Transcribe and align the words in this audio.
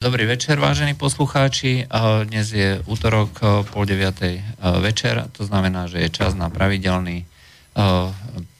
Dobrý 0.00 0.24
večer, 0.24 0.56
vážení 0.56 0.96
poslucháči. 0.96 1.84
Dnes 2.24 2.48
je 2.56 2.80
útorok 2.88 3.36
pol 3.68 3.84
deviatej 3.84 4.40
večer, 4.80 5.28
to 5.36 5.44
znamená, 5.44 5.92
že 5.92 6.00
je 6.00 6.08
čas 6.08 6.32
na 6.32 6.48
pravidelný 6.48 7.28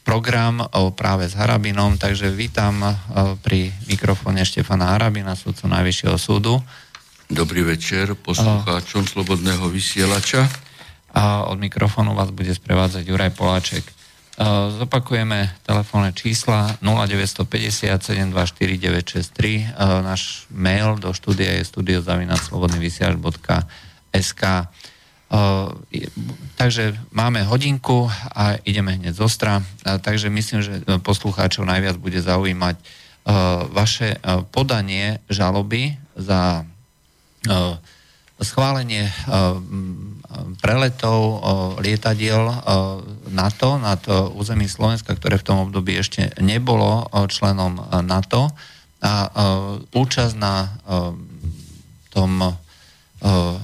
program 0.05 0.61
práve 0.93 1.25
s 1.25 1.33
Harabinom, 1.33 1.97
takže 1.97 2.29
vítam 2.29 2.85
pri 3.41 3.73
mikrofóne 3.89 4.45
Štefana 4.45 4.93
Harabina, 4.93 5.33
súdcu 5.33 5.65
Najvyššieho 5.65 6.17
súdu. 6.21 6.61
Dobrý 7.25 7.65
večer 7.65 8.13
poslucháčom 8.13 9.09
Slobodného 9.09 9.65
vysielača. 9.65 10.45
A 11.17 11.49
od 11.49 11.57
mikrofónu 11.57 12.13
vás 12.13 12.29
bude 12.29 12.53
sprevádzať 12.53 13.01
Juraj 13.01 13.33
Poláček. 13.33 13.89
Zopakujeme 14.79 15.51
telefónne 15.67 16.15
čísla 16.15 16.79
0950 16.79 17.99
Náš 20.03 20.47
mail 20.53 20.95
do 20.95 21.11
štúdia 21.11 21.59
je 21.59 21.67
studiozavinaclobodnyvysiač.sk 21.67 24.43
Takže 26.59 26.83
máme 27.15 27.39
hodinku 27.47 28.11
a 28.35 28.59
ideme 28.67 28.99
hneď 28.99 29.15
zostra. 29.15 29.63
Takže 29.83 30.27
myslím, 30.27 30.59
že 30.59 30.83
poslucháčov 30.99 31.63
najviac 31.63 31.95
bude 31.95 32.19
zaujímať 32.19 32.75
vaše 33.71 34.19
podanie 34.51 35.23
žaloby 35.31 35.95
za 36.19 36.67
schválenie 38.41 39.13
preletov 40.59 41.39
lietadiel 41.79 42.43
NATO 43.31 43.79
nad 43.79 44.03
území 44.35 44.67
Slovenska, 44.67 45.15
ktoré 45.15 45.39
v 45.39 45.47
tom 45.47 45.57
období 45.65 45.95
ešte 45.95 46.35
nebolo 46.43 47.07
členom 47.31 47.79
NATO 48.03 48.51
a 49.01 49.31
účasť 49.91 50.35
na 50.37 50.69
tom 52.11 52.59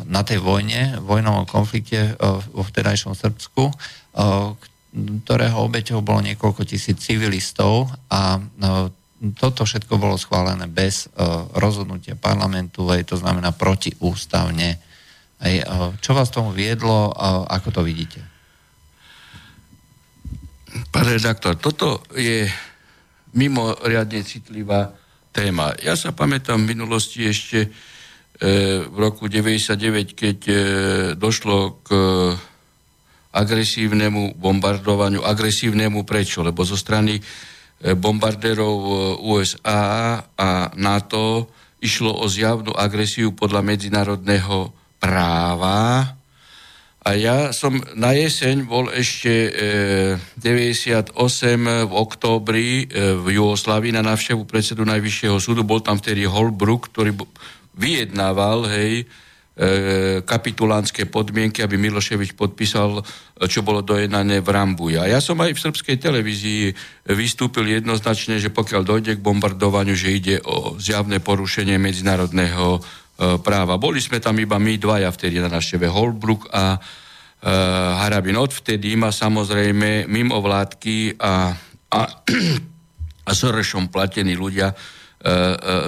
na 0.08 0.22
tej 0.22 0.38
vojne, 0.38 1.02
vojnovom 1.02 1.50
konflikte 1.50 2.14
vo 2.54 2.62
vtedajšom 2.62 3.18
Srbsku, 3.18 3.74
ktorého 5.26 5.58
obeťou 5.66 6.06
bolo 6.06 6.22
niekoľko 6.22 6.62
tisíc 6.62 7.02
civilistov 7.02 7.90
a 8.14 8.38
toto 9.34 9.66
všetko 9.66 9.98
bolo 9.98 10.14
schválené 10.14 10.70
bez 10.70 11.10
rozhodnutia 11.58 12.14
parlamentu, 12.14 12.86
aj 12.86 13.10
to 13.10 13.18
znamená 13.18 13.50
protiústavne. 13.50 14.78
Čo 16.06 16.12
vás 16.14 16.30
tomu 16.30 16.54
viedlo 16.54 17.10
ako 17.50 17.82
to 17.82 17.82
vidíte? 17.82 18.37
Pán 20.92 21.06
redaktor, 21.08 21.56
toto 21.56 22.04
je 22.12 22.48
mimoriadne 23.34 24.20
citlivá 24.24 24.92
téma. 25.32 25.72
Ja 25.80 25.94
sa 25.94 26.12
pamätám 26.12 26.66
v 26.66 26.76
minulosti 26.76 27.24
ešte 27.24 27.60
e, 27.66 27.70
v 28.84 28.98
roku 28.98 29.30
99, 29.30 30.18
keď 30.18 30.40
e, 30.50 30.56
došlo 31.16 31.86
k 31.86 31.90
agresívnemu 33.38 34.34
bombardovaniu. 34.42 35.22
Agresívnemu 35.22 36.02
prečo? 36.04 36.42
Lebo 36.42 36.66
zo 36.66 36.74
strany 36.74 37.22
e, 37.22 37.22
bombardérov 37.94 38.78
e, 38.82 38.92
USA 39.22 40.18
a 40.34 40.74
NATO 40.74 41.54
išlo 41.78 42.10
o 42.18 42.26
zjavnú 42.26 42.74
agresiu 42.74 43.38
podľa 43.38 43.62
medzinárodného 43.62 44.74
práva. 44.98 46.17
A 47.08 47.16
ja 47.16 47.56
som 47.56 47.80
na 47.96 48.12
jeseň 48.12 48.68
bol 48.68 48.92
ešte 48.92 49.32
e, 49.32 49.52
98 50.44 51.16
v 51.88 51.94
októbri 51.96 52.84
e, 52.84 53.16
v 53.16 53.40
Jugoslávii 53.40 53.96
na 53.96 54.04
návštevu 54.04 54.44
predsedu 54.44 54.84
Najvyššieho 54.84 55.40
súdu. 55.40 55.64
Bol 55.64 55.80
tam 55.80 56.04
vtedy 56.04 56.28
Holbrook, 56.28 56.92
ktorý 56.92 57.16
vyjednával, 57.80 58.68
hej, 58.76 59.08
e, 59.08 60.20
kapitulánske 60.20 61.08
podmienky, 61.08 61.64
aby 61.64 61.80
Miloševič 61.80 62.36
podpísal, 62.36 63.00
čo 63.40 63.64
bolo 63.64 63.80
dojednané 63.80 64.44
v 64.44 64.52
Rambuji. 64.52 65.00
A 65.00 65.08
ja 65.08 65.24
som 65.24 65.40
aj 65.40 65.56
v 65.56 65.64
srbskej 65.64 66.04
televízii 66.04 66.76
vystúpil 67.16 67.72
jednoznačne, 67.72 68.36
že 68.36 68.52
pokiaľ 68.52 68.84
dojde 68.84 69.16
k 69.16 69.24
bombardovaniu, 69.24 69.96
že 69.96 70.12
ide 70.12 70.36
o 70.44 70.76
zjavné 70.76 71.24
porušenie 71.24 71.80
medzinárodného 71.80 72.84
práva. 73.18 73.82
Boli 73.82 73.98
sme 73.98 74.22
tam 74.22 74.38
iba 74.38 74.62
my 74.62 74.78
dvaja 74.78 75.10
vtedy 75.10 75.42
na 75.42 75.50
návšteve 75.50 75.90
Holbrook 75.90 76.54
a 76.54 76.78
e, 76.78 76.80
Harabin. 77.98 78.38
Odvtedy 78.38 78.94
ma 78.94 79.10
samozrejme 79.10 80.06
mimo 80.06 80.38
vládky 80.38 81.18
a, 81.18 81.50
a, 81.90 82.02
a 83.26 83.32
Sorešom 83.34 83.90
platení 83.90 84.38
ľudia 84.38 84.70
e, 84.70 84.76
e, 84.78 85.34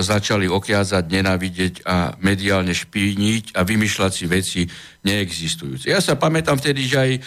začali 0.01 0.49
okiazať, 0.49 1.03
nenávidieť 1.05 1.73
a 1.85 2.17
mediálne 2.17 2.73
špíniť 2.73 3.53
a 3.53 3.61
vymýšľať 3.61 4.11
si 4.11 4.25
veci 4.25 4.61
neexistujúce. 5.05 5.85
Ja 5.93 6.01
sa 6.01 6.17
pamätám 6.17 6.57
vtedy, 6.57 6.89
že 6.89 6.97
aj 6.97 7.11
e, 7.13 7.19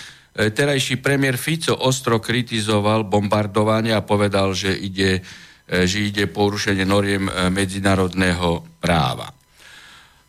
terajší 0.51 0.99
premiér 0.99 1.39
Fico 1.39 1.79
ostro 1.79 2.19
kritizoval 2.19 3.07
bombardovanie 3.07 3.95
a 3.95 4.03
povedal, 4.03 4.51
že 4.51 4.75
ide, 4.75 5.23
e, 5.71 5.87
že 5.87 6.11
ide 6.11 6.27
porušenie 6.27 6.83
noriem 6.83 7.31
medzinárodného 7.55 8.67
práva. 8.83 9.42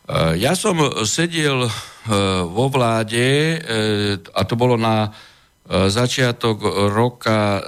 Eh, 0.03 0.35
ja 0.43 0.51
som 0.51 0.75
sedel 1.07 1.63
eh, 1.63 1.71
vo 2.43 2.67
vláde, 2.67 3.23
eh, 3.23 4.19
a 4.35 4.41
to 4.43 4.59
bolo 4.59 4.75
na 4.75 5.11
začiatok 5.63 6.59
roka 6.91 7.63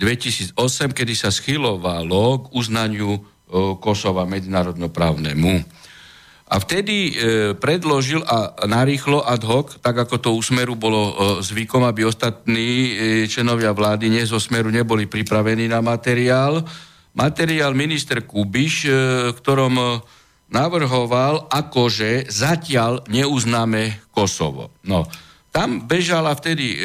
2008, 0.00 0.56
kedy 0.96 1.12
sa 1.12 1.28
schylovalo 1.28 2.40
k 2.40 2.56
uznaniu 2.56 3.20
Kosova 3.84 4.24
medzinárodnoprávnemu. 4.24 5.60
A 6.48 6.56
vtedy 6.56 7.12
predložil 7.60 8.24
a 8.24 8.64
narýchlo 8.64 9.20
ad 9.20 9.44
hoc, 9.44 9.76
tak 9.84 10.08
ako 10.08 10.16
to 10.16 10.30
u 10.32 10.40
Smeru 10.40 10.72
bolo 10.72 11.12
zvykom, 11.44 11.84
aby 11.84 12.08
ostatní 12.08 12.96
členovia 13.28 13.76
vlády 13.76 14.08
nie 14.08 14.24
zo 14.24 14.40
Smeru 14.40 14.72
neboli 14.72 15.04
pripravení 15.04 15.68
na 15.68 15.84
materiál. 15.84 16.64
Materiál 17.12 17.76
minister 17.76 18.24
Kubiš, 18.24 18.88
ktorom 19.36 20.00
navrhoval, 20.48 21.48
akože 21.52 22.28
zatiaľ 22.32 23.04
neuznáme 23.08 24.08
Kosovo. 24.12 24.72
No, 24.88 25.04
tam 25.48 25.88
bežala 25.88 26.32
vtedy 26.36 26.76
e, 26.76 26.78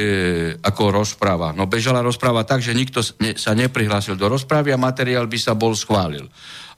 ako 0.63 1.03
rozpráva. 1.03 1.51
No 1.51 1.67
bežala 1.67 1.99
rozpráva 1.99 2.47
tak, 2.47 2.63
že 2.63 2.75
nikto 2.75 3.03
sa 3.35 3.51
neprihlásil 3.53 4.15
do 4.15 4.31
rozprávy 4.31 4.71
a 4.71 4.79
materiál 4.79 5.27
by 5.27 5.37
sa 5.39 5.53
bol 5.53 5.75
schválil. 5.75 6.27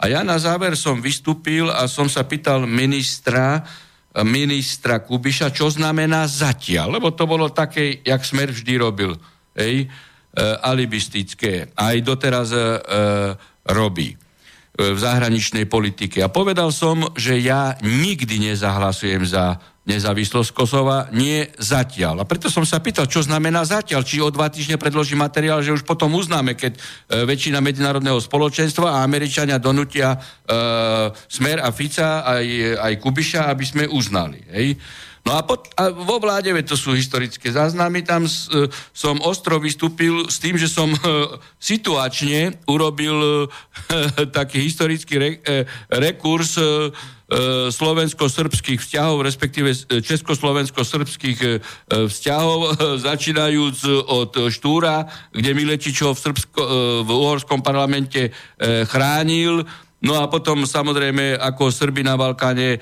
A 0.01 0.09
ja 0.09 0.25
na 0.25 0.35
záver 0.41 0.75
som 0.75 1.00
vystúpil 1.00 1.69
a 1.69 1.85
som 1.88 2.09
sa 2.09 2.25
pýtal 2.25 2.66
ministra, 2.68 3.63
ministra 4.25 5.00
Kubiša, 5.00 5.53
čo 5.53 5.72
znamená 5.72 6.25
zatiaľ, 6.25 7.00
lebo 7.00 7.13
to 7.13 7.29
bolo 7.29 7.53
také, 7.53 8.02
jak 8.02 8.25
Smer 8.25 8.50
vždy 8.50 8.73
robil, 8.81 9.13
ej, 9.56 9.85
e, 9.85 9.88
alibistické. 10.66 11.69
Aj 11.78 11.96
doteraz 12.02 12.50
e, 12.52 12.59
e 12.59 12.62
robí 13.72 14.25
v 14.75 14.97
zahraničnej 15.00 15.66
politike. 15.72 16.19
A 16.19 16.28
povedal 16.28 16.68
som, 16.75 17.08
že 17.16 17.40
ja 17.40 17.80
nikdy 17.80 18.52
nezahlasujem 18.52 19.24
za 19.24 19.59
nezávislosť 19.86 20.50
Kosova, 20.50 21.13
nie 21.13 21.46
zatiaľ. 21.62 22.25
A 22.25 22.28
preto 22.28 22.50
som 22.50 22.66
sa 22.66 22.81
pýtal, 22.81 23.06
čo 23.06 23.22
znamená 23.22 23.62
zatiaľ, 23.62 24.02
či 24.02 24.18
o 24.18 24.34
dva 24.34 24.50
týždne 24.50 24.81
predloží 24.81 25.14
materiál, 25.14 25.62
že 25.62 25.78
už 25.78 25.85
potom 25.85 26.09
uznáme, 26.18 26.58
keď 26.58 26.74
e, 26.74 26.80
väčšina 27.22 27.62
medzinárodného 27.62 28.18
spoločenstva 28.18 28.97
a 29.00 29.06
Američania 29.06 29.62
donutia 29.62 30.18
e, 30.18 30.19
Smer 31.30 31.62
a 31.62 31.69
Fica 31.69 32.25
aj, 32.25 32.46
aj 32.81 32.94
Kubiša, 32.97 33.46
aby 33.46 33.66
sme 33.66 33.84
uznali. 33.85 34.41
Hej. 34.50 34.81
No 35.25 35.34
a, 35.34 35.41
pot, 35.41 35.66
a 35.74 35.90
vo 35.90 36.22
vláde, 36.22 36.53
to 36.62 36.78
sú 36.78 36.94
historické 36.94 37.50
záznamy, 37.50 38.06
tam 38.06 38.30
s, 38.30 38.46
e, 38.53 38.69
som 38.94 39.18
ostro 39.25 39.58
vystúpil 39.58 40.30
s 40.30 40.38
tým, 40.38 40.53
že 40.53 40.69
som 40.69 40.86
e, 40.94 41.00
situačne 41.58 42.62
urobil 42.69 43.18
e, 43.18 43.30
taký 44.38 44.62
historický 44.62 45.14
re, 45.18 45.30
e, 45.41 45.66
rekurs 45.90 46.62
slovensko-srbských 47.74 48.85
vzťahov, 48.85 49.26
respektíve 49.26 49.73
československo-srbských 50.05 51.58
vzťahov, 51.90 52.78
začínajúc 53.02 53.82
od 54.05 54.53
Štúra, 54.53 55.09
kde 55.34 55.58
Milečičov 55.58 56.14
v, 56.14 56.38
v 57.02 57.09
uhorskom 57.09 57.66
parlamente 57.66 58.29
chránil, 58.61 59.66
No 60.03 60.20
a 60.20 60.28
potom 60.28 60.68
samozrejme, 60.68 61.40
ako 61.40 61.72
Srby 61.72 62.03
na 62.03 62.20
Balkáne 62.20 62.78
e, 62.78 62.80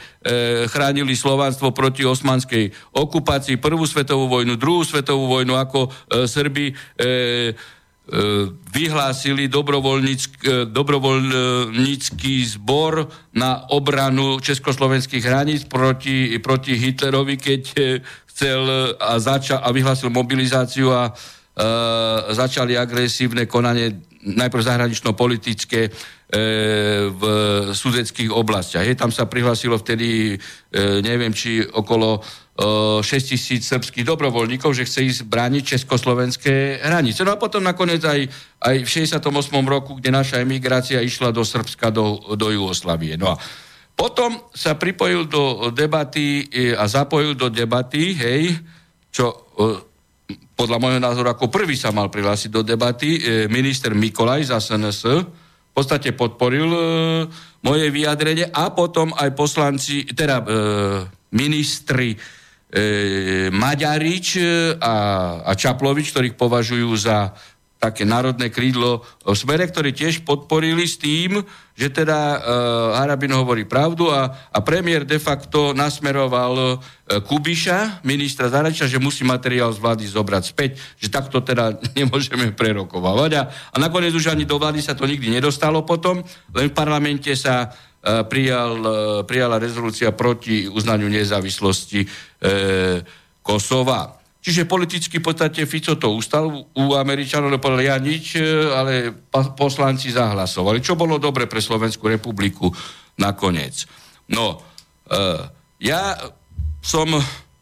chránili 0.65 1.13
Slovanstvo 1.13 1.69
proti 1.69 2.01
osmanskej 2.01 2.73
okupácii, 2.91 3.61
prvú 3.61 3.85
svetovú 3.85 4.25
vojnu, 4.25 4.57
druhú 4.57 4.81
svetovú 4.81 5.29
vojnu, 5.29 5.53
ako 5.53 5.87
e, 5.87 5.89
Srby 6.25 6.65
e, 6.67 6.73
e, 6.73 7.53
vyhlásili 8.73 9.45
e, 9.45 9.49
dobrovoľnícky 10.67 12.33
zbor 12.57 13.07
na 13.37 13.71
obranu 13.71 14.41
československých 14.41 15.23
hraníc 15.23 15.61
proti, 15.69 16.41
proti 16.41 16.75
Hitlerovi, 16.75 17.37
keď 17.37 17.61
e, 17.77 17.81
chcel 18.33 18.65
a, 18.97 19.21
začal, 19.21 19.61
a 19.61 19.69
vyhlásil 19.69 20.09
mobilizáciu 20.09 20.89
a 20.89 21.07
e, 21.07 21.11
začali 22.33 22.73
agresívne 22.73 23.45
konanie 23.45 24.12
najprv 24.23 24.63
zahranično-politické 24.63 25.81
e, 25.87 25.91
v 27.11 27.23
sudeckých 27.75 28.31
oblastiach. 28.31 28.87
Hej, 28.87 28.99
tam 28.99 29.11
sa 29.11 29.27
prihlasilo 29.27 29.75
vtedy, 29.75 30.33
e, 30.33 30.37
neviem, 31.03 31.35
či 31.35 31.61
okolo 31.63 32.23
6 32.53 33.01
tisíc 33.33 33.65
srbských 33.65 34.05
dobrovoľníkov, 34.05 34.77
že 34.77 34.85
chce 34.85 34.99
ísť 35.09 35.21
brániť 35.25 35.73
československé 35.73 36.85
hranice. 36.85 37.25
No 37.25 37.33
a 37.33 37.41
potom 37.41 37.65
nakoniec 37.65 38.05
aj, 38.05 38.29
aj 38.61 38.75
v 38.85 38.89
68. 39.09 39.25
roku, 39.65 39.97
kde 39.97 40.13
naša 40.13 40.37
emigrácia 40.37 41.01
išla 41.01 41.33
do 41.33 41.41
Srbska, 41.41 41.89
do, 41.89 42.21
do 42.37 42.53
Jugoslavie. 42.53 43.17
No 43.17 43.33
a 43.33 43.35
potom 43.97 44.53
sa 44.53 44.77
pripojil 44.77 45.25
do 45.25 45.73
debaty 45.73 46.45
a 46.77 46.85
zapojil 46.85 47.33
do 47.33 47.49
debaty, 47.49 48.13
hej, 48.13 48.53
čo 49.09 49.49
podľa 50.53 50.77
môjho 50.79 51.01
názoru 51.01 51.27
ako 51.33 51.51
prvý 51.51 51.75
sa 51.75 51.91
mal 51.91 52.07
prihlásiť 52.07 52.49
do 52.53 52.61
debaty 52.63 53.17
e, 53.17 53.21
minister 53.51 53.91
Mikolaj 53.91 54.47
za 54.47 54.63
SNS, 54.63 54.99
v 55.19 55.73
podstate 55.73 56.15
podporil 56.15 56.69
e, 56.71 56.81
moje 57.65 57.91
vyjadrenie 57.91 58.47
a 58.47 58.71
potom 58.71 59.11
aj 59.11 59.29
poslanci, 59.35 60.07
teda 60.07 60.39
e, 60.39 60.45
ministri 61.35 62.15
Maďarič 63.53 64.41
a, 64.81 64.95
a 65.45 65.51
Čaplovič, 65.53 66.09
ktorých 66.09 66.33
považujú 66.33 66.89
za 66.97 67.29
také 67.83 68.07
národné 68.07 68.47
krídlo 68.47 69.03
v 69.27 69.35
smere, 69.35 69.67
ktorí 69.67 69.91
tiež 69.91 70.23
podporili 70.23 70.87
s 70.87 70.95
tým, 70.95 71.43
že 71.75 71.91
teda 71.91 72.39
uh, 72.39 72.39
Harabin 72.95 73.35
hovorí 73.35 73.67
pravdu 73.67 74.07
a, 74.07 74.31
a 74.31 74.59
premiér 74.63 75.03
de 75.03 75.19
facto 75.19 75.75
nasmeroval 75.75 76.53
uh, 76.55 76.71
Kubiša, 77.27 78.07
ministra 78.07 78.47
zahraničia, 78.47 78.87
že 78.87 79.03
musí 79.03 79.27
materiál 79.27 79.75
z 79.75 79.83
vlády 79.83 80.07
zobrať 80.07 80.43
späť, 80.47 80.79
že 80.95 81.11
takto 81.11 81.43
teda 81.43 81.75
nemôžeme 81.99 82.55
prerokovať. 82.55 83.31
A, 83.35 83.41
a 83.51 83.75
nakoniec 83.75 84.15
už 84.15 84.31
ani 84.31 84.47
do 84.47 84.55
vlády 84.55 84.79
sa 84.79 84.95
to 84.95 85.03
nikdy 85.03 85.27
nedostalo 85.27 85.83
potom, 85.83 86.23
len 86.55 86.71
v 86.71 86.77
parlamente 86.77 87.35
sa 87.35 87.67
uh, 87.67 88.23
prijal, 88.23 88.71
uh, 88.79 88.95
prijala 89.27 89.59
rezolúcia 89.59 90.15
proti 90.15 90.71
uznaniu 90.71 91.11
nezávislosti 91.11 91.99
uh, 92.07 93.03
Kosova. 93.43 94.22
Čiže 94.43 94.67
politicky 94.67 95.23
v 95.23 95.31
podstate 95.31 95.63
Fico 95.63 95.95
to 95.95 96.11
ustal 96.11 96.51
u 96.51 96.85
Američanov, 96.99 97.47
lebo 97.47 97.63
povedal 97.63 97.95
ja 97.95 97.95
nič, 97.95 98.35
e, 98.35 98.43
ale 98.75 99.15
poslanci 99.31 100.11
zahlasovali, 100.11 100.83
čo 100.83 100.99
bolo 100.99 101.15
dobre 101.15 101.47
pre 101.47 101.63
Slovenskú 101.63 102.11
republiku 102.11 102.67
nakoniec. 103.15 103.87
No, 104.27 104.59
uh, 104.59 105.43
ja 105.79 106.15
som 106.83 107.07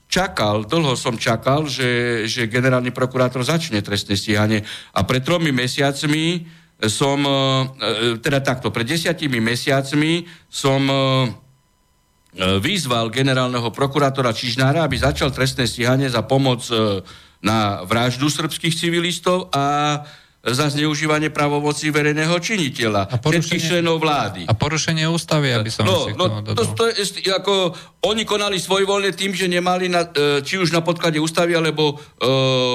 čakal, 0.09 0.65
dlho 0.65 0.97
som 0.97 1.17
čakal, 1.17 1.69
že, 1.69 2.23
že 2.29 2.49
generálny 2.49 2.93
prokurátor 2.93 3.43
začne 3.43 3.83
trestné 3.83 4.15
stíhanie 4.15 4.63
a 4.95 5.03
pred 5.03 5.25
tromi 5.25 5.51
mesiacmi 5.51 6.47
som, 6.87 7.19
uh, 7.25 8.17
teda 8.23 8.41
takto, 8.41 8.71
pred 8.73 8.87
desiatimi 8.87 9.37
mesiacmi 9.43 10.25
som 10.47 10.81
E, 10.87 11.50
vyzval 12.35 13.11
generálneho 13.11 13.67
prokurátora 13.75 14.31
Čižnára, 14.31 14.87
aby 14.87 14.95
začal 14.95 15.35
trestné 15.35 15.67
stíhanie 15.67 16.07
za 16.07 16.23
pomoc 16.23 16.63
e, 16.71 17.03
na 17.43 17.83
vraždu 17.83 18.31
srbských 18.31 18.71
civilistov 18.71 19.51
a 19.51 19.99
za 20.41 20.73
zneužívanie 20.73 21.29
pravomocí 21.29 21.93
verejného 21.93 22.33
činiteľa, 22.41 23.13
a 23.13 23.15
všetkých 23.21 23.61
členov 23.61 24.01
vlády. 24.01 24.49
A 24.49 24.57
porušenie 24.57 25.05
ústavy, 25.05 25.53
aby 25.53 25.69
som 25.69 25.85
no, 25.85 26.09
no, 26.17 26.41
to, 26.41 26.65
to 26.73 26.89
je, 26.89 27.29
ako, 27.29 27.77
Oni 28.09 28.25
konali 28.25 28.57
svojvoľne 28.57 29.13
tým, 29.13 29.37
že 29.37 29.45
nemali 29.45 29.85
na, 29.85 30.09
e, 30.09 30.41
či 30.41 30.57
už 30.57 30.73
na 30.73 30.81
podklade 30.81 31.21
ústavy, 31.21 31.53
alebo 31.53 31.93
e, 31.93 31.95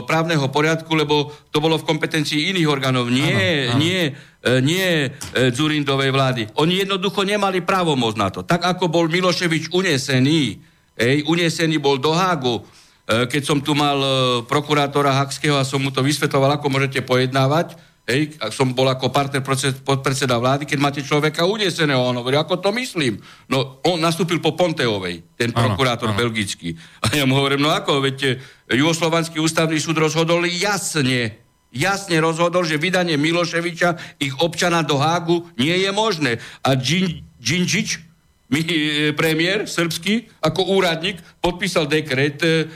právneho 0.07 0.47
poriadku, 0.47 0.95
lebo 0.95 1.35
to 1.51 1.59
bolo 1.59 1.75
v 1.83 1.89
kompetencii 1.91 2.55
iných 2.55 2.71
orgánov. 2.71 3.11
Nie, 3.11 3.75
ano, 3.75 3.75
ano. 3.75 3.83
nie, 3.83 4.01
e, 4.15 4.51
nie 4.63 4.87
e, 5.03 5.09
Zurindovej 5.51 6.15
vlády. 6.15 6.43
Oni 6.63 6.87
jednoducho 6.87 7.27
nemali 7.27 7.67
právomoc 7.67 8.15
na 8.15 8.31
to. 8.31 8.47
Tak 8.47 8.63
ako 8.63 8.87
bol 8.87 9.11
Miloševič 9.11 9.75
unesený, 9.75 10.63
ej, 10.95 11.27
unesený 11.27 11.83
bol 11.83 11.99
do 11.99 12.15
Hágu, 12.15 12.63
keď 13.07 13.43
som 13.47 13.63
tu 13.63 13.71
mal 13.79 13.99
e, 14.03 14.11
prokurátora 14.51 15.15
Hakského 15.23 15.55
a 15.55 15.63
som 15.63 15.79
mu 15.79 15.95
to 15.95 16.03
vysvetoval, 16.03 16.59
ako 16.59 16.67
môžete 16.67 17.07
pojednávať, 17.07 17.79
hej, 18.11 18.35
som 18.51 18.75
bol 18.75 18.87
ako 18.91 19.15
partner 19.15 19.47
podpredseda 19.87 20.35
vlády, 20.43 20.67
keď 20.67 20.79
máte 20.83 21.01
človeka 21.07 21.47
uneseného, 21.47 22.03
on 22.03 22.19
hovorí, 22.19 22.35
ako 22.35 22.59
to 22.59 22.75
myslím? 22.75 23.23
No, 23.47 23.79
on 23.87 24.03
nastúpil 24.03 24.43
po 24.43 24.59
Ponteovej, 24.59 25.39
ten 25.39 25.55
prokurátor 25.55 26.11
ano, 26.11 26.19
ano. 26.19 26.23
belgický. 26.27 26.75
A 27.07 27.15
ja 27.15 27.23
mu 27.23 27.39
hovorím, 27.39 27.63
no 27.63 27.71
ako, 27.71 28.03
veď 28.03 28.19
e, 28.27 28.75
Jugoslovanský 28.75 29.39
ústavný 29.39 29.79
súd 29.79 30.03
rozhodol 30.03 30.43
jasne, 30.51 31.39
jasne 31.71 32.19
rozhodol, 32.19 32.67
že 32.67 32.75
vydanie 32.75 33.15
Miloševiča, 33.15 34.19
ich 34.19 34.35
občana 34.43 34.83
do 34.83 34.99
Hágu, 34.99 35.47
nie 35.55 35.79
je 35.79 35.91
možné. 35.95 36.43
A 36.67 36.75
Džinžič, 36.75 38.06
mi 38.47 38.63
e, 38.63 39.11
premiér 39.13 39.67
srbský 39.67 40.39
ako 40.39 40.79
úradník 40.79 41.19
podpísal 41.43 41.91
dekret 41.91 42.39
e, 42.43 42.71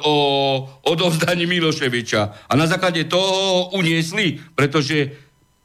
o 0.00 0.14
odovzdaní 0.88 1.44
Miloševiča. 1.44 2.48
A 2.48 2.52
na 2.56 2.64
základe 2.64 3.04
toho 3.04 3.68
uniesli, 3.76 4.40
pretože 4.56 5.12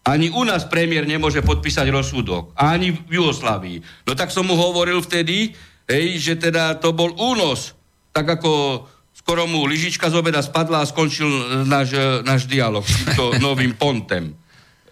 ani 0.06 0.30
u 0.30 0.44
nás 0.46 0.68
premiér 0.70 1.08
nemôže 1.08 1.42
podpísať 1.42 1.90
rozsudok. 1.90 2.54
Ani 2.54 2.94
v 2.94 3.18
Jugoslávii. 3.18 4.06
No 4.06 4.14
tak 4.14 4.30
som 4.30 4.46
mu 4.46 4.54
hovoril 4.54 5.02
vtedy, 5.02 5.56
hej, 5.90 6.06
že 6.22 6.34
teda 6.38 6.78
to 6.78 6.94
bol 6.94 7.10
únos. 7.18 7.74
Tak 8.14 8.38
ako 8.38 8.86
skoro 9.16 9.50
mu 9.50 9.66
lyžička 9.66 10.12
z 10.12 10.16
obeda 10.20 10.46
spadla 10.46 10.86
a 10.86 10.90
skončil 10.90 11.66
náš, 11.66 11.98
náš 12.22 12.46
dialog 12.46 12.86
s 12.86 12.94
týmto 13.02 13.40
novým 13.42 13.74
pontem. 13.74 14.38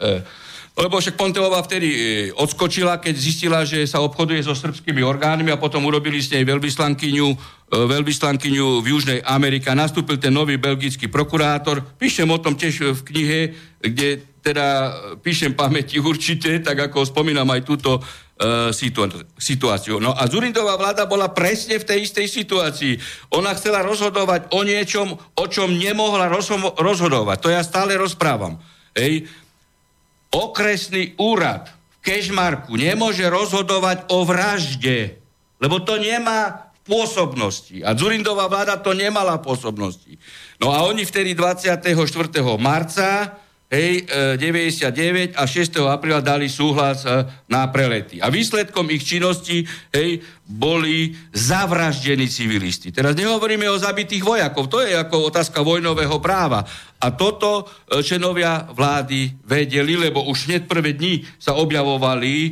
E, 0.02 0.43
lebo 0.74 0.98
však 0.98 1.14
Ponteová 1.14 1.62
vtedy 1.62 1.88
e, 1.94 1.98
odskočila, 2.34 2.98
keď 2.98 3.14
zistila, 3.14 3.62
že 3.62 3.86
sa 3.86 4.02
obchoduje 4.02 4.42
so 4.42 4.58
srbskými 4.58 5.06
orgánmi 5.06 5.54
a 5.54 5.62
potom 5.62 5.86
urobili 5.86 6.18
s 6.18 6.34
nej 6.34 6.42
veľvyslankyňu, 6.42 7.28
e, 7.30 7.38
veľvyslankyňu 7.78 8.82
v 8.82 8.88
Južnej 8.90 9.20
Amerike. 9.22 9.70
Nastúpil 9.70 10.18
ten 10.18 10.34
nový 10.34 10.58
belgický 10.58 11.14
prokurátor. 11.14 11.86
Píšem 12.02 12.26
o 12.26 12.42
tom 12.42 12.58
tiež 12.58 12.90
v 12.90 13.02
knihe, 13.06 13.40
kde 13.86 14.26
teda 14.42 14.68
píšem 15.22 15.54
pamäti 15.54 16.02
určite, 16.02 16.58
tak 16.66 16.90
ako 16.90 17.06
spomínam 17.06 17.48
aj 17.54 17.62
túto 17.64 18.04
situáciu. 19.40 20.04
No 20.04 20.12
a 20.12 20.28
Zurindová 20.28 20.76
vláda 20.76 21.08
bola 21.08 21.32
presne 21.32 21.80
v 21.80 21.88
tej 21.88 22.12
istej 22.12 22.28
situácii. 22.28 22.94
Ona 23.40 23.56
chcela 23.56 23.86
rozhodovať 23.86 24.52
o 24.52 24.68
niečom, 24.68 25.16
o 25.16 25.46
čom 25.48 25.72
nemohla 25.72 26.28
rozhodovať. 26.76 27.38
To 27.40 27.48
ja 27.54 27.64
stále 27.64 27.96
rozprávam. 27.96 28.60
Ej, 28.94 29.26
okresný 30.34 31.14
úrad 31.22 31.70
v 31.70 31.98
Kešmarku 32.02 32.74
nemôže 32.76 33.24
rozhodovať 33.30 34.10
o 34.10 34.26
vražde, 34.26 35.22
lebo 35.62 35.80
to 35.80 36.02
nemá 36.02 36.74
pôsobnosti. 36.84 37.80
A 37.86 37.96
Zurindová 37.96 38.52
vláda 38.52 38.76
to 38.76 38.92
nemala 38.92 39.40
pôsobnosti. 39.40 40.20
No 40.60 40.76
a 40.76 40.84
oni 40.84 41.08
vtedy 41.08 41.32
24. 41.32 41.80
marca 42.60 43.40
hej, 43.74 44.06
99 44.38 45.34
e, 45.34 45.34
a 45.34 45.50
6. 45.50 45.82
apríla 45.90 46.22
dali 46.22 46.46
súhlas 46.46 47.02
e, 47.10 47.26
na 47.50 47.66
prelety. 47.74 48.22
A 48.22 48.30
výsledkom 48.30 48.86
ich 48.94 49.02
činnosti 49.02 49.66
hej, 49.90 50.22
boli 50.46 51.18
zavraždení 51.34 52.30
civilisti. 52.30 52.94
Teraz 52.94 53.18
nehovoríme 53.18 53.66
o 53.74 53.82
zabitých 53.82 54.22
vojakov, 54.22 54.70
to 54.70 54.86
je 54.86 54.94
ako 54.94 55.34
otázka 55.34 55.66
vojnového 55.66 56.22
práva. 56.22 56.62
A 57.02 57.10
toto 57.18 57.66
e, 57.90 58.06
členovia 58.06 58.70
vlády 58.70 59.42
vedeli, 59.42 59.98
lebo 59.98 60.22
už 60.30 60.54
hneď 60.54 60.70
prvé 60.70 60.94
dni 60.94 61.26
sa 61.42 61.58
objavovali 61.58 62.34
e, 62.46 62.50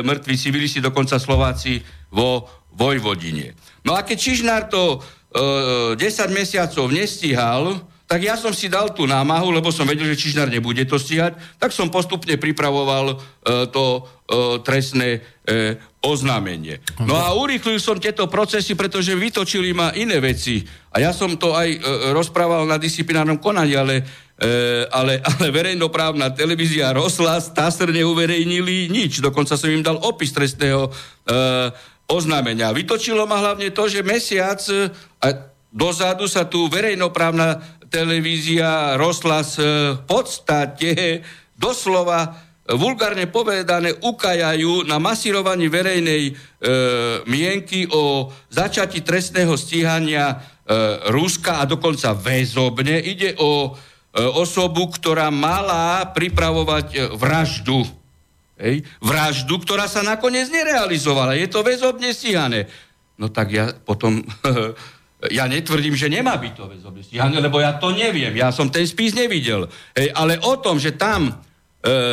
mŕtvi 0.00 0.34
civilisti, 0.40 0.80
dokonca 0.80 1.20
Slováci 1.20 1.84
vo 2.08 2.48
Vojvodine. 2.72 3.52
No 3.84 3.92
a 3.92 4.00
keď 4.00 4.16
Čižnár 4.16 4.72
to 4.72 4.96
e, 4.96 6.00
10 6.00 6.32
mesiacov 6.32 6.88
nestíhal, 6.88 7.91
tak 8.12 8.28
ja 8.28 8.36
som 8.36 8.52
si 8.52 8.68
dal 8.68 8.92
tú 8.92 9.08
námahu, 9.08 9.48
lebo 9.48 9.72
som 9.72 9.88
vedel, 9.88 10.04
že 10.12 10.20
Čižnár 10.20 10.52
nebude 10.52 10.84
to 10.84 11.00
stíhať, 11.00 11.32
tak 11.56 11.72
som 11.72 11.88
postupne 11.88 12.36
pripravoval 12.36 13.16
e, 13.16 13.16
to 13.72 13.84
e, 13.96 14.00
trestné 14.60 15.24
e, 15.48 15.80
oznámenie. 16.04 16.84
No 17.08 17.16
a 17.16 17.32
urýchlil 17.32 17.80
som 17.80 17.96
tieto 17.96 18.28
procesy, 18.28 18.76
pretože 18.76 19.16
vytočili 19.16 19.72
ma 19.72 19.96
iné 19.96 20.20
veci. 20.20 20.60
A 20.92 21.00
ja 21.00 21.16
som 21.16 21.40
to 21.40 21.56
aj 21.56 21.68
e, 21.72 21.78
rozprával 22.12 22.68
na 22.68 22.76
disciplinárnom 22.76 23.40
konaní, 23.40 23.80
ale, 23.80 24.04
e, 24.36 24.84
ale, 24.92 25.24
ale 25.24 25.48
verejnoprávna 25.48 26.36
televízia 26.36 26.92
Roslas, 26.92 27.48
TASR 27.56 27.96
neuverejnili 27.96 28.92
nič. 28.92 29.24
Dokonca 29.24 29.56
som 29.56 29.72
im 29.72 29.80
dal 29.80 29.96
opis 29.96 30.36
trestného 30.36 30.84
e, 30.84 30.90
oznámenia. 32.12 32.76
Vytočilo 32.76 33.24
ma 33.24 33.40
hlavne 33.40 33.72
to, 33.72 33.88
že 33.88 34.04
mesiac 34.04 34.60
e, 34.68 34.92
dozadu 35.72 36.28
sa 36.28 36.44
tu 36.44 36.68
verejnoprávna 36.68 37.80
televízia 37.92 38.96
Roslas 38.96 39.60
v 39.60 40.00
podstate 40.08 41.20
doslova 41.52 42.32
vulgárne 42.72 43.28
povedané 43.28 43.92
ukajajú 43.92 44.88
na 44.88 44.96
masírovaní 44.96 45.68
verejnej 45.68 46.22
e, 46.30 46.32
mienky 47.28 47.84
o 47.90 48.32
začati 48.48 49.04
trestného 49.04 49.52
stíhania 49.58 50.32
e, 50.32 50.36
Ruska 51.12 51.60
a 51.60 51.68
dokonca 51.68 52.16
väzobne. 52.16 52.96
Ide 53.02 53.36
o 53.36 53.76
osobu, 54.12 54.92
ktorá 54.92 55.32
mala 55.32 56.04
pripravovať 56.12 57.16
vraždu. 57.16 57.80
Hej? 58.60 58.84
Vraždu, 59.00 59.56
ktorá 59.64 59.88
sa 59.88 60.04
nakoniec 60.04 60.52
nerealizovala. 60.52 61.32
Je 61.40 61.48
to 61.48 61.64
väzobne 61.64 62.12
stíhané. 62.12 62.68
No 63.16 63.32
tak 63.32 63.48
ja 63.52 63.72
potom... 63.72 64.20
ja 65.30 65.46
netvrdím, 65.46 65.94
že 65.94 66.10
nemá 66.10 66.34
byť 66.34 66.52
to 66.58 66.64
väzobne 66.66 67.02
stíhané, 67.06 67.38
lebo 67.38 67.62
ja 67.62 67.78
to 67.78 67.94
neviem. 67.94 68.34
Ja 68.34 68.50
som 68.50 68.66
ten 68.66 68.82
spis 68.82 69.14
nevidel. 69.14 69.70
Hej, 69.94 70.10
ale 70.18 70.42
o 70.42 70.58
tom, 70.58 70.82
že 70.82 70.98
tam 70.98 71.30
e, 71.30 71.32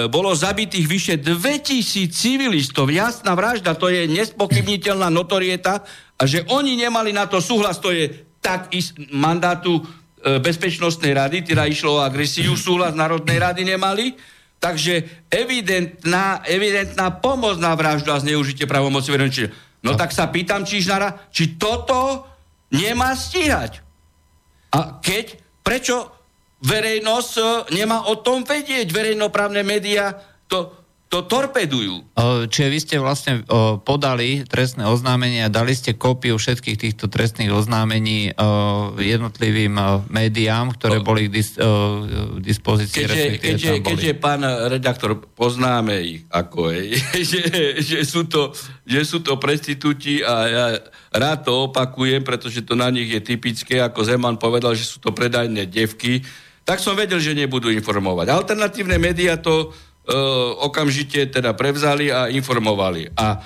bolo 0.05 0.29
zabitých 0.29 0.85
vyše 0.85 1.15
2000 1.17 2.13
civilistov, 2.13 2.93
jasná 2.93 3.33
vražda, 3.33 3.73
to 3.73 3.89
je 3.89 4.05
nespochybniteľná 4.05 5.09
notorieta 5.09 5.81
a 6.19 6.23
že 6.29 6.45
oni 6.53 6.77
nemali 6.77 7.09
na 7.09 7.25
to 7.25 7.41
súhlas, 7.41 7.81
to 7.81 7.89
je 7.89 8.13
tak 8.37 8.69
ist, 8.77 8.93
mandátu 9.09 9.81
e, 10.21 10.37
Bezpečnostnej 10.37 11.17
rady, 11.17 11.49
teda 11.49 11.65
išlo 11.65 11.97
o 11.97 12.05
agresiu, 12.05 12.53
súhlas 12.53 12.93
Národnej 12.93 13.41
rady 13.41 13.65
nemali, 13.65 14.13
Takže 14.59 15.23
evidentná, 15.31 16.43
evidentná 16.43 17.15
pomoc 17.15 17.55
na 17.63 17.71
vraždu 17.79 18.11
a 18.11 18.19
zneužitie 18.19 18.67
pravomoci 18.67 19.07
verejnosti. 19.07 19.47
No 19.79 19.95
tak 19.95 20.11
sa 20.11 20.27
pýtam 20.27 20.67
Čižnára, 20.67 21.31
či 21.31 21.55
toto 21.55 22.27
nemá 22.73 23.13
stíhať. 23.17 23.81
A 24.69 25.01
keď, 25.01 25.37
prečo 25.65 26.13
verejnosť 26.61 27.33
e, 27.37 27.43
nemá 27.77 28.05
o 28.09 28.17
tom 28.21 28.45
vedieť? 28.45 28.89
Verejnoprávne 28.89 29.65
médiá 29.65 30.17
to 30.45 30.78
to 31.09 31.25
torpedujú. 31.25 32.05
Čiže 32.53 32.67
vy 32.69 32.79
ste 32.79 32.95
vlastne 33.01 33.41
podali 33.81 34.45
trestné 34.45 34.85
oznámenie 34.85 35.41
a 35.41 35.49
dali 35.49 35.73
ste 35.73 35.97
kópiu 35.97 36.37
všetkých 36.37 36.77
týchto 36.77 37.09
trestných 37.09 37.49
oznámení 37.49 38.29
jednotlivým 38.93 40.05
médiám, 40.05 40.77
ktoré 40.77 41.01
boli 41.01 41.25
k 41.25 41.41
dis, 41.41 41.57
dispozícii. 42.37 43.09
Keďže, 43.09 43.25
keďže, 43.41 43.73
keďže 43.81 44.13
pán 44.21 44.45
redaktor, 44.45 45.17
poznáme 45.33 45.97
ich, 45.97 46.21
ako 46.29 46.77
je, 46.77 47.01
že, 47.29 47.41
že, 47.81 47.97
sú 48.05 48.29
to, 48.29 48.53
že 48.85 49.01
sú 49.01 49.25
to 49.25 49.41
prestitúti 49.41 50.21
a 50.21 50.33
ja 50.45 50.65
rád 51.09 51.49
to 51.49 51.73
opakujem, 51.73 52.21
pretože 52.21 52.61
to 52.61 52.77
na 52.77 52.93
nich 52.93 53.09
je 53.09 53.17
typické, 53.17 53.81
ako 53.81 54.05
Zeman 54.05 54.37
povedal, 54.37 54.77
že 54.77 54.85
sú 54.85 55.01
to 55.01 55.09
predajné 55.09 55.65
devky, 55.65 56.21
tak 56.69 56.77
som 56.77 56.93
vedel, 56.93 57.17
že 57.17 57.33
nebudú 57.33 57.73
informovať. 57.73 58.29
Alternatívne 58.29 59.01
médiá 59.01 59.41
to 59.41 59.73
okamžite 60.65 61.29
teda 61.29 61.53
prevzali 61.53 62.09
a 62.09 62.27
informovali. 62.33 63.13
A 63.13 63.39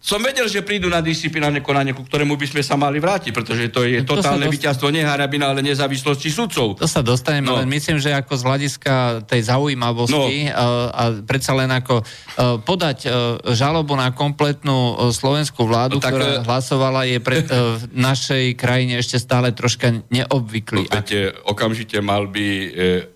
som 0.00 0.16
vedel, 0.16 0.48
že 0.48 0.64
prídu 0.64 0.88
na 0.88 1.04
disciplinárne 1.04 1.60
konanie, 1.60 1.92
ku 1.92 2.00
ktorému 2.00 2.32
by 2.40 2.46
sme 2.48 2.64
sa 2.64 2.72
mali 2.72 2.96
vrátiť, 2.96 3.36
pretože 3.36 3.68
to 3.68 3.84
je 3.84 4.00
to 4.00 4.16
totálne 4.16 4.48
dost... 4.48 4.56
víťazstvo 4.56 4.88
nie 4.88 5.04
Harabina, 5.04 5.52
ale 5.52 5.60
nezávislosti 5.60 6.32
sudcov. 6.32 6.80
To 6.80 6.88
sa 6.88 7.04
dostaneme, 7.04 7.52
no. 7.52 7.60
len 7.60 7.68
myslím, 7.68 8.00
že 8.00 8.16
ako 8.16 8.32
z 8.32 8.42
hľadiska 8.48 8.94
tej 9.28 9.52
zaujímavosti 9.52 10.48
no. 10.48 10.56
a, 10.56 10.66
a 10.88 11.02
predsa 11.20 11.52
len 11.52 11.68
ako 11.68 12.00
uh, 12.00 12.56
podať 12.64 12.98
uh, 13.04 13.12
žalobu 13.52 13.92
na 13.92 14.08
kompletnú 14.16 15.12
slovenskú 15.12 15.68
vládu, 15.68 16.00
no, 16.00 16.02
tak, 16.02 16.16
ktorá 16.16 16.48
hlasovala, 16.48 17.04
je 17.04 17.20
pre 17.20 17.44
uh, 17.44 17.76
našej 17.92 18.56
krajine 18.56 19.04
ešte 19.04 19.20
stále 19.20 19.52
troška 19.52 20.00
neobvyklý. 20.08 20.88
No, 20.88 20.96
viete, 20.96 21.36
okamžite 21.44 22.00
mal 22.00 22.24
by 22.24 22.46
uh, 22.48 22.68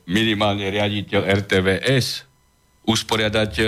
minimálne 0.04 0.68
riaditeľ 0.68 1.32
RTVS 1.48 2.33
usporiadať 2.84 3.52
e, 3.58 3.64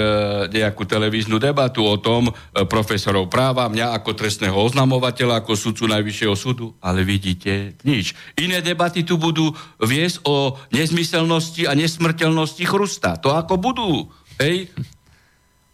nejakú 0.52 0.84
televíznu 0.84 1.40
debatu 1.40 1.80
o 1.84 1.96
tom 1.96 2.28
e, 2.28 2.32
profesorov 2.68 3.32
práva, 3.32 3.68
mňa 3.68 3.96
ako 3.96 4.12
trestného 4.12 4.56
oznamovateľa, 4.56 5.40
ako 5.40 5.56
sudcu 5.56 5.88
Najvyššieho 5.88 6.36
súdu, 6.36 6.76
ale 6.84 7.02
vidíte, 7.02 7.80
nič. 7.84 8.12
Iné 8.36 8.60
debaty 8.60 9.02
tu 9.02 9.16
budú 9.16 9.56
viesť 9.80 10.24
o 10.28 10.60
nezmyselnosti 10.72 11.64
a 11.64 11.72
nesmrteľnosti 11.72 12.64
chrusta. 12.68 13.16
To 13.24 13.32
ako 13.32 13.56
budú, 13.56 13.90
hej? 14.40 14.68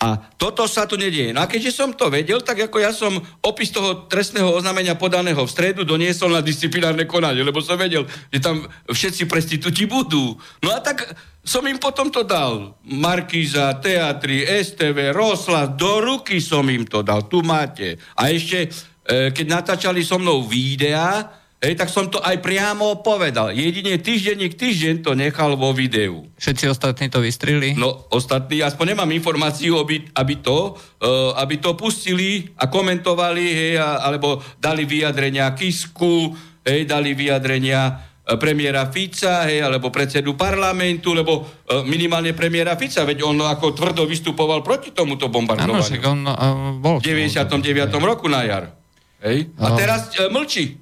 A 0.03 0.19
toto 0.35 0.67
sa 0.67 0.83
tu 0.83 0.99
nedieje. 0.99 1.31
No 1.31 1.47
a 1.47 1.47
keďže 1.47 1.79
som 1.79 1.95
to 1.95 2.11
vedel, 2.11 2.43
tak 2.43 2.59
ako 2.67 2.77
ja 2.83 2.91
som 2.91 3.23
opis 3.39 3.71
toho 3.71 4.11
trestného 4.11 4.51
oznámenia 4.51 4.99
podaného 4.99 5.39
v 5.47 5.55
stredu 5.55 5.87
doniesol 5.87 6.35
na 6.35 6.43
disciplinárne 6.43 7.07
konanie, 7.07 7.47
lebo 7.47 7.63
som 7.63 7.79
vedel, 7.79 8.03
že 8.35 8.43
tam 8.43 8.67
všetci 8.91 9.31
prestitúti 9.31 9.87
budú. 9.87 10.35
No 10.59 10.75
a 10.75 10.83
tak 10.83 11.07
som 11.47 11.63
im 11.71 11.79
potom 11.79 12.11
to 12.11 12.27
dal. 12.27 12.75
Markíza, 12.83 13.79
teatry, 13.79 14.43
STV, 14.43 15.15
Rosla, 15.15 15.71
do 15.71 16.03
ruky 16.03 16.43
som 16.43 16.67
im 16.67 16.83
to 16.83 17.07
dal. 17.07 17.31
Tu 17.31 17.39
máte. 17.47 17.95
A 18.19 18.35
ešte, 18.35 18.75
e, 19.07 19.31
keď 19.31 19.47
natáčali 19.47 20.03
so 20.03 20.19
mnou 20.19 20.43
videa, 20.43 21.42
Hej, 21.63 21.79
tak 21.79 21.95
som 21.95 22.11
to 22.11 22.19
aj 22.19 22.43
priamo 22.43 23.07
povedal. 23.07 23.55
Jedine 23.55 23.95
týždenník 23.95 24.59
týždeň 24.59 25.07
to 25.07 25.15
nechal 25.15 25.55
vo 25.55 25.71
videu. 25.71 26.27
Všetci 26.35 26.67
ostatní 26.67 27.07
to 27.07 27.23
vystrili? 27.23 27.79
No, 27.79 28.11
ostatní, 28.11 28.67
aspoň 28.67 28.99
nemám 28.99 29.15
informáciu, 29.15 29.79
aby, 29.79 30.11
aby, 30.11 30.43
to, 30.43 30.75
uh, 30.75 31.39
aby 31.39 31.63
to 31.63 31.79
pustili 31.79 32.51
a 32.59 32.67
komentovali, 32.67 33.47
hej, 33.47 33.73
a, 33.79 34.03
alebo 34.03 34.43
dali 34.59 34.83
vyjadrenia 34.91 35.55
Kisku, 35.55 36.35
hej, 36.67 36.83
dali 36.83 37.15
vyjadrenia 37.15 38.11
e, 38.27 38.35
premiéra 38.43 38.91
Fica, 38.91 39.47
hej, 39.47 39.63
alebo 39.63 39.95
predsedu 39.95 40.35
parlamentu, 40.35 41.15
lebo 41.15 41.47
uh, 41.47 41.87
minimálne 41.87 42.35
premiéra 42.35 42.75
Fica, 42.75 43.07
veď 43.07 43.23
on 43.23 43.39
ako 43.39 43.71
tvrdo 43.71 44.03
vystupoval 44.03 44.67
proti 44.67 44.91
tomuto 44.91 45.31
bombardovaniu. 45.31 45.79
Ano, 45.79 46.11
on 46.11 46.21
uh, 46.27 46.35
bol. 46.75 46.99
V 46.99 47.07
99. 47.07 47.55
roku 48.03 48.27
na 48.27 48.43
jar. 48.43 48.75
Hej? 49.23 49.55
A 49.63 49.79
teraz 49.79 50.11
uh, 50.19 50.27
mlčí. 50.27 50.82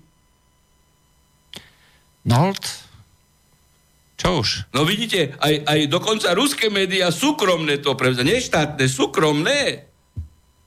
Nolt? 2.29 2.91
Čo 4.21 4.45
už? 4.45 4.69
No 4.77 4.85
vidíte, 4.85 5.33
aj, 5.41 5.65
aj 5.65 5.81
dokonca 5.89 6.37
ruské 6.37 6.69
médiá 6.69 7.09
súkromné 7.09 7.81
to 7.81 7.97
prevzali, 7.97 8.37
neštátne, 8.37 8.85
súkromné. 8.85 9.89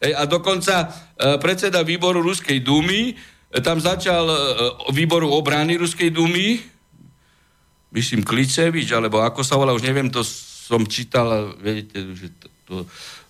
Ej, 0.02 0.14
a 0.18 0.26
dokonca 0.26 0.90
e, 0.90 1.38
predseda 1.38 1.86
výboru 1.86 2.26
Ruskej 2.26 2.66
dumy, 2.66 3.14
e, 3.14 3.62
tam 3.62 3.78
začal 3.78 4.26
e, 4.26 4.38
výboru 4.90 5.30
obrany 5.30 5.78
Ruskej 5.78 6.10
dumy, 6.10 6.58
myslím 7.94 8.26
Klicevič, 8.26 8.90
alebo 8.90 9.22
ako 9.22 9.46
sa 9.46 9.54
volá, 9.54 9.70
už 9.72 9.86
neviem, 9.86 10.10
to 10.10 10.26
som 10.26 10.82
čítal, 10.90 11.54
viete, 11.62 12.02
že 12.18 12.34
to, 12.42 12.48
to 12.66 12.76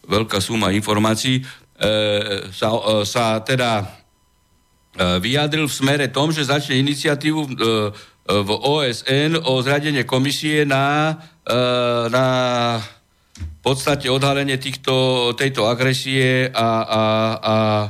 veľká 0.08 0.40
suma 0.40 0.72
informácií, 0.72 1.44
e, 1.44 1.44
sa, 2.56 2.72
e, 2.72 3.04
sa 3.04 3.44
teda 3.44 3.84
e, 3.84 3.86
vyjadril 5.20 5.68
v 5.68 5.78
smere 5.84 6.08
tom, 6.08 6.32
že 6.32 6.48
začne 6.48 6.80
iniciatívu 6.80 7.42
e, 7.44 7.52
v 8.24 8.50
OSN 8.56 9.36
o 9.44 9.60
zradenie 9.60 10.08
komisie 10.08 10.64
na, 10.64 11.20
e, 11.44 11.56
na 12.08 12.26
v 13.36 13.60
podstate 13.60 14.08
odhalenie 14.08 14.56
týchto, 14.56 15.32
tejto 15.36 15.68
agresie 15.68 16.48
a, 16.48 16.70
a, 16.84 17.04
a 17.36 17.56
e, 17.84 17.90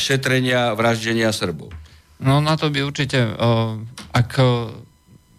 šetrenia 0.00 0.72
vraždenia 0.72 1.32
Srbov. 1.32 1.68
No 2.20 2.40
na 2.44 2.56
to 2.56 2.68
by 2.68 2.84
určite, 2.84 3.16
ak 4.12 4.32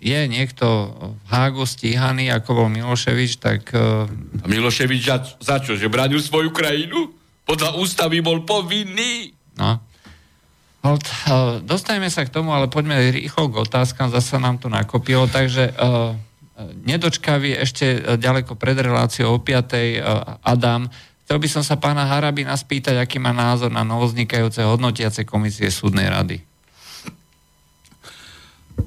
je 0.02 0.22
niekto 0.26 0.66
v 1.14 1.30
Hágu 1.30 1.70
stíhaný, 1.70 2.34
ako 2.34 2.58
bol 2.58 2.68
Miloševič, 2.74 3.38
tak... 3.38 3.70
A 3.78 4.10
Miloševič 4.50 5.02
za, 5.06 5.22
za 5.38 5.62
čo? 5.62 5.78
Že 5.78 5.94
bránil 5.94 6.18
svoju 6.18 6.50
krajinu? 6.50 7.14
Podľa 7.46 7.78
ústavy 7.78 8.26
bol 8.26 8.42
povinný. 8.50 9.30
No. 9.62 9.78
Hold, 10.82 11.06
uh, 11.06 11.62
dostaneme 11.62 12.10
sa 12.10 12.26
k 12.26 12.34
tomu, 12.34 12.58
ale 12.58 12.66
poďme 12.66 13.14
rýchlo 13.14 13.54
k 13.54 13.62
otázkam, 13.62 14.10
zase 14.10 14.42
nám 14.42 14.58
to 14.58 14.66
nakopilo, 14.66 15.30
takže 15.30 15.70
uh, 15.78 16.18
nedočkavý 16.82 17.54
ešte 17.54 18.18
ďaleko 18.18 18.58
pred 18.58 18.74
reláciou 18.82 19.38
o 19.38 19.40
5. 19.42 19.46
Uh, 19.46 20.42
Adam. 20.42 20.90
Chcel 21.22 21.38
by 21.38 21.48
som 21.54 21.64
sa 21.64 21.78
pána 21.78 22.10
Harabina 22.10 22.58
spýtať, 22.58 22.98
aký 22.98 23.22
má 23.22 23.30
názor 23.30 23.70
na 23.70 23.86
novoznikajúce 23.86 24.66
hodnotiace 24.66 25.22
komisie 25.22 25.70
súdnej 25.70 26.10
rady. 26.10 26.42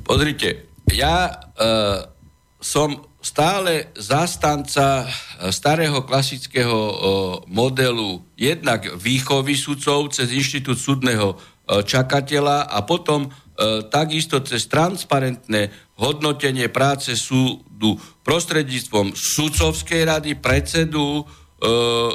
Pozrite, 0.03 0.67
ja 0.91 1.31
uh, 1.31 2.11
som 2.59 3.07
stále 3.25 3.89
zastanca 3.97 5.09
starého 5.49 6.05
klasického 6.05 6.77
modelu 7.49 8.21
jednak 8.37 8.85
výchovy 9.01 9.57
sudcov 9.57 10.13
cez 10.13 10.29
inštitút 10.29 10.77
súdneho 10.77 11.33
E, 11.33 11.54
čakateľa 11.69 12.69
a 12.69 12.79
potom 12.85 13.25
e, 13.25 13.29
takisto 13.89 14.41
cez 14.45 14.69
transparentné 14.69 15.73
hodnotenie 15.97 16.69
práce 16.69 17.17
súdu 17.17 17.97
prostredníctvom 18.21 19.17
sudcovskej 19.17 20.03
rady, 20.05 20.31
predsedu 20.37 21.21
e, 21.21 21.25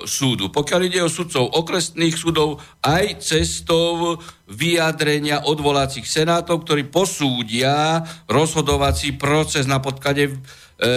súdu. 0.06 0.54
Pokiaľ 0.54 0.82
ide 0.86 1.02
o 1.02 1.10
sudcov 1.10 1.50
okresných 1.50 2.14
súdov, 2.14 2.62
aj 2.86 3.26
cestou 3.26 4.22
vyjadrenia 4.46 5.50
odvolacích 5.50 6.06
senátov, 6.06 6.62
ktorí 6.62 6.86
posúdia 6.94 8.06
rozhodovací 8.30 9.18
proces 9.18 9.66
na 9.66 9.82
podklade 9.82 10.38
E, 10.80 10.92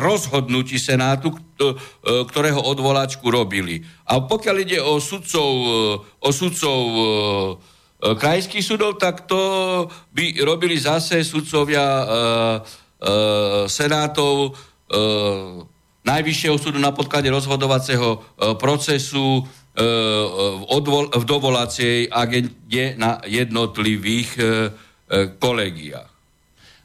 rozhodnutí 0.00 0.80
Senátu, 0.80 1.36
e, 1.36 1.36
ktorého 2.24 2.56
odvoláčku 2.56 3.28
robili. 3.28 3.84
A 4.08 4.24
pokiaľ 4.24 4.56
ide 4.64 4.80
o 4.80 4.96
sudcov, 4.96 5.50
o 6.00 6.30
sudcov 6.32 6.76
krajských 8.00 8.64
súdov, 8.64 8.96
tak 8.96 9.28
to 9.28 9.40
by 10.16 10.40
robili 10.40 10.80
zase 10.80 11.20
sudcovia 11.20 11.84
senátov, 13.68 14.56
e, 14.88 15.70
Najvyššieho 16.00 16.56
súdu 16.56 16.80
na 16.80 16.96
podklade 16.96 17.28
rozhodovacieho 17.28 18.08
e, 18.16 18.18
procesu 18.56 19.38
e, 19.38 19.42
v, 19.84 20.62
odvol, 20.72 21.12
v 21.12 21.24
dovolacej 21.28 22.08
agende 22.08 22.96
na 22.96 23.20
jednotlivých 23.28 24.30
e, 24.40 24.42
kolegiách. 25.36 26.10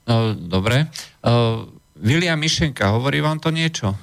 No, 0.05 0.37
dobre. 0.37 0.85
William 1.97 2.37
Mišenka, 2.37 2.93
hovorí 2.93 3.25
vám 3.25 3.41
to 3.41 3.49
niečo? 3.49 3.97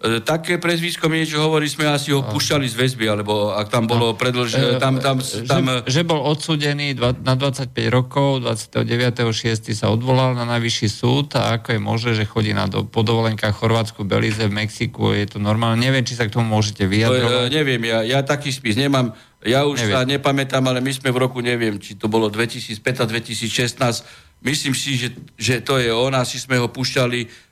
E, 0.00 0.24
také 0.24 0.56
prezvisko 0.56 1.12
mi 1.12 1.20
niečo 1.20 1.44
hovorí, 1.44 1.68
sme 1.68 1.84
asi 1.84 2.08
ho 2.16 2.24
púšťali 2.24 2.64
z 2.64 2.72
väzby, 2.72 3.04
alebo 3.04 3.52
ak 3.52 3.68
tam 3.68 3.84
bolo 3.84 4.16
predlž... 4.16 4.80
Tam, 4.80 4.96
tam, 4.96 5.20
tam... 5.20 5.62
Že, 5.84 5.92
že 5.92 6.02
bol 6.08 6.24
odsudený 6.24 6.96
na 7.20 7.36
25 7.36 7.68
rokov, 7.92 8.40
29.6. 8.40 9.60
sa 9.76 9.92
odvolal 9.92 10.32
na 10.32 10.48
najvyšší 10.48 10.88
súd 10.88 11.36
a 11.36 11.60
ako 11.60 11.76
je 11.76 11.80
možné, 11.84 12.10
že 12.16 12.24
chodí 12.24 12.56
na 12.56 12.64
do, 12.64 12.88
po 12.88 13.04
dovolenkách 13.04 13.52
Chorvátsku, 13.52 14.08
Belize, 14.08 14.40
v 14.40 14.48
Mexiku, 14.48 15.12
je 15.12 15.36
to 15.36 15.38
normálne. 15.38 15.76
Neviem, 15.84 16.08
či 16.08 16.16
sa 16.16 16.24
k 16.24 16.32
tomu 16.32 16.48
môžete 16.48 16.88
vyjadrovať. 16.88 17.52
To, 17.52 17.52
neviem, 17.52 17.84
ja, 17.84 18.00
ja 18.00 18.24
taký 18.24 18.48
spis 18.56 18.80
nemám. 18.80 19.12
Ja 19.44 19.68
už 19.68 19.84
neviem. 19.84 19.92
sa 19.92 20.08
nepamätám, 20.08 20.64
ale 20.64 20.80
my 20.80 20.96
sme 20.96 21.12
v 21.12 21.28
roku, 21.28 21.44
neviem, 21.44 21.76
či 21.76 22.00
to 22.00 22.08
bolo 22.08 22.32
2005 22.32 23.04
a 23.04 23.04
2016. 23.04 24.40
Myslím 24.40 24.72
si, 24.72 24.96
že, 24.96 25.12
že 25.36 25.60
to 25.60 25.76
je 25.76 25.92
on, 25.92 26.16
asi 26.16 26.40
sme 26.40 26.56
ho 26.56 26.72
púšťali 26.72 27.49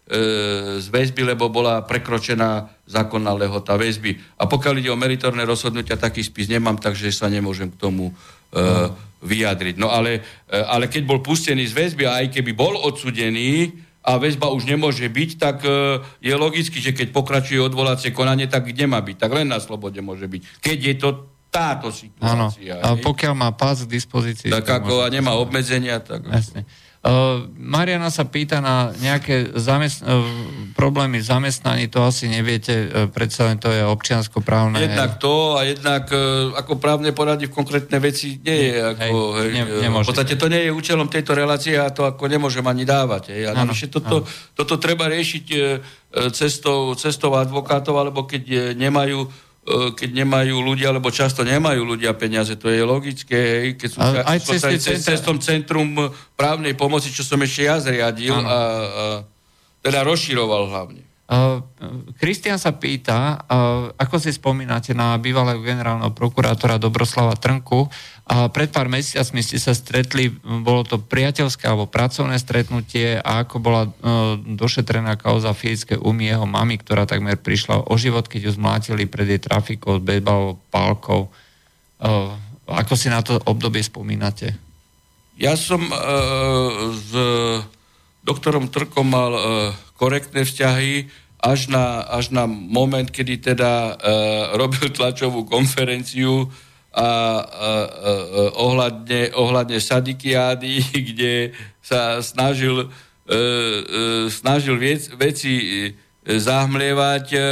z 0.81 0.87
väzby, 0.89 1.37
lebo 1.37 1.53
bola 1.53 1.85
prekročená 1.85 2.65
zákonná 2.89 3.37
lehota 3.37 3.77
väzby. 3.77 4.41
A 4.41 4.49
pokiaľ 4.49 4.81
ide 4.81 4.89
o 4.89 4.97
meritorné 4.97 5.45
rozhodnutia, 5.45 6.01
taký 6.01 6.25
spis 6.25 6.49
nemám, 6.49 6.81
takže 6.81 7.13
sa 7.13 7.29
nemôžem 7.29 7.69
k 7.69 7.77
tomu 7.77 8.09
uh, 8.09 8.89
vyjadriť. 9.21 9.77
No 9.77 9.93
ale, 9.93 10.25
uh, 10.25 10.65
ale 10.73 10.89
keď 10.89 11.05
bol 11.05 11.21
pustený 11.21 11.69
z 11.69 11.77
väzby 11.77 12.09
a 12.09 12.25
aj 12.25 12.41
keby 12.41 12.57
bol 12.57 12.73
odsudený 12.89 13.77
a 14.01 14.17
väzba 14.17 14.49
už 14.49 14.65
nemôže 14.65 15.05
byť, 15.05 15.31
tak 15.37 15.61
uh, 15.69 16.01
je 16.25 16.33
logicky, 16.33 16.81
že 16.81 16.97
keď 16.97 17.13
pokračuje 17.13 17.61
odvolacie 17.61 18.09
konanie, 18.17 18.49
tak 18.49 18.73
kde 18.73 18.89
má 18.89 19.05
byť? 19.05 19.17
Tak 19.21 19.31
len 19.37 19.53
na 19.53 19.61
slobode 19.61 20.01
môže 20.01 20.25
byť. 20.25 20.65
Keď 20.65 20.79
je 20.89 20.95
to 20.97 21.09
táto 21.53 21.93
situácia. 21.93 22.33
Áno. 22.33 22.49
A 22.81 22.97
pokiaľ 22.97 23.33
má 23.37 23.53
pás 23.53 23.85
k 23.85 23.93
dispozícii... 23.93 24.49
Tak 24.49 24.85
ako 24.85 25.05
a 25.05 25.13
nemá 25.13 25.37
obmedzenia, 25.37 26.01
tak... 26.01 26.25
Jasne. 26.25 26.65
Uh, 26.99 27.47
Mariana 27.55 28.11
sa 28.11 28.27
pýta 28.27 28.59
na 28.59 28.91
nejaké 28.99 29.55
zamest- 29.55 30.03
uh, 30.03 30.19
problémy 30.75 31.23
zamestnaní, 31.23 31.87
to 31.87 32.03
asi 32.03 32.27
neviete, 32.27 32.75
uh, 32.75 33.07
predsa 33.07 33.47
len 33.47 33.63
to 33.63 33.71
je 33.71 33.87
občiansko-právne. 33.87 34.83
Jednak 34.83 35.15
to 35.23 35.55
a 35.55 35.63
jednak 35.63 36.11
uh, 36.11 36.51
ako 36.59 36.83
právne 36.83 37.15
poradí 37.15 37.47
v 37.47 37.55
konkrétne 37.55 38.03
veci 38.03 38.43
nie 38.43 38.75
je. 38.75 38.83
Ako, 38.83 39.15
hej, 39.39 39.51
hej, 39.55 39.87
ne, 39.87 39.89
v 39.95 40.11
podstate 40.11 40.35
to 40.35 40.51
nie 40.51 40.67
je 40.67 40.75
účelom 40.75 41.07
tejto 41.07 41.39
relácie 41.39 41.79
a 41.79 41.87
to 41.95 42.03
ako 42.03 42.27
nemôžem 42.27 42.67
ani 42.67 42.83
dávať. 42.83 43.31
Hej. 43.31 43.47
A 43.47 43.51
navyše 43.55 43.87
toto, 43.87 44.27
toto 44.59 44.75
treba 44.83 45.07
riešiť 45.07 45.47
uh, 45.55 45.79
cestou, 46.35 46.99
cestou 46.99 47.31
advokátov, 47.39 47.95
alebo 47.95 48.27
keď 48.27 48.75
nemajú 48.75 49.23
E, 49.23 49.48
keď 49.93 50.11
nemajú 50.25 50.57
ľudia, 50.65 50.91
alebo 50.91 51.13
často 51.13 51.45
nemajú 51.45 51.85
ľudia 51.85 52.17
peniaze, 52.17 52.57
to 52.57 52.73
je 52.73 52.81
logické, 52.81 53.37
hej, 53.37 53.69
keď 53.77 53.89
sú 53.93 53.99
aj 54.01 54.39
cez, 54.41 54.61
cez, 54.81 54.99
cez 55.05 55.19
tom 55.21 55.37
centrum 55.39 55.93
právnej 56.35 56.73
pomoci, 56.73 57.13
čo 57.13 57.21
som 57.21 57.37
ešte 57.45 57.69
ja 57.69 57.77
zriadil 57.77 58.33
a, 58.33 58.41
a 58.41 58.57
teda 59.85 60.03
rozširoval 60.09 60.73
hlavne. 60.73 61.03
Kristian 62.17 62.57
uh, 62.57 62.63
sa 62.63 62.73
pýta, 62.73 63.37
uh, 63.37 63.93
ako 64.01 64.17
si 64.17 64.33
spomínate 64.33 64.97
na 64.97 65.13
bývalého 65.21 65.61
generálneho 65.61 66.17
prokurátora 66.17 66.81
Dobroslava 66.81 67.37
Trnku. 67.37 67.93
Pred 68.29 68.73
pár 68.73 68.89
mesiacmi 68.93 69.41
ste 69.41 69.57
sa 69.57 69.77
stretli, 69.77 70.29
bolo 70.41 70.85
to 70.85 71.01
priateľské 71.01 71.69
alebo 71.69 71.89
pracovné 71.89 72.37
stretnutie 72.41 73.21
a 73.21 73.45
ako 73.45 73.57
bola 73.61 73.89
uh, 73.89 74.37
došetrená 74.41 75.21
kauza 75.21 75.53
fyzické 75.53 76.01
umy 76.01 76.33
jeho 76.33 76.49
mamy, 76.49 76.81
ktorá 76.81 77.05
takmer 77.05 77.37
prišla 77.37 77.89
o 77.89 77.95
život, 78.01 78.25
keď 78.25 78.49
ju 78.49 78.53
zmlátili 78.57 79.05
pred 79.05 79.29
jej 79.29 79.41
trafikou 79.41 80.01
s 80.01 80.05
bejbalovou 80.05 80.61
pálkou. 80.73 81.29
Ako 82.69 82.95
si 82.97 83.13
na 83.13 83.21
to 83.21 83.37
obdobie 83.45 83.85
spomínate? 83.85 84.57
Ja 85.37 85.57
som 85.57 85.81
uh, 85.89 86.93
s 86.95 87.11
doktorom 88.29 88.69
Trkom 88.69 89.09
mal 89.09 89.33
uh, 89.33 89.43
korektné 89.97 90.45
vzťahy 90.45 91.09
až 91.41 91.73
na, 91.73 92.05
až 92.05 92.29
na 92.29 92.45
moment, 92.45 93.09
kedy 93.09 93.41
teda 93.41 93.97
uh, 93.97 93.97
robil 94.61 94.93
tlačovú 94.93 95.49
konferenciu 95.49 96.53
a, 96.89 97.01
a, 97.01 97.05
a, 97.05 97.11
ohľadne, 98.59 99.33
ohľadne 99.33 99.79
Sadikiády, 99.79 100.83
kde 101.15 101.57
sa 101.81 102.21
snažil, 102.21 102.85
uh, 102.85 102.91
uh, 103.33 104.27
snažil 104.29 104.77
viec, 104.77 105.09
veci 105.17 105.95
zahmlievať 106.29 107.27
uh, 107.33 107.43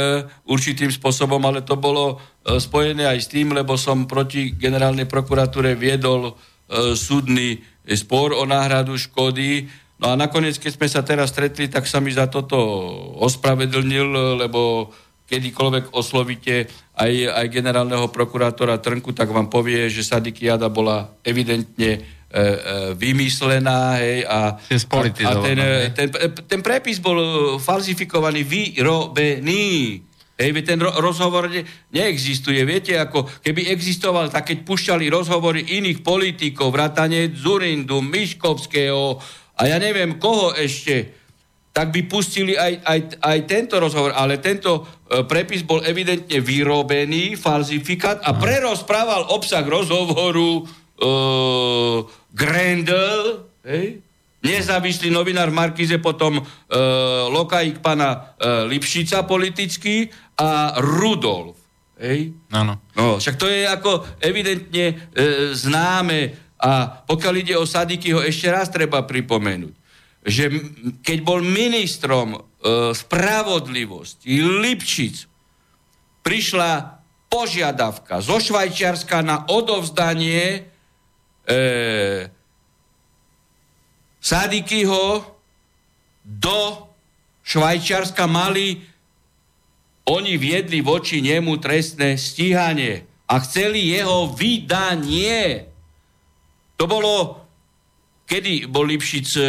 určitým 0.45 0.93
spôsobom, 0.93 1.41
ale 1.41 1.65
to 1.65 1.73
bolo 1.73 2.21
uh, 2.21 2.61
spojené 2.61 3.09
aj 3.09 3.19
s 3.25 3.31
tým, 3.33 3.49
lebo 3.57 3.73
som 3.73 4.05
proti 4.05 4.53
generálnej 4.53 5.09
prokuratúre 5.09 5.73
viedol 5.73 6.37
uh, 6.37 6.93
súdny 6.93 7.57
spor 7.95 8.37
o 8.37 8.43
náhradu 8.45 8.99
škody 8.99 9.65
No 9.97 10.13
a 10.13 10.15
nakoniec, 10.15 10.61
keď 10.61 10.71
sme 10.77 10.87
sa 10.87 11.01
teraz 11.01 11.33
stretli, 11.33 11.65
tak 11.65 11.89
sa 11.89 11.97
mi 11.97 12.13
za 12.13 12.29
toto 12.29 12.57
ospravedlnil, 13.17 14.37
lebo 14.45 14.93
kedykoľvek 15.27 15.91
oslovíte 15.91 16.69
aj, 16.95 17.11
aj 17.33 17.45
generálneho 17.51 18.07
prokurátora 18.07 18.79
Trnku, 18.79 19.11
tak 19.11 19.33
vám 19.33 19.51
povie, 19.51 19.89
že 19.91 20.05
Sadikiada 20.05 20.71
bola 20.71 21.17
evidentne 21.25 21.91
e, 21.97 21.99
e, 21.99 22.41
vymyslená 22.95 23.99
hej, 23.99 24.23
a, 24.23 24.55
a, 24.55 25.27
a 25.27 25.31
ten, 25.43 25.57
ten, 25.91 26.07
ten 26.47 26.61
prepis 26.63 27.03
bol 27.03 27.17
falzifikovaný, 27.59 28.47
vyrobený. 28.47 30.05
Hej, 30.37 30.53
ten 30.61 30.77
ro- 30.77 30.93
rozhovor 31.01 31.49
ne- 31.49 31.65
neexistuje. 31.89 32.61
Viete, 32.61 32.93
ako 32.93 33.25
keby 33.41 33.73
existoval, 33.73 34.29
tak 34.29 34.53
keď 34.53 34.69
pušťali 34.69 35.09
rozhovory 35.09 35.81
iných 35.81 36.05
politikov, 36.05 36.69
vrátane 36.69 37.33
Zurindu, 37.33 38.05
Miškovského, 38.05 39.17
a 39.57 39.61
ja 39.65 39.77
neviem 39.81 40.21
koho 40.21 40.53
ešte, 40.53 41.17
tak 41.73 41.93
by 41.93 42.09
pustili 42.09 42.57
aj, 42.57 42.73
aj, 42.81 42.99
aj 43.21 43.39
tento 43.45 43.77
rozhovor, 43.77 44.13
ale 44.17 44.41
tento 44.41 44.81
e, 44.81 45.21
prepis 45.29 45.61
bol 45.61 45.85
evidentne 45.85 46.41
vyrobený, 46.41 47.37
falzifikát 47.37 48.21
a 48.25 48.33
prerozprával 48.33 49.29
obsah 49.29 49.61
rozhovoru 49.61 50.61
e, 50.61 51.09
Grendel, 52.33 53.45
hej, 53.61 54.01
nezávislý 54.41 55.13
novinár 55.13 55.53
Markize, 55.53 56.01
potom 56.01 56.41
e, 56.41 56.43
lokaik 57.29 57.77
pana 57.81 58.09
e, 58.09 58.17
Lipšica 58.73 59.29
politický 59.29 60.09
a 60.37 60.81
Rudolf. 60.81 61.57
Hej? 61.97 62.33
Áno. 62.53 62.81
No, 62.93 63.17
však 63.17 63.35
to 63.37 63.49
je 63.49 63.65
ako 63.65 64.17
evidentne 64.21 64.85
e, 64.93 64.95
známe 65.53 66.46
a 66.57 67.03
pokiaľ 67.05 67.33
ide 67.37 67.55
o 67.57 67.69
Sadikyho, 67.69 68.25
ešte 68.25 68.49
raz 68.49 68.73
treba 68.73 69.05
pripomenúť, 69.05 69.75
že 70.25 70.49
keď 71.05 71.17
bol 71.21 71.45
ministrom 71.45 72.33
e, 72.33 72.39
spravodlivosti 72.97 74.41
Lipšic, 74.41 75.15
prišla 76.25 76.71
požiadavka 77.29 78.19
zo 78.19 78.41
Švajčiarska 78.41 79.21
na 79.21 79.45
odovzdanie 79.47 80.65
e, 81.45 81.57
Sadikyho 84.17 85.23
do 86.27 86.59
Švajčiarska 87.47 88.27
mali 88.27 88.83
oni 90.07 90.35
viedli 90.35 90.83
voči 90.83 91.23
nemu 91.23 91.59
trestné 91.59 92.19
stíhanie 92.19 93.07
a 93.27 93.39
chceli 93.43 93.91
jeho 93.91 94.31
vydanie. 94.35 95.67
To 96.77 96.85
bolo, 96.85 97.13
kedy 98.29 98.69
bol 98.69 98.85
Lipšic 98.85 99.27
e, 99.37 99.45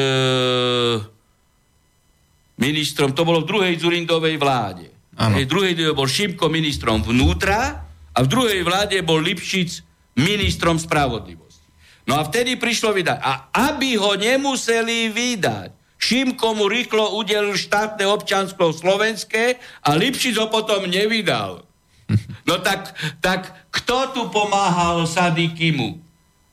ministrom, 2.59 3.13
to 3.13 3.23
bolo 3.29 3.45
v 3.45 3.49
druhej 3.49 3.75
Zurindovej 3.77 4.37
vláde. 4.41 4.89
V 5.19 5.51
druhej 5.51 5.75
bol 5.99 6.07
Šimko 6.07 6.47
ministrom 6.47 7.03
vnútra 7.03 7.85
a 8.15 8.19
v 8.23 8.31
druhej 8.31 8.63
vláde 8.63 9.03
bol 9.03 9.19
Lipšic 9.19 9.83
ministrom 10.15 10.79
spravodlivosti. 10.79 11.67
No 12.07 12.17
a 12.17 12.23
vtedy 12.23 12.55
prišlo 12.55 12.95
vydať. 12.95 13.19
A 13.19 13.51
aby 13.71 13.99
ho 13.99 14.15
nemuseli 14.15 15.11
vydať, 15.11 15.75
Šimko 15.99 16.55
mu 16.55 16.71
rýchlo 16.71 17.19
udelil 17.19 17.59
štátne 17.59 18.07
občanstvo 18.07 18.71
slovenské 18.71 19.59
a 19.83 19.99
Lipšic 19.99 20.39
ho 20.39 20.47
potom 20.49 20.87
nevydal. 20.87 21.67
No 22.49 22.65
tak, 22.65 22.97
tak 23.21 23.69
kto 23.69 24.17
tu 24.17 24.23
pomáhal 24.33 25.05
Sadikimu? 25.05 26.01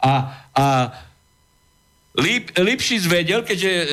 A 0.06 0.46
a 0.56 0.96
Lip, 2.15 2.56
Lipšic 2.56 3.12
vedel, 3.12 3.44
keďže 3.44 3.72
e, 3.76 3.86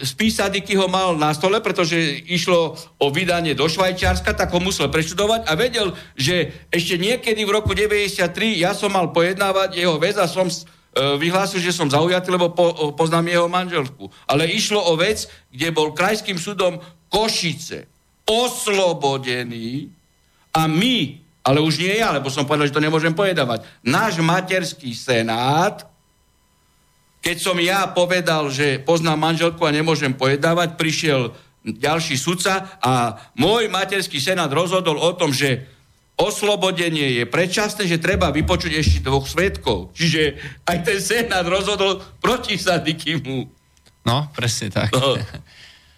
spis 0.00 0.40
ho 0.40 0.88
mal 0.88 1.12
na 1.20 1.36
stole, 1.36 1.60
pretože 1.60 2.24
išlo 2.24 2.72
o 2.96 3.06
vydanie 3.12 3.52
do 3.52 3.68
Švajčiarska, 3.68 4.32
tak 4.32 4.48
ho 4.48 4.64
musel 4.64 4.88
preštudovať 4.88 5.44
a 5.44 5.52
vedel, 5.60 5.92
že 6.16 6.56
ešte 6.72 6.96
niekedy 6.96 7.44
v 7.44 7.52
roku 7.52 7.76
93 7.76 8.32
ja 8.56 8.72
som 8.72 8.96
mal 8.96 9.12
pojednávať 9.12 9.76
jeho 9.76 10.00
väz 10.00 10.16
a 10.16 10.24
som 10.24 10.48
e, 10.48 10.56
vyhlásil, 11.20 11.60
že 11.60 11.76
som 11.76 11.92
zaujatý, 11.92 12.32
lebo 12.32 12.48
po, 12.56 12.96
poznám 12.96 13.28
jeho 13.28 13.48
manželku. 13.52 14.08
Ale 14.24 14.48
išlo 14.48 14.80
o 14.80 14.96
vec, 14.96 15.28
kde 15.52 15.68
bol 15.68 15.92
krajským 15.92 16.40
súdom 16.40 16.80
Košice 17.12 17.84
oslobodený 18.24 19.92
a 20.56 20.64
my, 20.64 21.25
ale 21.46 21.62
už 21.62 21.78
nie 21.78 21.94
ja, 21.94 22.10
lebo 22.10 22.26
som 22.26 22.42
povedal, 22.42 22.66
že 22.66 22.74
to 22.74 22.82
nemôžem 22.82 23.14
pojedávať, 23.14 23.62
náš 23.86 24.18
materský 24.18 24.90
senát, 24.98 25.86
keď 27.22 27.36
som 27.38 27.54
ja 27.62 27.86
povedal, 27.86 28.50
že 28.50 28.82
poznám 28.82 29.30
manželku 29.30 29.62
a 29.62 29.70
nemôžem 29.70 30.10
pojedávať, 30.10 30.74
prišiel 30.74 31.30
ďalší 31.62 32.18
sudca 32.18 32.78
a 32.82 33.18
môj 33.38 33.70
materský 33.70 34.18
senát 34.18 34.50
rozhodol 34.50 34.98
o 34.98 35.10
tom, 35.14 35.30
že 35.30 35.66
oslobodenie 36.18 37.22
je 37.22 37.24
predčasné, 37.26 37.86
že 37.86 38.02
treba 38.02 38.30
vypočuť 38.30 38.72
ešte 38.78 38.98
dvoch 39.06 39.26
svetkov. 39.26 39.94
Čiže 39.94 40.38
aj 40.66 40.78
ten 40.82 40.98
senát 41.02 41.46
rozhodol 41.46 42.02
proti 42.22 42.58
Sadikimu. 42.58 43.50
No, 44.06 44.30
presne 44.30 44.70
tak. 44.70 44.94
No. 44.94 45.18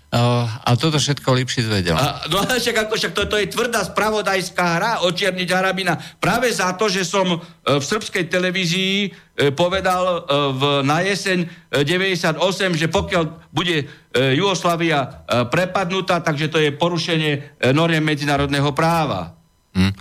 Uh, 0.08 0.48
a 0.64 0.72
toto 0.72 0.96
všetko 0.96 1.36
Lipšic 1.36 1.68
vedel. 1.68 1.92
A, 1.92 2.24
no 2.32 2.40
ale 2.40 2.56
však, 2.56 2.88
ako, 2.88 2.96
však 2.96 3.12
to, 3.12 3.28
to 3.28 3.36
je 3.44 3.52
tvrdá 3.52 3.84
spravodajská 3.84 4.66
hra 4.80 4.92
očierniť 5.04 5.48
Harabina. 5.52 6.00
Práve 6.16 6.48
za 6.48 6.72
to, 6.80 6.88
že 6.88 7.04
som 7.04 7.28
uh, 7.28 7.40
v 7.76 7.84
srbskej 7.84 8.32
televízii 8.32 9.12
uh, 9.12 9.52
povedal 9.52 10.24
v, 10.56 10.62
na 10.80 11.04
jeseň 11.04 11.44
uh, 11.44 11.84
98, 11.84 12.40
že 12.80 12.88
pokiaľ 12.88 13.52
bude 13.52 13.84
Jugoslavia 14.18 15.28
prepadnutá, 15.52 16.24
takže 16.24 16.48
to 16.50 16.58
je 16.58 16.74
porušenie 16.74 17.60
noriem 17.70 18.02
medzinárodného 18.02 18.72
práva. 18.72 19.36
Hmm. 19.76 19.92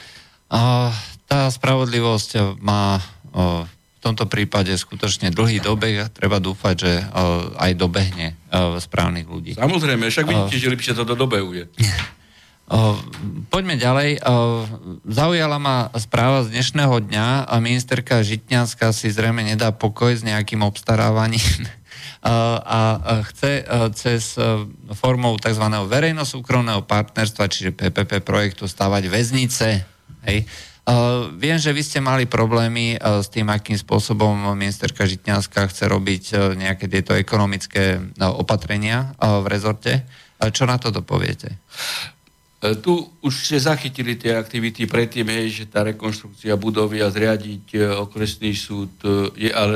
Uh, 0.48 0.90
tá 1.28 1.52
spravodlivosť 1.52 2.58
má 2.64 2.98
uh, 2.98 3.68
tomto 4.08 4.26
prípade 4.32 4.72
skutočne 4.72 5.36
dlhý 5.36 5.60
dobeh 5.60 6.08
a 6.08 6.12
treba 6.12 6.40
dúfať, 6.40 6.76
že 6.80 6.94
uh, 7.04 7.52
aj 7.60 7.72
dobehne 7.76 8.40
uh, 8.48 8.80
správnych 8.80 9.28
ľudí. 9.28 9.52
Samozrejme, 9.60 10.08
však 10.08 10.26
vidíte, 10.26 10.56
uh, 10.56 10.62
že 10.64 10.72
lepšie 10.72 10.94
to 10.96 11.04
dobehuje. 11.04 11.68
Uh, 12.72 12.96
poďme 13.54 13.76
ďalej. 13.76 14.24
Zaujala 15.04 15.60
ma 15.60 15.92
správa 16.00 16.48
z 16.48 16.56
dnešného 16.56 17.04
dňa 17.04 17.52
a 17.52 17.56
ministerka 17.60 18.24
Žitňanská 18.24 18.96
si 18.96 19.12
zrejme 19.12 19.44
nedá 19.44 19.76
pokoj 19.76 20.16
s 20.16 20.24
nejakým 20.24 20.64
obstarávaním 20.64 21.68
a 22.64 23.24
chce 23.30 23.64
cez 23.94 24.36
formou 24.98 25.38
tzv. 25.38 25.64
verejno-súkromného 25.64 26.84
partnerstva, 26.84 27.52
čiže 27.52 27.76
PPP 27.76 28.24
projektu, 28.24 28.68
stavať 28.68 29.04
väznice. 29.08 29.86
Hej. 30.28 30.44
Uh, 30.88 31.36
viem, 31.36 31.60
že 31.60 31.76
vy 31.76 31.84
ste 31.84 32.00
mali 32.00 32.24
problémy 32.24 32.96
uh, 32.96 33.20
s 33.20 33.28
tým, 33.28 33.52
akým 33.52 33.76
spôsobom 33.76 34.56
ministerka 34.56 35.04
Žitňanská 35.04 35.68
chce 35.68 35.84
robiť 35.84 36.24
uh, 36.32 36.56
nejaké 36.56 36.88
tieto 36.88 37.12
ekonomické 37.12 38.00
opatrenia 38.16 39.12
v 39.20 39.46
rezorte. 39.52 40.08
Čo 40.40 40.64
na 40.64 40.80
to 40.80 40.88
dopoviete? 40.88 41.60
Tu 42.58 42.94
už 43.20 43.34
ste 43.36 43.60
zachytili 43.60 44.16
tie 44.16 44.40
aktivity 44.40 44.88
predtým, 44.88 45.28
hej, 45.28 45.62
že 45.62 45.66
tá 45.68 45.84
rekonstrukcia 45.84 46.56
budovy 46.56 47.04
a 47.04 47.12
zriadiť 47.12 47.94
okresný 48.08 48.56
súd, 48.56 48.98
ale 49.54 49.76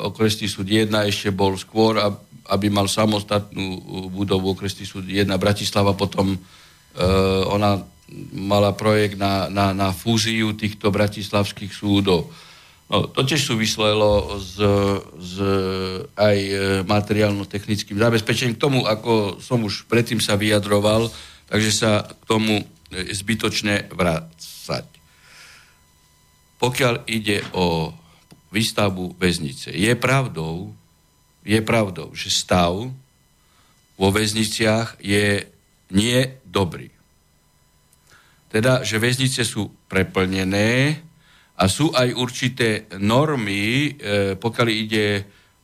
okresný 0.00 0.48
súd 0.48 0.64
1 0.64 0.88
ešte 1.12 1.28
bol 1.28 1.58
skôr, 1.60 2.00
aby 2.48 2.66
mal 2.72 2.88
samostatnú 2.88 3.84
budovu 4.08 4.56
okresný 4.56 4.88
súd 4.88 5.04
1 5.04 5.28
Bratislava, 5.36 5.92
potom 5.92 6.36
ona 7.52 7.84
mala 8.32 8.76
projekt 8.76 9.16
na, 9.16 9.48
na, 9.48 9.72
na 9.72 9.90
fúziu 9.90 10.52
týchto 10.52 10.92
bratislavských 10.92 11.72
súdov. 11.72 12.28
No, 12.92 13.08
to 13.08 13.24
tiež 13.24 13.40
súvislelo 13.40 14.36
s, 14.36 14.60
s 15.16 15.34
aj 16.12 16.36
e, 16.36 16.52
materiálno-technickým 16.84 17.96
zabezpečením. 17.96 18.60
K 18.60 18.64
tomu, 18.68 18.84
ako 18.84 19.40
som 19.40 19.64
už 19.64 19.88
predtým 19.88 20.20
sa 20.20 20.36
vyjadroval, 20.36 21.08
takže 21.48 21.72
sa 21.72 22.04
k 22.04 22.22
tomu 22.28 22.60
e, 22.60 22.64
zbytočne 23.16 23.88
vrácať. 23.96 24.84
Pokiaľ 26.60 26.94
ide 27.08 27.40
o 27.56 27.96
výstavbu 28.52 29.16
väznice, 29.16 29.72
je 29.72 29.92
pravdou, 29.96 30.76
je 31.48 31.58
pravdou, 31.64 32.12
že 32.12 32.28
stav 32.28 32.76
vo 33.96 34.08
väzniciach 34.12 35.00
je 35.00 35.48
nie 35.90 36.18
dobrý. 36.44 36.92
Teda, 38.52 38.84
že 38.84 39.00
väznice 39.00 39.48
sú 39.48 39.72
preplnené 39.88 41.00
a 41.56 41.64
sú 41.72 41.88
aj 41.96 42.12
určité 42.12 42.84
normy, 43.00 43.96
e, 43.96 44.36
pokiaľ 44.36 44.68
ide 44.68 45.06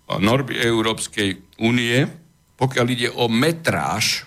o 0.09 0.17
normy 0.17 0.57
Európskej 0.57 1.61
únie, 1.61 2.09
pokiaľ 2.57 2.87
ide 2.89 3.09
o 3.13 3.29
metráž. 3.29 4.25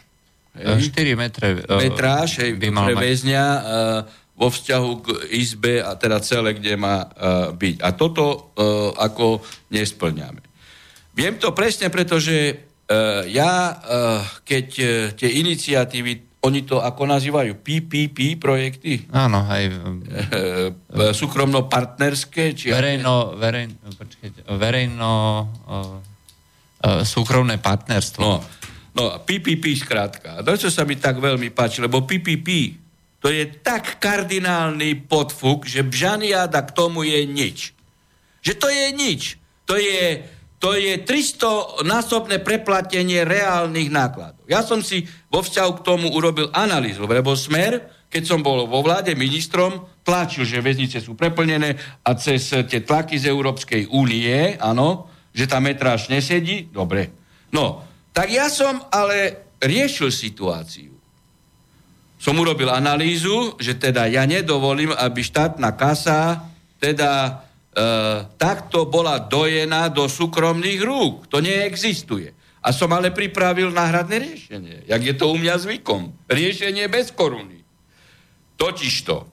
Hej, 0.53 0.93
4 0.93 1.15
metre 1.15 1.47
uh, 1.63 1.79
metráž 1.79 2.43
hej, 2.43 2.59
by 2.59 2.67
mal 2.75 2.91
pre 2.91 2.99
väzňa 2.99 3.45
uh, 3.47 3.63
vo 4.35 4.51
vzťahu 4.51 4.91
k 4.99 5.07
izbe 5.39 5.79
a 5.79 5.95
teda 5.95 6.19
celé, 6.19 6.59
kde 6.59 6.75
má 6.75 7.07
uh, 7.07 7.55
byť. 7.55 7.75
A 7.79 7.95
toto 7.95 8.23
uh, 8.27 8.91
ako 8.99 9.39
nesplňame. 9.71 10.43
Viem 11.15 11.39
to 11.39 11.51
presne, 11.51 11.91
pretože 11.91 12.67
ja, 13.31 13.79
keď 14.43 14.67
tie 15.15 15.29
iniciatívy 15.39 16.30
oni 16.41 16.65
to 16.65 16.81
ako 16.81 17.05
nazývajú? 17.05 17.61
PPP 17.61 18.41
projekty? 18.41 19.05
Áno, 19.13 19.45
aj... 19.45 19.63
E, 20.91 21.15
súkromno-partnerské? 21.15 22.51
Či 22.51 22.67
verejno, 22.75 23.39
verejno, 23.39 23.79
počkejte, 23.95 24.43
verejno 24.59 25.11
uh, 25.47 26.03
súkromné 27.07 27.63
partnerstvo. 27.63 28.19
No, 28.19 28.43
no, 28.91 29.03
PPP 29.23 29.71
skrátka. 29.79 30.43
To, 30.43 30.51
čo 30.59 30.67
sa 30.67 30.83
mi 30.83 30.99
tak 30.99 31.23
veľmi 31.23 31.47
páči, 31.55 31.79
lebo 31.79 32.03
PPP 32.03 32.75
to 33.23 33.29
je 33.29 33.47
tak 33.61 34.01
kardinálny 34.03 35.07
podfuk, 35.07 35.69
že 35.69 35.85
Bžaniada 35.85 36.65
k 36.65 36.75
tomu 36.75 37.05
je 37.05 37.21
nič. 37.23 37.71
Že 38.41 38.53
to 38.57 38.67
je 38.67 38.85
nič. 38.91 39.21
To 39.69 39.77
je 39.77 40.25
to 40.61 40.77
je 40.77 41.01
300 41.01 41.81
násobné 41.81 42.37
preplatenie 42.37 43.25
reálnych 43.25 43.89
nákladov. 43.89 44.45
Ja 44.45 44.61
som 44.61 44.85
si 44.85 45.09
vo 45.33 45.41
vzťahu 45.41 45.71
k 45.81 45.85
tomu 45.85 46.13
urobil 46.13 46.53
analýzu, 46.53 47.09
lebo 47.09 47.33
Smer, 47.33 47.81
keď 48.13 48.23
som 48.29 48.45
bol 48.45 48.69
vo 48.69 48.85
vláde 48.85 49.17
ministrom, 49.17 49.89
tlačil, 50.05 50.45
že 50.45 50.61
väznice 50.61 51.01
sú 51.01 51.17
preplnené 51.17 51.81
a 52.05 52.13
cez 52.13 52.53
tie 52.53 52.85
tlaky 52.85 53.17
z 53.17 53.33
Európskej 53.33 53.89
únie, 53.89 54.53
áno, 54.61 55.09
že 55.33 55.49
tá 55.49 55.57
metráž 55.57 56.13
nesedí, 56.13 56.69
dobre. 56.69 57.09
No, 57.49 57.81
tak 58.13 58.29
ja 58.29 58.45
som 58.45 58.85
ale 58.93 59.49
riešil 59.57 60.13
situáciu. 60.13 60.93
Som 62.21 62.37
urobil 62.37 62.69
analýzu, 62.69 63.57
že 63.57 63.81
teda 63.81 64.05
ja 64.05 64.29
nedovolím, 64.29 64.93
aby 64.93 65.25
štátna 65.25 65.73
kasa 65.73 66.45
teda 66.77 67.41
takto 68.35 68.83
bola 68.83 69.15
dojená 69.19 69.87
do 69.87 70.07
súkromných 70.11 70.81
rúk. 70.83 71.31
To 71.31 71.39
neexistuje. 71.39 72.35
A 72.61 72.69
som 72.69 72.91
ale 72.93 73.09
pripravil 73.09 73.73
náhradné 73.73 74.21
riešenie, 74.21 74.75
jak 74.85 75.01
je 75.01 75.15
to 75.17 75.33
u 75.33 75.35
mňa 75.39 75.55
zvykom. 75.57 76.13
Riešenie 76.29 76.85
bez 76.91 77.09
koruny. 77.09 77.65
Totižto, 78.53 79.25
e, 79.25 79.27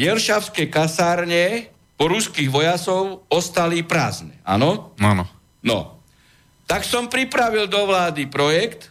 Jeršavské 0.00 0.72
kasárne 0.72 1.68
po 2.00 2.08
ruských 2.08 2.48
vojasov 2.48 3.28
ostali 3.28 3.84
prázdne. 3.84 4.40
Áno? 4.48 4.96
Áno. 4.96 5.28
No. 5.60 6.00
Tak 6.64 6.88
som 6.88 7.12
pripravil 7.12 7.68
do 7.68 7.84
vlády 7.84 8.24
projekt, 8.32 8.88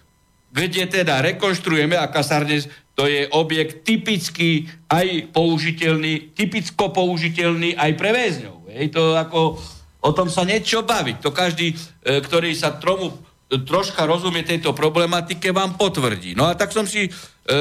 kde 0.53 0.85
teda 0.85 1.25
rekonštruujeme 1.25 1.97
a 1.97 2.05
kasárne 2.13 2.61
to 3.01 3.09
je 3.09 3.25
objekt 3.33 3.81
typický 3.81 4.69
aj 4.85 5.33
použiteľný, 5.33 6.37
typicko 6.37 6.93
použiteľný 6.93 7.73
aj 7.73 7.97
pre 7.97 8.13
väzňov. 8.13 8.69
Hej, 8.69 8.93
to 8.93 9.17
ako, 9.17 9.57
o 10.05 10.11
tom 10.13 10.29
sa 10.29 10.45
niečo 10.45 10.85
baviť. 10.85 11.17
To 11.25 11.33
každý, 11.33 11.73
e, 11.73 12.21
ktorý 12.21 12.53
sa 12.53 12.77
tromu 12.77 13.09
troška 13.49 14.05
rozumie 14.05 14.45
tejto 14.45 14.77
problematike, 14.77 15.49
vám 15.49 15.81
potvrdí. 15.81 16.37
No 16.37 16.45
a 16.45 16.53
tak 16.53 16.69
som 16.69 16.85
si 16.85 17.09
e, 17.09 17.09
e, 17.09 17.57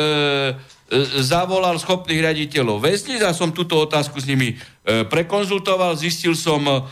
zavolal 1.25 1.81
schopných 1.81 2.21
riaditeľov 2.21 2.85
väznic 2.85 3.25
a 3.25 3.33
som 3.33 3.49
túto 3.49 3.81
otázku 3.81 4.21
s 4.21 4.29
nimi 4.29 4.61
e, 4.61 5.09
prekonzultoval. 5.09 5.97
Zistil 5.97 6.37
som 6.37 6.61
e, 6.69 6.85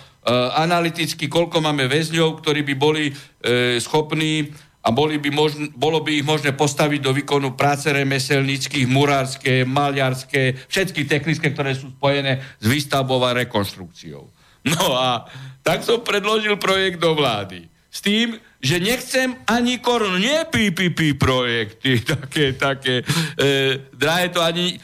analyticky, 0.56 1.28
koľko 1.28 1.60
máme 1.60 1.84
väzňov, 1.84 2.40
ktorí 2.40 2.64
by 2.64 2.74
boli 2.80 3.12
e, 3.12 3.76
schopní 3.76 4.48
a 4.88 4.90
boli 4.90 5.20
by 5.20 5.28
možn, 5.28 5.68
bolo 5.76 6.00
by 6.00 6.16
ich 6.16 6.24
možné 6.24 6.56
postaviť 6.56 7.04
do 7.04 7.12
výkonu 7.12 7.52
práce 7.52 7.92
remeselníckých, 7.92 8.88
murárske, 8.88 9.68
maliarské, 9.68 10.64
všetky 10.64 11.04
technické, 11.04 11.52
ktoré 11.52 11.76
sú 11.76 11.92
spojené 11.92 12.40
s 12.56 12.64
výstavbou 12.64 13.20
a 13.20 13.36
rekonštrukciou. 13.36 14.24
No 14.64 14.96
a 14.96 15.28
tak 15.60 15.84
som 15.84 16.00
predložil 16.00 16.56
projekt 16.56 17.04
do 17.04 17.12
vlády. 17.12 17.68
S 17.92 18.00
tým, 18.00 18.40
že 18.64 18.80
nechcem 18.80 19.36
ani 19.44 19.76
korunu, 19.76 20.16
nie 20.16 20.40
PPP 20.48 21.20
projekty, 21.20 22.00
také, 22.16 22.56
také, 22.56 23.04
e, 23.36 23.44
drahé 23.92 24.32
to 24.32 24.40
ani, 24.40 24.80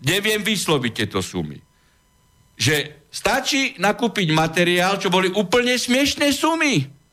neviem 0.00 0.40
vysloviť 0.40 0.92
tieto 1.04 1.20
sumy. 1.20 1.60
Že 2.56 3.04
stačí 3.12 3.76
nakúpiť 3.76 4.32
materiál, 4.32 4.96
čo 4.96 5.12
boli 5.12 5.28
úplne 5.36 5.76
smiešné 5.76 6.32
sumy. 6.32 7.03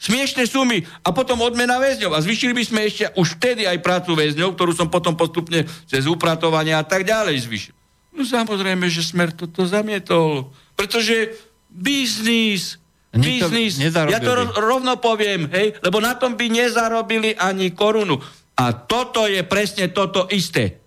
Smiešné 0.00 0.48
sumy 0.48 0.80
a 1.04 1.12
potom 1.12 1.44
odmena 1.44 1.76
väzňov. 1.76 2.16
A 2.16 2.24
zvyšili 2.24 2.56
by 2.56 2.64
sme 2.64 2.80
ešte 2.88 3.12
už 3.20 3.36
vtedy 3.36 3.68
aj 3.68 3.84
prácu 3.84 4.16
väzňov, 4.16 4.56
ktorú 4.56 4.72
som 4.72 4.88
potom 4.88 5.12
postupne 5.12 5.68
cez 5.84 6.08
upratovanie 6.08 6.72
a 6.72 6.80
tak 6.80 7.04
ďalej 7.04 7.44
zvyšil. 7.44 7.76
No 8.16 8.24
samozrejme, 8.24 8.88
že 8.88 9.04
Smer 9.04 9.36
toto 9.36 9.68
zamietol. 9.68 10.48
Pretože 10.72 11.36
biznis, 11.68 12.80
biznis, 13.12 13.76
ja 13.84 14.18
to 14.24 14.32
rovno 14.56 14.96
poviem, 14.96 15.46
hej, 15.52 15.76
lebo 15.84 16.00
na 16.00 16.16
tom 16.16 16.32
by 16.32 16.48
nezarobili 16.48 17.36
ani 17.36 17.76
korunu. 17.76 18.16
A 18.56 18.72
toto 18.72 19.28
je 19.28 19.44
presne 19.44 19.92
toto 19.92 20.24
isté. 20.32 20.80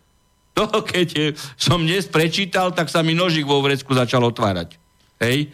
To, 0.54 0.70
keď 0.70 1.34
som 1.58 1.82
dnes 1.82 2.06
prečítal, 2.06 2.74
tak 2.74 2.90
sa 2.90 3.02
mi 3.02 3.18
nožík 3.18 3.46
vo 3.46 3.62
vrecku 3.62 3.94
začal 3.98 4.22
otvárať. 4.26 4.78
Hej? 5.18 5.50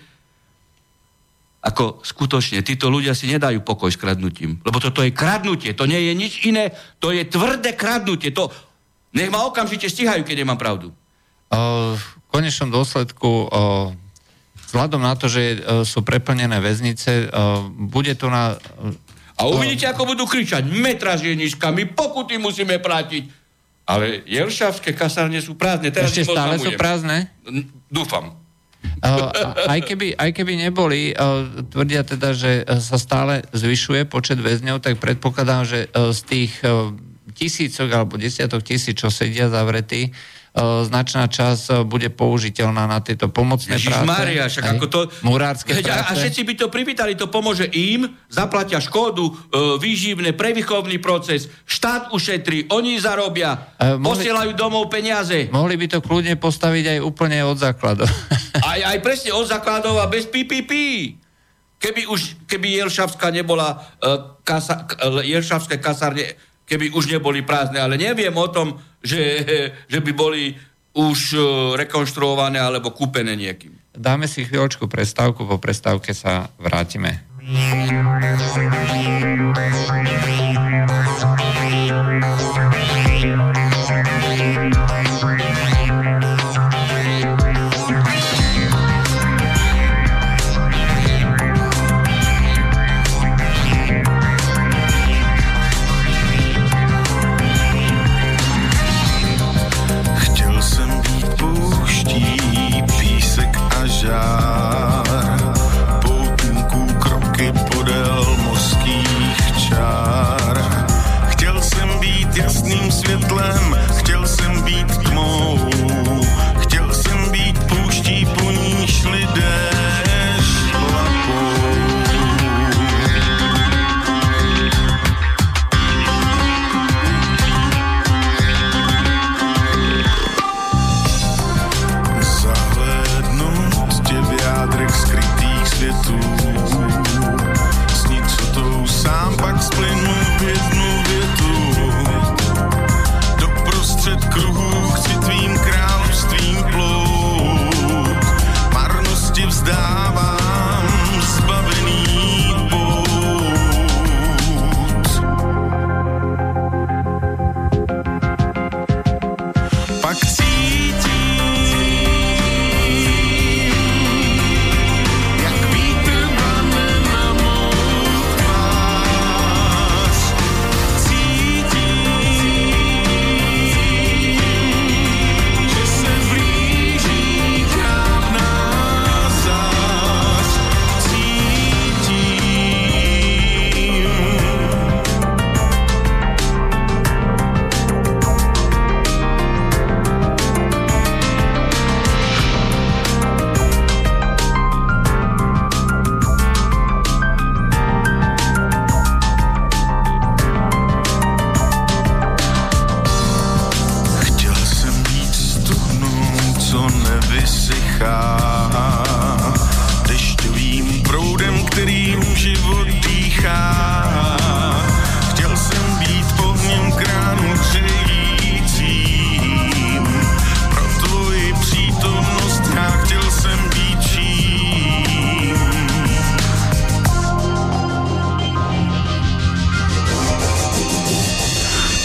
Ako 1.60 2.00
skutočne, 2.08 2.64
títo 2.64 2.88
ľudia 2.88 3.12
si 3.12 3.28
nedajú 3.28 3.60
pokoj 3.68 3.92
s 3.92 4.00
kradnutím. 4.00 4.64
Lebo 4.64 4.80
toto 4.80 5.04
je 5.04 5.12
kradnutie, 5.12 5.76
to 5.76 5.84
nie 5.84 6.00
je 6.08 6.14
nič 6.16 6.34
iné, 6.48 6.72
to 7.04 7.12
je 7.12 7.28
tvrdé 7.28 7.76
kradnutie. 7.76 8.32
To, 8.32 8.48
nech 9.12 9.28
ma 9.28 9.44
okamžite 9.44 9.92
stíhajú, 9.92 10.24
keď 10.24 10.48
nemám 10.48 10.56
pravdu. 10.56 10.96
Uh, 11.52 12.00
v 12.00 12.08
konečnom 12.32 12.72
dôsledku, 12.72 13.52
uh, 13.52 13.92
vzhľadom 14.72 15.04
na 15.04 15.20
to, 15.20 15.28
že 15.28 15.60
uh, 15.60 15.84
sú 15.84 16.00
preplnené 16.00 16.64
väznice, 16.64 17.28
bude 17.76 18.16
to 18.16 18.32
na... 18.32 18.56
A 19.40 19.48
uvidíte, 19.48 19.88
ako 19.88 20.16
budú 20.16 20.28
kričať, 20.28 20.64
metražieničkami, 20.64 21.92
pokuty 21.92 22.40
musíme 22.40 22.80
platiť. 22.80 23.24
Ale 23.90 24.22
jelšavské 24.30 24.94
kasárne 24.94 25.42
sú 25.42 25.58
prázdne. 25.58 25.90
Teraz 25.90 26.14
Ešte 26.14 26.30
stále 26.30 26.56
sú 26.62 26.72
prázdne? 26.78 27.34
Dúfam. 27.90 28.38
Uh, 29.00 29.32
aj, 29.68 29.80
keby, 29.84 30.16
aj 30.16 30.32
keby 30.36 30.54
neboli, 30.56 31.12
uh, 31.12 31.44
tvrdia 31.68 32.04
teda, 32.04 32.32
že 32.36 32.64
sa 32.80 32.96
stále 33.00 33.44
zvyšuje 33.52 34.08
počet 34.08 34.40
väzňov, 34.40 34.84
tak 34.84 35.00
predpokladám, 35.00 35.64
že 35.68 35.80
z 35.92 36.20
tých 36.28 36.54
tisícok 37.36 37.88
alebo 37.92 38.20
desiatok 38.20 38.64
tisíc, 38.64 39.00
čo 39.00 39.08
sedia 39.08 39.48
zavretí, 39.48 40.12
značná 40.60 41.26
časť 41.32 41.88
bude 41.88 42.12
použiteľná 42.12 42.86
na 42.90 43.00
tieto 43.00 43.32
pomocné 43.32 43.80
Ježiš 43.80 43.96
práce. 43.96 44.10
Maria, 44.10 44.46
však 44.52 44.66
ako 44.76 44.86
to... 44.92 45.00
Murárske 45.24 45.72
Veď, 45.72 45.86
práce. 45.88 46.06
A 46.06 46.12
všetci 46.20 46.42
by 46.44 46.54
to 46.60 46.68
privítali, 46.68 47.14
to 47.16 47.32
pomôže 47.32 47.68
im, 47.72 48.12
zaplatia 48.28 48.84
škodu, 48.84 49.24
e, 49.24 49.32
výživné, 49.80 50.36
prevýchovný 50.36 51.00
proces, 51.00 51.48
štát 51.64 52.12
ušetrí, 52.12 52.68
oni 52.72 53.00
zarobia, 53.00 53.76
e, 53.80 53.96
mohli, 53.96 54.28
posielajú 54.28 54.52
domov 54.56 54.92
peniaze. 54.92 55.48
Mohli 55.50 55.76
by 55.80 55.86
to 55.88 56.00
kľudne 56.04 56.36
postaviť 56.36 56.98
aj 56.98 57.00
úplne 57.04 57.40
od 57.48 57.56
základov. 57.56 58.10
aj, 58.72 58.80
aj 58.96 58.98
presne 59.00 59.32
od 59.32 59.48
základov 59.48 59.96
a 60.02 60.12
bez 60.12 60.28
PPP. 60.28 60.72
Keby 61.80 62.12
už, 62.12 62.44
keby 62.44 62.84
Jelšavská 62.84 63.32
nebola, 63.32 63.80
uh, 64.04 64.36
kasa, 64.44 64.84
Jelšavské 65.24 65.80
kasárne 65.80 66.36
keby 66.70 66.94
už 66.94 67.10
neboli 67.10 67.42
prázdne, 67.42 67.82
ale 67.82 67.98
neviem 67.98 68.32
o 68.38 68.48
tom, 68.48 68.78
že, 69.02 69.42
že 69.90 70.00
by 70.00 70.12
boli 70.14 70.54
už 70.94 71.20
e, 71.34 71.40
rekonštruované 71.82 72.62
alebo 72.62 72.94
kúpené 72.94 73.34
niekým. 73.34 73.74
Dáme 73.98 74.30
si 74.30 74.46
chvíľočku 74.46 74.86
prestávku, 74.86 75.50
po 75.50 75.58
prestávke 75.58 76.14
sa 76.14 76.54
vrátime. 76.62 77.26
Thank 77.50 77.90
you. 85.42 85.49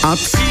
Absolut. 0.05 0.44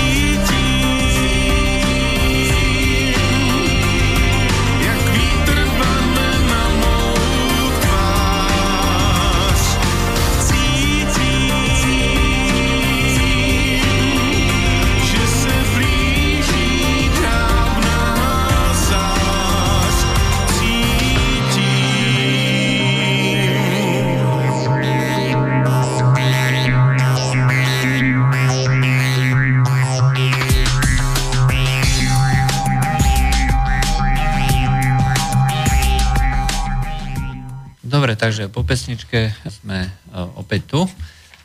Takže 38.33 38.49
po 38.49 38.65
pesničke 38.65 39.29
sme 39.45 39.93
opäť 40.41 40.65
tu. 40.65 40.81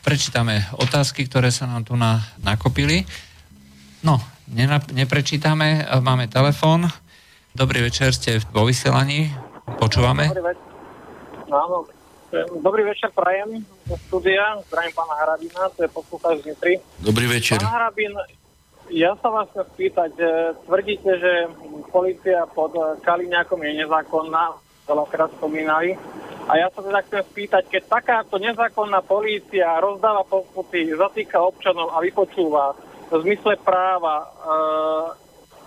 Prečítame 0.00 0.64
otázky, 0.80 1.28
ktoré 1.28 1.52
sa 1.52 1.68
nám 1.68 1.84
tu 1.84 2.00
na, 2.00 2.24
nakopili. 2.40 3.04
No, 4.00 4.16
neprečítame, 4.96 5.84
máme 6.00 6.32
telefón. 6.32 6.88
Dobrý 7.52 7.84
večer, 7.84 8.16
ste 8.16 8.40
vo 8.56 8.64
vysielaní. 8.64 9.28
Počúvame. 9.76 10.32
Dobrý 10.32 10.48
večer. 10.48 10.64
Áno, 11.52 11.84
Dobrý 12.64 12.88
večer, 12.88 13.12
prajem 13.12 13.60
zo 13.84 13.96
studia. 14.08 14.56
Zdravím 14.72 14.92
pána 14.96 15.14
Harabina, 15.20 15.68
to 15.76 15.84
je 15.84 15.92
poslúchač 15.92 16.40
z 16.40 16.56
Nitry. 16.56 16.80
Dobrý 17.04 17.28
večer. 17.28 17.60
Pán 17.60 17.68
Harabin, 17.68 18.16
ja 18.88 19.12
sa 19.20 19.28
vás 19.28 19.44
chcem 19.52 19.68
spýtať, 19.76 20.16
tvrdíte, 20.64 21.20
že 21.20 21.32
policia 21.92 22.48
pod 22.48 22.72
Kaliňákom 23.04 23.60
je 23.60 23.72
nezákonná, 23.84 24.56
veľakrát 24.88 25.36
spomínali. 25.36 26.00
A 26.48 26.52
ja 26.56 26.66
sa 26.72 26.80
teda 26.80 27.04
chcem 27.04 27.22
spýtať, 27.28 27.62
keď 27.68 27.82
takáto 27.86 28.40
nezákonná 28.40 29.04
polícia 29.04 29.68
rozdáva 29.78 30.24
pokuty, 30.24 30.96
zatýka 30.96 31.44
občanov 31.44 31.92
a 31.92 32.00
vypočúva 32.00 32.72
v 33.12 33.20
zmysle 33.24 33.60
práva 33.60 34.24
e, 34.24 34.26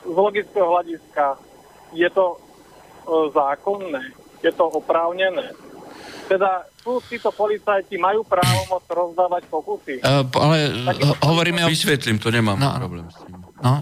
z 0.10 0.15
logického 0.17 0.65
hľadiska, 0.65 1.38
je 1.94 2.10
to 2.10 2.26
e, 2.34 2.38
zákonné? 3.30 4.02
Je 4.41 4.50
to 4.50 4.65
oprávnené? 4.74 5.54
teda 6.32 6.63
sú 6.80 7.04
títo 7.12 7.28
policajti 7.36 8.00
majú 8.00 8.24
právo 8.24 8.63
moc 8.72 8.88
rozdávať 8.88 9.44
pokusy. 9.52 10.00
Uh, 10.00 10.24
ale 10.39 10.58
uh, 10.88 11.12
hovoríme 11.28 11.67
o... 11.67 11.67
Vysvetlím, 11.67 12.24
to 12.24 12.32
nemám 12.32 12.56
no, 12.56 12.72
problém 12.80 13.06
s 13.12 13.20
tým. 13.28 13.36
No. 13.60 13.74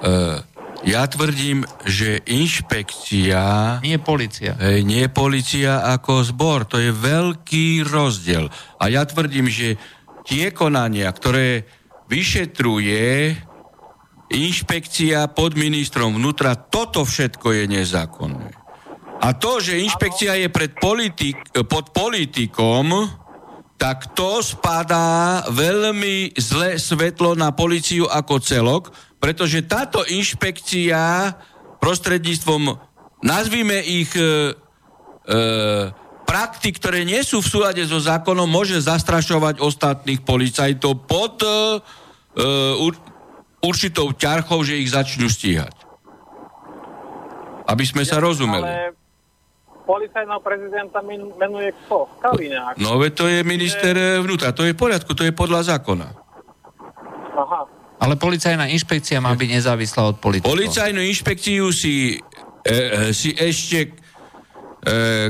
Uh, 0.00 0.40
ja 0.84 1.08
tvrdím, 1.08 1.64
že 1.88 2.20
inšpekcia... 2.28 3.40
Nie 3.80 3.96
policia. 3.96 4.52
Hej, 4.60 4.84
nie 4.84 5.08
policia 5.08 5.80
ako 5.80 6.20
zbor, 6.20 6.68
to 6.68 6.76
je 6.76 6.92
veľký 6.92 7.88
rozdiel. 7.88 8.52
A 8.76 8.92
ja 8.92 9.08
tvrdím, 9.08 9.48
že 9.48 9.80
tie 10.28 10.52
konania, 10.52 11.08
ktoré 11.08 11.64
vyšetruje 12.08 13.32
inšpekcia 14.28 15.32
pod 15.32 15.56
ministrom 15.56 16.20
vnútra, 16.20 16.52
toto 16.56 17.08
všetko 17.08 17.52
je 17.52 17.64
nezákonné. 17.64 18.48
A 19.24 19.32
to, 19.32 19.56
že 19.64 19.80
inšpekcia 19.80 20.36
je 20.36 20.48
pred 20.52 20.76
politik, 20.76 21.40
pod 21.64 21.96
politikom, 21.96 23.08
tak 23.80 24.12
to 24.12 24.44
spadá 24.44 25.44
veľmi 25.48 26.36
zle 26.36 26.76
svetlo 26.76 27.32
na 27.32 27.56
policiu 27.56 28.04
ako 28.04 28.36
celok, 28.40 28.92
pretože 29.24 29.64
táto 29.64 30.04
inšpekcia 30.04 31.32
prostredníctvom, 31.80 32.76
nazvime 33.24 33.80
ich 33.80 34.12
e, 34.12 34.20
e, 34.20 34.28
praktik, 36.28 36.76
ktoré 36.76 37.08
nie 37.08 37.24
sú 37.24 37.40
v 37.40 37.48
súlade 37.48 37.80
so 37.88 37.96
zákonom, 37.96 38.44
môže 38.44 38.76
zastrašovať 38.84 39.64
ostatných 39.64 40.20
policajtov 40.28 41.08
pod 41.08 41.40
e, 41.40 41.48
určitou 43.64 44.12
ťarchou, 44.12 44.60
že 44.60 44.76
ich 44.76 44.92
začnú 44.92 45.32
stíhať. 45.32 45.72
Aby 47.64 47.88
sme 47.88 48.04
sa 48.04 48.20
rozumeli. 48.20 48.60
Ale 48.60 48.92
policajného 49.88 50.40
prezidenta 50.44 51.00
menuje 51.40 51.72
kto? 51.88 52.12
Kaliňák. 52.20 52.76
No 52.76 53.00
veď 53.00 53.12
to 53.16 53.24
je 53.24 53.40
minister 53.40 54.20
vnútra, 54.20 54.52
to 54.52 54.68
je 54.68 54.76
v 54.76 54.80
poriadku, 54.84 55.16
to 55.16 55.24
je 55.24 55.32
podľa 55.32 55.80
zákona. 55.80 56.23
Ale 58.04 58.20
policajná 58.20 58.68
inšpekcia 58.68 59.16
má 59.16 59.32
byť 59.32 59.48
nezávislá 59.48 60.12
od 60.12 60.20
politikov. 60.20 60.52
Policajnú 60.52 61.00
inšpekciu 61.00 61.72
si, 61.72 62.20
e, 62.60 62.68
e 62.68 63.16
si 63.16 63.32
ešte 63.32 63.78
e, 63.80 63.88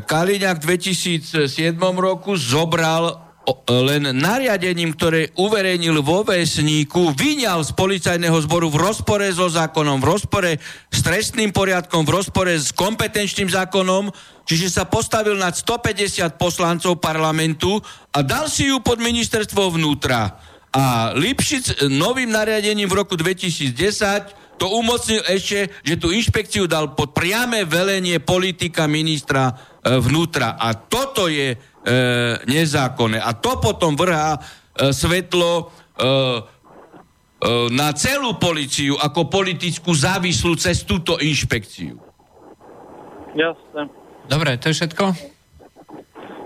Kaliňák 0.03 0.59
v 0.59 0.67
2007 0.75 1.47
roku 1.95 2.35
zobral 2.35 3.23
len 3.69 4.17
nariadením, 4.17 4.97
ktoré 4.97 5.29
uverejnil 5.37 6.01
vo 6.01 6.25
vesníku, 6.25 7.13
vyňal 7.13 7.61
z 7.61 7.77
policajného 7.77 8.39
zboru 8.49 8.73
v 8.73 8.81
rozpore 8.81 9.29
so 9.31 9.53
zákonom, 9.53 10.01
v 10.01 10.09
rozpore 10.17 10.51
s 10.89 10.99
trestným 11.05 11.53
poriadkom, 11.53 12.09
v 12.09 12.15
rozpore 12.25 12.57
s 12.57 12.73
kompetenčným 12.73 13.53
zákonom, 13.53 14.09
čiže 14.49 14.81
sa 14.81 14.89
postavil 14.89 15.37
nad 15.37 15.53
150 15.53 16.41
poslancov 16.41 16.97
parlamentu 16.97 17.77
a 18.17 18.25
dal 18.25 18.49
si 18.49 18.73
ju 18.73 18.81
pod 18.81 18.97
ministerstvo 18.97 19.77
vnútra. 19.77 20.41
A 20.75 21.15
Lipšic 21.15 21.87
novým 21.87 22.35
nariadením 22.35 22.91
v 22.91 22.99
roku 22.99 23.15
2010 23.15 24.59
to 24.59 24.71
umocnil 24.71 25.23
ešte, 25.27 25.71
že 25.83 25.95
tú 25.99 26.11
inšpekciu 26.11 26.67
dal 26.67 26.95
pod 26.95 27.15
priame 27.15 27.67
velenie 27.67 28.23
politika 28.23 28.87
ministra 28.87 29.51
e, 29.51 29.99
vnútra. 29.99 30.55
A 30.59 30.75
toto 30.75 31.27
je 31.27 31.55
e, 31.55 31.59
nezákonné. 32.47 33.19
A 33.19 33.35
to 33.35 33.59
potom 33.59 33.99
vrhá 33.99 34.39
e, 34.39 34.41
svetlo 34.95 35.51
e, 35.59 35.63
e, 35.63 36.07
na 37.75 37.91
celú 37.95 38.39
policiu 38.39 38.95
ako 38.99 39.27
politickú 39.27 39.91
závislú 39.95 40.55
cez 40.55 40.87
túto 40.87 41.19
inšpekciu. 41.19 41.99
Jasne. 43.35 43.91
Dobre, 44.31 44.55
to 44.63 44.71
je 44.71 44.79
všetko? 44.79 45.05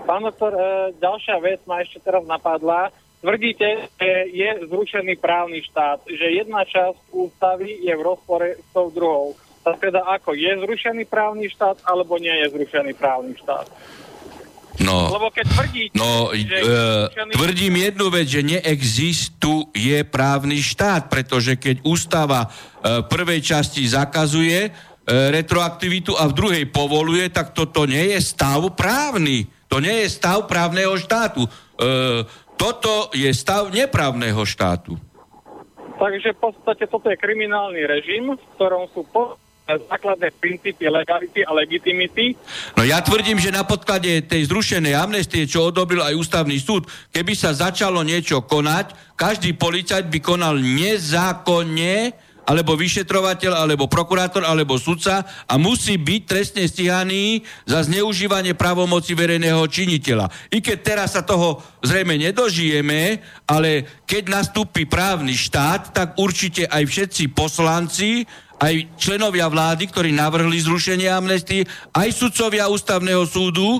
Pán 0.09 0.25
doktor, 0.25 0.53
e, 0.57 0.97
ďalšia 0.97 1.37
vec 1.45 1.61
ma 1.69 1.85
ešte 1.85 2.01
teraz 2.01 2.25
napadla. 2.25 2.89
Tvrdíte, 3.19 3.91
že 3.99 4.11
je 4.31 4.49
zrušený 4.71 5.19
právny 5.19 5.59
štát, 5.67 6.07
že 6.07 6.39
jedna 6.39 6.63
časť 6.63 7.11
ústavy 7.11 7.83
je 7.83 7.91
v 7.91 8.01
rozpore 8.01 8.55
s 8.55 8.67
tou 8.71 8.87
druhou. 8.87 9.35
Tak 9.59 9.75
teda 9.75 10.07
ako, 10.07 10.39
je 10.39 10.55
zrušený 10.55 11.03
právny 11.03 11.51
štát, 11.51 11.83
alebo 11.83 12.15
nie 12.15 12.31
je 12.31 12.47
zrušený 12.55 12.95
právny 12.95 13.35
štát? 13.35 13.67
No, 14.79 15.11
Lebo 15.11 15.27
keď 15.27 15.45
tvrdíte, 15.51 15.95
no, 15.99 16.31
že 16.31 16.57
e, 16.63 17.35
tvrdím 17.35 17.75
jednu 17.83 18.07
vec, 18.07 18.27
že 18.31 18.39
neexistuje 18.47 20.07
právny 20.07 20.63
štát, 20.63 21.11
pretože 21.11 21.59
keď 21.59 21.83
ústava 21.83 22.47
e, 22.47 23.03
prvej 23.03 23.43
časti 23.43 23.83
zakazuje 23.83 24.59
e, 24.63 24.71
retroaktivitu 25.35 26.15
a 26.15 26.31
v 26.31 26.35
druhej 26.39 26.65
povoluje, 26.71 27.27
tak 27.27 27.51
toto 27.51 27.83
nie 27.83 28.15
je 28.15 28.23
stav 28.23 28.63
právny. 28.71 29.51
To 29.67 29.83
nie 29.83 30.07
je 30.07 30.15
stav 30.15 30.47
právneho 30.47 30.95
štátu. 30.95 31.43
E, 31.79 32.27
toto 32.59 33.07
je 33.15 33.31
stav 33.31 33.71
neprávneho 33.71 34.43
štátu. 34.43 34.99
Takže 35.99 36.35
v 36.35 36.39
podstate 36.39 36.83
toto 36.87 37.07
je 37.07 37.19
kriminálny 37.19 37.87
režim, 37.87 38.35
v 38.35 38.43
ktorom 38.55 38.87
sú 38.91 39.07
po 39.07 39.39
základné 39.69 40.33
princípy 40.41 40.89
legality 40.89 41.45
a 41.45 41.53
legitimity. 41.53 42.33
No 42.73 42.81
ja 42.81 43.03
tvrdím, 43.05 43.37
že 43.37 43.53
na 43.53 43.61
podklade 43.61 44.25
tej 44.25 44.49
zrušenej 44.49 44.97
amnestie, 44.97 45.45
čo 45.45 45.69
odobil 45.69 46.01
aj 46.01 46.17
ústavný 46.17 46.57
súd, 46.57 46.89
keby 47.13 47.37
sa 47.37 47.53
začalo 47.53 48.01
niečo 48.01 48.41
konať, 48.41 49.13
každý 49.13 49.53
policajt 49.53 50.09
by 50.09 50.19
konal 50.23 50.57
nezákonne, 50.57 52.17
alebo 52.49 52.73
vyšetrovateľ, 52.73 53.53
alebo 53.53 53.85
prokurátor, 53.85 54.41
alebo 54.41 54.81
sudca 54.81 55.21
a 55.45 55.53
musí 55.61 56.01
byť 56.01 56.21
trestne 56.25 56.65
stíhaný 56.65 57.45
za 57.69 57.85
zneužívanie 57.85 58.57
právomoci 58.57 59.13
verejného 59.13 59.61
činiteľa. 59.69 60.49
I 60.49 60.57
keď 60.57 60.77
teraz 60.81 61.13
sa 61.13 61.21
toho 61.21 61.61
zrejme 61.85 62.17
nedožijeme, 62.17 63.21
ale 63.45 64.01
keď 64.09 64.33
nastúpi 64.33 64.89
právny 64.89 65.37
štát, 65.37 65.93
tak 65.93 66.17
určite 66.17 66.65
aj 66.65 66.83
všetci 66.89 67.37
poslanci 67.37 68.25
aj 68.59 68.99
členovia 68.99 69.47
vlády, 69.47 69.87
ktorí 69.87 70.11
navrhli 70.11 70.59
zrušenie 70.59 71.07
amnestii, 71.07 71.63
aj 71.95 72.11
sudcovia 72.11 72.67
ústavného 72.67 73.23
súdu, 73.23 73.79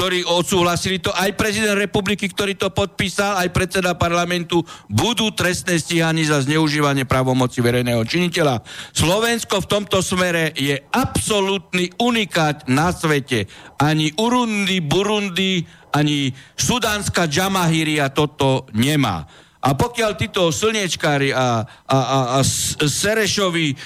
ktorí 0.00 0.24
odsúhlasili 0.24 0.96
to, 0.96 1.12
aj 1.12 1.36
prezident 1.36 1.76
republiky, 1.76 2.24
ktorý 2.24 2.56
to 2.56 2.72
podpísal, 2.72 3.36
aj 3.36 3.52
predseda 3.52 3.92
parlamentu, 3.92 4.64
budú 4.88 5.28
trestné 5.28 5.76
stíhaní 5.76 6.24
za 6.24 6.40
zneužívanie 6.40 7.04
právomoci 7.04 7.60
verejného 7.60 8.00
činiteľa. 8.08 8.64
Slovensko 8.96 9.60
v 9.60 9.68
tomto 9.68 10.00
smere 10.00 10.56
je 10.56 10.72
absolútny 10.88 11.92
unikát 12.00 12.64
na 12.64 12.96
svete. 12.96 13.44
Ani 13.76 14.08
Urundi, 14.16 14.80
Burundi, 14.80 15.68
ani 15.92 16.32
sudánska 16.56 17.28
Džamahíria 17.28 18.08
toto 18.08 18.72
nemá. 18.72 19.28
A 19.60 19.76
pokiaľ 19.76 20.16
títo 20.16 20.48
slniečkári 20.48 21.36
a, 21.36 21.60
a, 21.84 21.98
a, 22.00 22.18
a 22.30 22.48
Serešovi 22.88 23.68
e, 23.68 23.76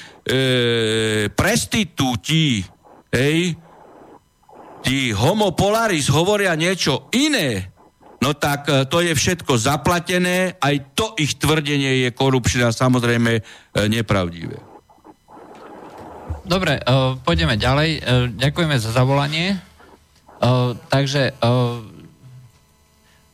prestitúti, 1.34 2.62
hej, 3.10 3.58
tí 4.84 5.16
homopolaris 5.16 6.12
hovoria 6.12 6.52
niečo 6.54 7.08
iné, 7.16 7.72
no 8.20 8.36
tak 8.36 8.68
e, 8.68 8.84
to 8.84 9.00
je 9.00 9.16
všetko 9.16 9.56
zaplatené, 9.56 10.60
aj 10.60 10.92
to 10.92 11.16
ich 11.16 11.40
tvrdenie 11.40 12.04
je 12.06 12.10
korupčné 12.12 12.68
a 12.68 12.76
samozrejme 12.76 13.40
e, 13.40 13.42
nepravdivé. 13.88 14.60
Dobre, 16.44 16.76
uh, 16.76 17.16
pôjdeme 17.24 17.56
ďalej. 17.56 18.04
Uh, 18.04 18.28
ďakujeme 18.36 18.76
za 18.76 18.92
zavolanie. 18.92 19.56
Uh, 20.44 20.76
takže 20.92 21.32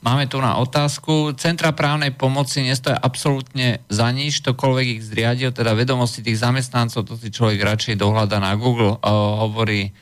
Máme 0.00 0.24
tu 0.32 0.40
na 0.40 0.56
otázku. 0.56 1.36
Centra 1.36 1.76
právnej 1.76 2.16
pomoci 2.16 2.64
nestoja 2.64 2.96
absolútne 2.96 3.84
za 3.92 4.08
nič, 4.08 4.40
ktokoľvek 4.40 4.86
ich 4.96 5.04
zriadil, 5.04 5.52
teda 5.52 5.76
vedomosti 5.76 6.24
tých 6.24 6.40
zamestnancov, 6.40 7.04
to 7.04 7.20
si 7.20 7.28
človek 7.28 7.60
radšej 7.60 8.00
dohľada 8.00 8.40
na 8.40 8.56
Google. 8.56 8.96
Hovorí 9.04 9.92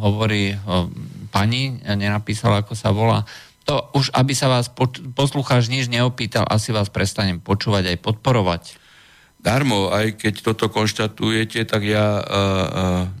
hovorí 0.00 0.54
uh, 0.54 0.86
pani, 1.32 1.80
nenapísala, 1.84 2.64
ako 2.64 2.74
sa 2.76 2.92
volá. 2.92 3.24
To 3.66 3.90
už, 3.98 4.14
aby 4.14 4.30
sa 4.30 4.46
vás 4.46 4.70
poslucháč 5.16 5.66
nič 5.66 5.90
neopýtal, 5.90 6.46
asi 6.46 6.70
vás 6.70 6.86
prestanem 6.86 7.42
počúvať 7.42 7.92
aj 7.92 7.98
podporovať. 7.98 8.62
Darmo, 9.36 9.94
aj 9.94 10.18
keď 10.18 10.34
toto 10.42 10.66
konštatujete, 10.66 11.62
tak 11.70 11.86
ja 11.86 12.18
uh, 12.18 12.22
uh, 12.22 12.62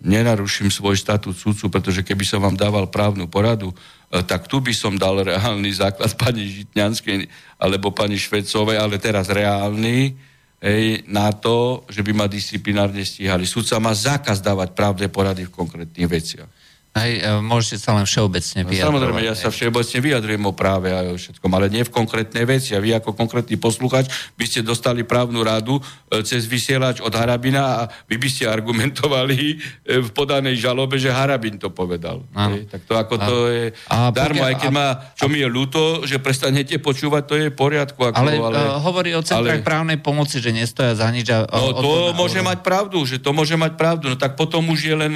nenaruším 0.02 0.74
svoj 0.74 0.98
statút 0.98 1.38
sudcu, 1.38 1.70
pretože 1.70 2.02
keby 2.02 2.26
som 2.26 2.42
vám 2.42 2.58
dával 2.58 2.90
právnu 2.90 3.30
poradu, 3.30 3.70
uh, 3.70 4.22
tak 4.26 4.50
tu 4.50 4.58
by 4.58 4.74
som 4.74 4.98
dal 4.98 5.22
reálny 5.22 5.70
základ 5.70 6.10
pani 6.22 6.50
Žitňanskej 6.50 7.30
alebo 7.62 7.94
pani 7.94 8.18
Švecovej, 8.18 8.74
ale 8.74 8.98
teraz 8.98 9.30
reálny, 9.30 10.18
hej, 10.66 11.06
na 11.06 11.30
to, 11.30 11.86
že 11.86 12.02
by 12.02 12.10
ma 12.10 12.26
disciplinárne 12.26 13.06
stíhali. 13.06 13.46
Sudca 13.46 13.78
má 13.78 13.94
zákaz 13.94 14.42
dávať 14.42 14.74
právne 14.74 15.06
porady 15.06 15.46
v 15.46 15.54
konkrétnych 15.54 16.10
veciach. 16.10 16.65
Hej, 16.96 17.12
e, 17.20 17.44
môžete 17.44 17.76
sa 17.76 17.92
len 17.92 18.08
všeobecne 18.08 18.64
no, 18.64 18.68
vyjadrovať. 18.72 18.88
Samozrejme, 18.88 19.20
ja 19.28 19.34
sa 19.36 19.48
všeobecne 19.52 19.98
vyjadrujem 20.00 20.42
o 20.48 20.52
práve 20.56 20.88
a 20.96 21.04
o 21.12 21.20
všetkom, 21.20 21.50
ale 21.52 21.68
nie 21.68 21.84
v 21.84 21.92
konkrétnej 21.92 22.48
veci. 22.48 22.72
A 22.72 22.80
vy 22.80 22.96
ako 22.96 23.12
konkrétny 23.12 23.60
posluchač 23.60 24.08
by 24.32 24.44
ste 24.48 24.64
dostali 24.64 25.04
právnu 25.04 25.44
radu 25.44 25.76
e, 25.76 26.24
cez 26.24 26.48
vysielač 26.48 27.04
od 27.04 27.12
Harabina 27.12 27.84
a 27.84 27.92
vy 28.08 28.16
by 28.16 28.28
ste 28.32 28.48
argumentovali 28.48 29.36
e, 29.36 29.54
v 30.00 30.08
podanej 30.16 30.56
žalobe, 30.56 30.96
že 30.96 31.12
Harabin 31.12 31.60
to 31.60 31.68
povedal. 31.68 32.24
Hej, 32.32 32.64
tak 32.72 32.88
to 32.88 32.96
ako 32.96 33.14
a, 33.20 33.26
to 33.28 33.36
je 33.52 33.64
a, 33.92 33.96
darmo, 34.08 34.40
aj 34.48 34.56
keď 34.56 34.70
a, 34.72 34.76
má, 34.80 34.88
čo 35.12 35.28
mi 35.28 35.44
je 35.44 35.48
ľúto, 35.52 36.08
že 36.08 36.16
prestanete 36.16 36.80
počúvať, 36.80 37.22
to 37.28 37.34
je 37.36 37.46
v 37.52 37.56
poriadku. 37.56 38.08
Ako, 38.08 38.16
ale, 38.16 38.40
ale 38.40 38.80
hovorí 38.80 39.12
o 39.12 39.20
centrách 39.20 39.60
ale, 39.60 39.68
právnej 39.68 39.98
pomoci, 40.00 40.40
že 40.40 40.48
nestoja 40.48 40.96
za 40.96 41.12
nič. 41.12 41.28
A, 41.28 41.44
no 41.44 41.76
to, 41.76 41.84
to 41.84 42.16
môže 42.16 42.40
mať 42.40 42.64
pravdu, 42.64 43.04
že 43.04 43.20
to 43.20 43.36
môže 43.36 43.52
mať 43.52 43.76
pravdu. 43.76 44.08
No 44.08 44.16
tak 44.16 44.32
potom 44.32 44.64
už 44.72 44.80
je 44.80 44.96
len 44.96 45.14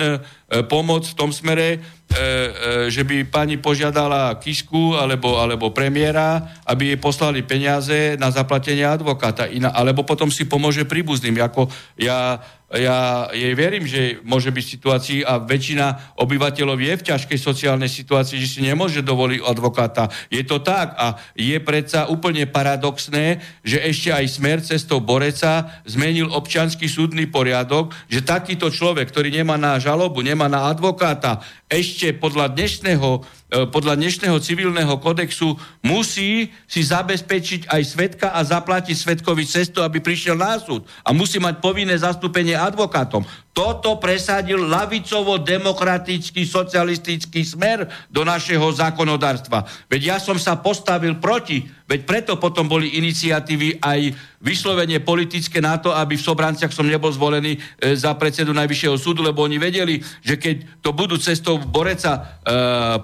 pomoc 0.66 1.06
v 1.06 1.14
tom 1.14 1.30
smere, 1.30 1.69
e, 1.76 1.78
e, 1.78 2.48
že 2.90 3.06
by 3.06 3.28
pani 3.30 3.60
požiadala 3.60 4.34
Kisku 4.40 4.98
alebo, 4.98 5.38
alebo 5.38 5.70
premiéra, 5.70 6.42
aby 6.66 6.94
jej 6.94 6.98
poslali 6.98 7.46
peniaze 7.46 8.16
na 8.18 8.32
zaplatenie 8.32 8.82
advokáta. 8.82 9.46
Iná, 9.46 9.70
alebo 9.70 10.02
potom 10.02 10.32
si 10.32 10.48
pomôže 10.48 10.88
príbuzným. 10.88 11.38
Ako 11.38 11.70
ja 12.00 12.42
ja 12.78 13.26
jej 13.34 13.50
verím, 13.58 13.82
že 13.82 14.22
môže 14.22 14.54
byť 14.54 14.64
situácii 14.64 15.18
a 15.26 15.42
väčšina 15.42 16.14
obyvateľov 16.22 16.78
je 16.78 16.94
v 17.02 17.06
ťažkej 17.10 17.38
sociálnej 17.42 17.90
situácii, 17.90 18.38
že 18.38 18.46
si 18.46 18.60
nemôže 18.62 19.02
dovoliť 19.02 19.42
advokáta. 19.42 20.06
Je 20.30 20.38
to 20.46 20.62
tak 20.62 20.94
a 20.94 21.18
je 21.34 21.58
predsa 21.58 22.06
úplne 22.06 22.46
paradoxné, 22.46 23.42
že 23.66 23.82
ešte 23.82 24.14
aj 24.14 24.26
smer 24.30 24.58
cestou 24.62 25.02
Boreca 25.02 25.82
zmenil 25.82 26.30
občanský 26.30 26.86
súdny 26.86 27.26
poriadok, 27.26 27.90
že 28.06 28.22
takýto 28.22 28.70
človek, 28.70 29.10
ktorý 29.10 29.34
nemá 29.34 29.58
na 29.58 29.74
žalobu, 29.82 30.22
nemá 30.22 30.46
na 30.46 30.70
advokáta, 30.70 31.42
ešte 31.70 32.12
podľa 32.12 32.52
dnešného 32.52 33.24
E, 33.50 33.66
podľa 33.66 33.98
dnešného 33.98 34.38
civilného 34.38 34.94
kodexu 35.02 35.58
musí 35.82 36.54
si 36.70 36.80
zabezpečiť 36.86 37.66
aj 37.66 37.82
svetka 37.82 38.26
a 38.30 38.46
zaplatiť 38.46 38.94
svetkovi 38.94 39.42
cestu, 39.42 39.82
aby 39.82 39.98
prišiel 39.98 40.38
na 40.38 40.54
súd. 40.62 40.86
A 41.02 41.10
musí 41.10 41.42
mať 41.42 41.58
povinné 41.58 41.98
zastúpenie 41.98 42.54
advokátom. 42.54 43.26
Toto 43.50 43.98
presadil 43.98 44.62
lavicovo-demokratický 44.62 46.46
socialistický 46.46 47.42
smer 47.42 47.82
do 48.06 48.22
našeho 48.22 48.62
zákonodárstva. 48.70 49.66
Veď 49.90 50.14
ja 50.14 50.16
som 50.22 50.38
sa 50.38 50.54
postavil 50.62 51.18
proti, 51.18 51.66
veď 51.90 52.00
preto 52.06 52.32
potom 52.38 52.70
boli 52.70 52.94
iniciatívy 52.94 53.82
aj 53.82 54.14
vyslovene 54.40 55.02
politické 55.02 55.58
na 55.58 55.76
to, 55.82 55.90
aby 55.90 56.14
v 56.14 56.26
Sobranciach 56.30 56.72
som 56.72 56.86
nebol 56.86 57.10
zvolený 57.12 57.58
e, 57.58 57.92
za 57.92 58.14
predsedu 58.16 58.56
Najvyššieho 58.56 58.96
súdu, 58.96 59.20
lebo 59.20 59.44
oni 59.44 59.60
vedeli, 59.60 60.00
že 60.24 60.40
keď 60.40 60.80
to 60.80 60.96
budú 60.96 61.20
cestou 61.20 61.60
Boreca 61.60 62.16
e, 62.16 62.20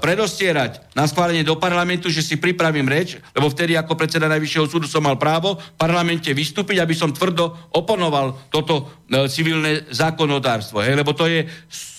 predostierať 0.01 0.97
na 0.97 1.05
schválenie 1.05 1.45
do 1.45 1.61
parlamentu, 1.61 2.09
že 2.09 2.25
si 2.25 2.41
pripravím 2.41 2.89
reč, 2.89 3.21
lebo 3.37 3.53
vtedy 3.53 3.77
ako 3.77 3.99
predseda 3.99 4.33
Najvyššieho 4.33 4.65
súdu 4.65 4.87
som 4.89 5.05
mal 5.05 5.21
právo 5.21 5.61
v 5.61 5.77
parlamente 5.77 6.33
vystúpiť, 6.33 6.81
aby 6.81 6.97
som 6.97 7.13
tvrdo 7.13 7.53
oponoval 7.77 8.49
toto 8.49 8.89
e, 9.11 9.29
civilné 9.29 9.93
zákonodárstvo 9.93 10.36
zákonodárstvo, 10.37 10.85
hej, 10.85 10.95
lebo 10.97 11.17
to 11.17 11.25
je 11.25 11.49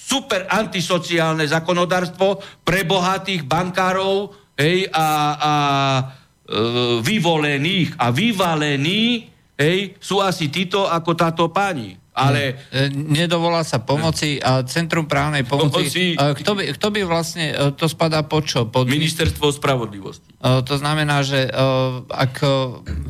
super 0.08 0.46
antisociálne 0.48 1.44
zákonodárstvo 1.44 2.40
pre 2.64 2.86
bohatých 2.86 3.44
bankárov 3.44 4.32
hej, 4.56 4.88
a, 4.94 5.08
a 5.36 5.54
e, 5.98 6.04
vyvolených 7.02 7.98
a 8.00 8.14
vyvalení 8.14 9.28
hej, 9.58 9.98
sú 10.00 10.22
asi 10.22 10.48
títo 10.54 10.86
ako 10.88 11.12
táto 11.18 11.50
pani. 11.50 11.98
Ale... 12.18 12.66
E, 12.74 12.90
nedovolá 12.90 13.62
sa 13.62 13.78
pomoci 13.78 14.42
a 14.42 14.66
Centrum 14.66 15.06
právnej 15.06 15.46
pomoci... 15.46 15.86
pomoci... 15.86 16.04
Kto, 16.18 16.52
by, 16.58 16.64
kto 16.74 16.88
by 16.90 17.02
vlastne... 17.06 17.54
E, 17.54 17.78
to 17.78 17.86
spadá 17.86 18.26
pod 18.26 18.50
čo? 18.50 18.66
Pod 18.66 18.90
Ministerstvo 18.90 19.54
spravodlivosti. 19.54 20.34
E, 20.34 20.66
to 20.66 20.82
znamená, 20.82 21.22
že 21.22 21.46
ak 22.10 22.42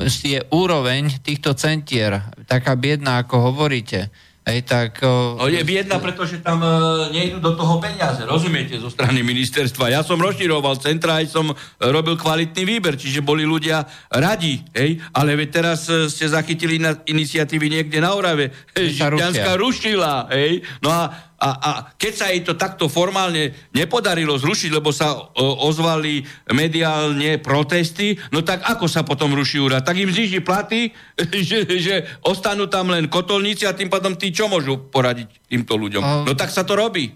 je 0.04 0.44
úroveň 0.52 1.24
týchto 1.24 1.56
centier 1.56 2.20
taká 2.44 2.76
biedná, 2.76 3.24
ako 3.24 3.48
hovoríte, 3.48 4.12
Hej, 4.48 4.64
tak, 4.64 5.04
no 5.04 5.44
je 5.44 5.60
biedna, 5.60 6.00
pretože 6.00 6.40
tam 6.40 6.64
uh, 6.64 7.12
nejdu 7.12 7.36
do 7.36 7.52
toho 7.52 7.76
peniaze, 7.84 8.24
rozumiete, 8.24 8.80
zo 8.80 8.88
strany 8.88 9.20
ministerstva. 9.20 9.92
Ja 9.92 10.00
som 10.00 10.16
rozširoval 10.16 10.80
centra, 10.80 11.20
aj 11.20 11.28
som 11.28 11.52
robil 11.76 12.16
kvalitný 12.16 12.64
výber, 12.64 12.96
čiže 12.96 13.20
boli 13.20 13.44
ľudia 13.44 13.84
radi, 14.08 14.64
hej, 14.72 15.04
ale 15.12 15.36
veď 15.36 15.48
teraz 15.52 15.84
uh, 15.92 16.08
ste 16.08 16.32
zachytili 16.32 16.80
na 16.80 16.96
iniciatívy 16.96 17.68
niekde 17.68 18.00
na 18.00 18.16
Orave, 18.16 18.48
Žitňanská 18.72 19.52
rušila, 19.60 20.32
hej, 20.32 20.64
no 20.80 20.96
a 20.96 21.27
a, 21.38 21.48
a 21.54 21.70
keď 21.94 22.12
sa 22.12 22.26
jej 22.34 22.42
to 22.42 22.58
takto 22.58 22.90
formálne 22.90 23.54
nepodarilo 23.70 24.34
zrušiť, 24.34 24.70
lebo 24.74 24.90
sa 24.90 25.14
o, 25.14 25.70
ozvali 25.70 26.26
mediálne 26.50 27.38
protesty, 27.38 28.18
no 28.34 28.42
tak 28.42 28.66
ako 28.66 28.90
sa 28.90 29.06
potom 29.06 29.30
ruší 29.30 29.62
úrad? 29.62 29.86
Tak 29.86 30.02
im 30.02 30.10
zniží 30.10 30.42
platy, 30.42 30.90
že, 31.48 31.62
že 31.78 31.94
ostanú 32.26 32.66
tam 32.66 32.90
len 32.90 33.06
kotolníci 33.06 33.70
a 33.70 33.72
tým 33.72 33.86
pádom 33.86 34.18
tí 34.18 34.34
čo 34.34 34.50
môžu 34.50 34.90
poradiť 34.90 35.46
týmto 35.46 35.78
ľuďom? 35.78 36.26
No 36.26 36.34
tak 36.34 36.50
sa 36.50 36.66
to 36.66 36.74
robí. 36.74 37.14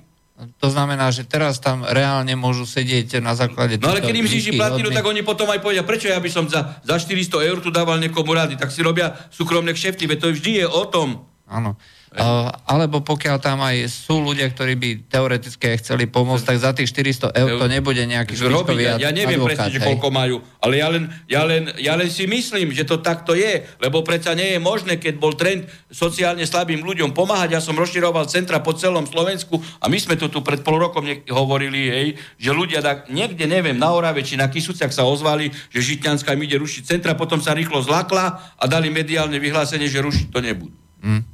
To 0.58 0.68
znamená, 0.70 1.10
že 1.14 1.22
teraz 1.22 1.62
tam 1.62 1.86
reálne 1.86 2.34
môžu 2.34 2.66
sedieť 2.66 3.22
na 3.22 3.34
základe... 3.34 3.78
No 3.78 3.94
ale 3.94 4.02
keď 4.02 4.16
im 4.16 4.26
zniží 4.26 4.50
platy, 4.58 4.82
no 4.82 4.90
tak 4.90 5.06
oni 5.06 5.22
potom 5.22 5.46
aj 5.50 5.62
povedia, 5.62 5.86
prečo 5.86 6.10
ja 6.10 6.18
by 6.18 6.30
som 6.30 6.50
za, 6.50 6.82
za 6.82 6.96
400 6.98 7.46
eur 7.46 7.58
tu 7.62 7.70
dával 7.70 8.02
niekomu 8.02 8.34
rady, 8.34 8.58
tak 8.58 8.74
si 8.74 8.82
robia 8.82 9.14
súkromné 9.30 9.70
kšefty, 9.70 10.06
veď 10.06 10.18
to 10.18 10.28
vždy 10.34 10.52
je 10.62 10.66
o 10.66 10.82
tom. 10.90 11.31
Áno. 11.53 11.76
Uh, 12.12 12.53
alebo 12.68 13.00
pokiaľ 13.00 13.40
tam 13.40 13.64
aj 13.64 13.88
sú 13.88 14.20
ľudia, 14.20 14.44
ktorí 14.53 14.76
by 14.76 15.09
teoreticky 15.09 15.80
chceli 15.80 16.05
pomôcť, 16.05 16.44
tak 16.44 16.61
za 16.61 16.76
tých 16.76 16.92
400 16.92 17.32
eur 17.32 17.57
to 17.57 17.72
nebude 17.72 18.05
nejaký 18.05 18.36
špičkový 18.36 18.84
ja, 18.84 19.00
ja 19.00 19.16
neviem 19.16 19.40
advokát, 19.40 19.72
presne, 19.72 19.72
že 19.72 19.80
koľko 19.80 20.09
majú, 20.12 20.36
ale 20.61 20.74
ja 20.76 20.92
len, 20.92 21.09
ja, 21.24 21.40
len, 21.48 21.72
ja 21.80 21.96
len 21.96 22.12
si 22.12 22.28
myslím, 22.28 22.76
že 22.76 22.84
to 22.84 23.00
takto 23.00 23.32
je, 23.32 23.64
lebo 23.80 24.05
predsa 24.05 24.36
nie 24.36 24.44
je 24.53 24.61
možné, 24.61 25.00
keď 25.00 25.14
bol 25.16 25.32
trend 25.32 25.64
sociálne 25.88 26.44
slabým 26.44 26.84
ľuďom 26.84 27.16
pomáhať. 27.16 27.57
Ja 27.57 27.64
som 27.64 27.80
rozširoval 27.80 28.28
centra 28.28 28.61
po 28.61 28.76
celom 28.76 29.09
Slovensku 29.09 29.57
a 29.80 29.88
my 29.88 29.96
sme 29.96 30.20
to 30.20 30.28
tu 30.28 30.44
pred 30.44 30.61
pol 30.61 30.76
rokom 30.84 31.09
hovorili, 31.32 31.80
hej, 31.88 32.09
že 32.36 32.53
ľudia 32.53 32.84
tak 32.84 33.09
niekde, 33.09 33.48
neviem, 33.48 33.80
na 33.80 33.88
Orave 33.88 34.20
či 34.20 34.36
na 34.36 34.53
Kisuciach 34.53 34.92
sa 34.92 35.09
ozvali, 35.09 35.48
že 35.72 35.80
Žitňanská 35.80 36.36
im 36.36 36.44
ide 36.44 36.61
rušiť 36.61 36.92
centra, 36.92 37.16
potom 37.16 37.40
sa 37.40 37.57
rýchlo 37.57 37.80
zlakla 37.80 38.36
a 38.61 38.64
dali 38.68 38.92
mediálne 38.92 39.40
vyhlásenie, 39.40 39.88
že 39.88 40.05
rušiť 40.05 40.28
to 40.28 40.44
nebudú. 40.44 40.76
Mm. 41.00 41.32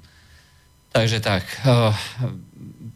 Takže 0.99 1.23
tak. 1.23 1.47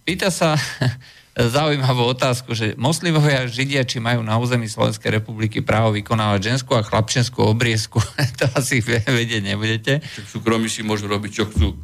Pýta 0.03 0.35
sa 0.35 0.59
zaujímavú 1.55 2.03
otázku, 2.11 2.51
že 2.51 2.75
moslimovia 2.75 3.47
Židia, 3.47 3.87
či 3.87 4.03
majú 4.03 4.27
na 4.27 4.43
území 4.43 4.67
Slovenskej 4.67 5.23
republiky 5.23 5.63
právo 5.63 5.95
vykonávať 5.95 6.51
ženskú 6.51 6.75
a 6.75 6.83
chlapčenskú 6.83 7.47
obriezku, 7.47 8.03
to 8.43 8.51
asi 8.59 8.83
vedieť 8.83 9.47
nebudete. 9.47 10.03
Však 10.03 10.27
súkromí 10.27 10.67
si 10.67 10.83
môžu 10.83 11.07
robiť, 11.07 11.31
čo 11.31 11.45
chcú. 11.47 11.79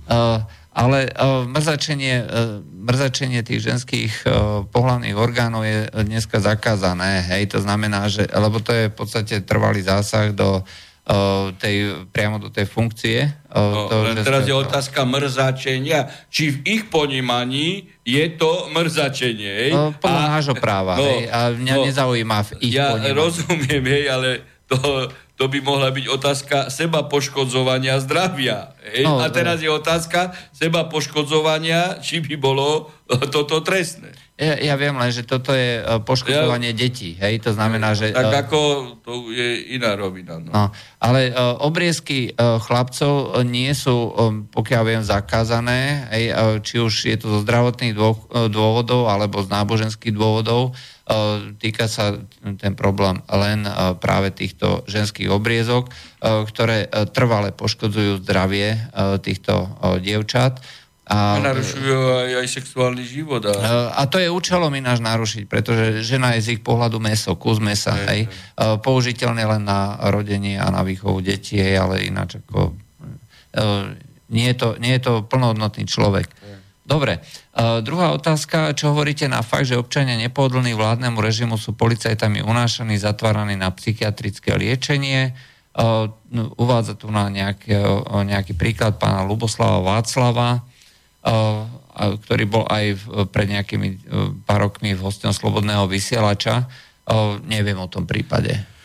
ale 0.74 1.14
mrzačenie, 1.54 2.26
mrzačenie 2.66 3.46
tých 3.46 3.62
ženských 3.62 4.26
pohľavných 4.74 5.14
orgánov 5.14 5.70
je 5.70 5.86
dneska 6.02 6.42
zakázané, 6.42 7.22
hej, 7.30 7.46
to 7.46 7.62
znamená, 7.62 8.10
že, 8.10 8.26
lebo 8.26 8.58
to 8.58 8.74
je 8.74 8.90
v 8.90 8.94
podstate 8.98 9.46
trvalý 9.46 9.86
zásah 9.86 10.34
do 10.34 10.66
tej, 11.56 12.04
priamo 12.12 12.36
do 12.36 12.52
tej 12.52 12.68
funkcie. 12.68 13.32
No, 13.48 13.88
to, 13.88 14.12
len 14.12 14.20
teraz 14.20 14.44
je 14.44 14.52
otázka 14.52 15.08
mrzačenia. 15.08 16.04
Či 16.28 16.52
v 16.52 16.58
ich 16.68 16.82
ponímaní 16.92 17.88
je 18.04 18.24
to 18.36 18.68
mrzačenie, 18.68 19.48
hej? 19.48 19.72
No, 19.72 19.96
podľa 19.96 20.24
a, 20.28 20.30
nášho 20.36 20.54
práva, 20.60 21.00
no, 21.00 21.08
hej? 21.08 21.32
A 21.32 21.38
mňa 21.56 21.74
no, 21.80 21.82
nezaujíma 21.88 22.38
v 22.44 22.50
ich 22.60 22.76
ja 22.76 22.92
ponímaní. 22.92 23.16
rozumiem, 23.16 23.84
hej, 23.88 24.04
ale 24.12 24.28
to, 24.68 24.76
to 25.40 25.44
by 25.48 25.58
mohla 25.64 25.88
byť 25.88 26.06
otázka 26.12 26.56
seba 26.68 27.08
poškodzovania 27.08 27.96
zdravia. 28.04 28.76
Hej? 28.84 29.08
No, 29.08 29.24
a 29.24 29.32
teraz 29.32 29.64
je 29.64 29.70
otázka 29.72 30.36
seba 30.52 30.84
poškodzovania, 30.92 32.04
či 32.04 32.20
by 32.20 32.36
bolo 32.36 32.92
toto 33.34 33.64
trestné. 33.64 34.12
Ja, 34.38 34.54
ja 34.54 34.74
viem 34.78 34.94
len, 34.94 35.10
že 35.10 35.26
toto 35.26 35.50
je 35.50 35.82
e, 35.82 35.98
poškodzovanie 36.06 36.70
ja, 36.70 36.78
detí, 36.78 37.18
hej, 37.18 37.42
to 37.42 37.50
znamená, 37.50 37.98
že... 37.98 38.14
Tak 38.14 38.46
ako 38.46 38.58
to 39.02 39.34
je 39.34 39.74
iná 39.74 39.98
rovina. 39.98 40.38
No. 40.38 40.54
No, 40.54 40.64
ale 41.02 41.34
uh, 41.34 41.58
obriezky 41.58 42.30
uh, 42.38 42.62
chlapcov 42.62 43.42
nie 43.42 43.74
sú, 43.74 44.14
um, 44.14 44.46
pokiaľ 44.46 44.82
viem, 44.86 45.02
zakázané, 45.02 46.06
hej, 46.14 46.24
uh, 46.30 46.62
či 46.62 46.78
už 46.78 47.10
je 47.10 47.18
to 47.18 47.26
zo 47.34 47.38
zdravotných 47.42 47.98
dô, 47.98 48.14
dôvodov 48.46 49.10
alebo 49.10 49.42
z 49.42 49.50
náboženských 49.50 50.14
dôvodov, 50.14 50.70
uh, 50.70 51.50
týka 51.58 51.90
sa 51.90 52.22
ten 52.62 52.78
problém 52.78 53.18
len 53.26 53.66
uh, 53.66 53.98
práve 53.98 54.30
týchto 54.30 54.86
ženských 54.86 55.34
obriezok, 55.34 55.90
uh, 55.90 56.46
ktoré 56.46 56.86
uh, 56.86 57.10
trvale 57.10 57.50
poškodzujú 57.50 58.22
zdravie 58.22 58.86
uh, 58.94 59.18
týchto 59.18 59.66
uh, 59.66 59.98
dievčat. 59.98 60.62
A, 61.08 61.40
a 61.40 61.40
narušujú 61.40 61.96
aj, 62.20 62.30
aj 62.44 62.48
sexuálny 62.52 63.00
život. 63.00 63.40
A... 63.48 63.96
a 63.96 64.02
to 64.04 64.20
je 64.20 64.28
účelom 64.28 64.68
ináč 64.76 65.00
narušiť, 65.00 65.48
pretože 65.48 66.04
žena 66.04 66.36
je 66.36 66.44
z 66.44 66.48
ich 66.56 66.62
pohľadu 66.62 67.00
meso, 67.00 67.32
kus 67.40 67.58
mesa, 67.64 67.96
hej. 68.12 68.28
Je. 68.28 68.76
Použiteľné 68.84 69.48
len 69.48 69.64
na 69.64 69.96
rodenie 70.12 70.60
a 70.60 70.68
na 70.68 70.84
výchovu 70.84 71.24
detí, 71.24 71.56
ale 71.56 72.04
ináč 72.04 72.36
ako... 72.44 72.76
Nie 74.28 74.52
je 74.52 74.56
to, 74.60 74.68
nie 74.76 74.92
je 74.92 75.02
to 75.08 75.24
plnohodnotný 75.24 75.88
človek. 75.88 76.28
Je. 76.28 76.54
Dobre. 76.88 77.20
Uh, 77.52 77.84
druhá 77.84 78.16
otázka. 78.16 78.72
Čo 78.72 78.96
hovoríte 78.96 79.28
na 79.28 79.44
fakt, 79.44 79.68
že 79.68 79.76
občania 79.76 80.16
nepohodlní 80.16 80.72
vládnemu 80.72 81.20
režimu 81.20 81.56
sú 81.60 81.76
policajtami 81.76 82.40
unášaní, 82.40 82.96
zatváraní 82.96 83.60
na 83.60 83.68
psychiatrické 83.72 84.56
liečenie? 84.56 85.36
Uh, 85.76 86.08
uvádza 86.56 86.96
tu 86.96 87.12
na 87.12 87.28
nejaký, 87.28 87.76
uh, 87.76 88.24
nejaký 88.24 88.56
príklad 88.56 88.96
pána 88.96 89.24
Luboslava 89.24 89.84
Václava 89.84 90.64
ktorý 91.98 92.44
bol 92.46 92.64
aj 92.70 92.94
pred 93.34 93.50
nejakými 93.50 93.88
pár 94.46 94.70
rokmi 94.70 94.94
v 94.94 95.02
hostom 95.02 95.34
Slobodného 95.34 95.90
vysielača. 95.90 96.70
Neviem 97.44 97.78
o 97.78 97.90
tom 97.90 98.06
prípade. 98.06 98.78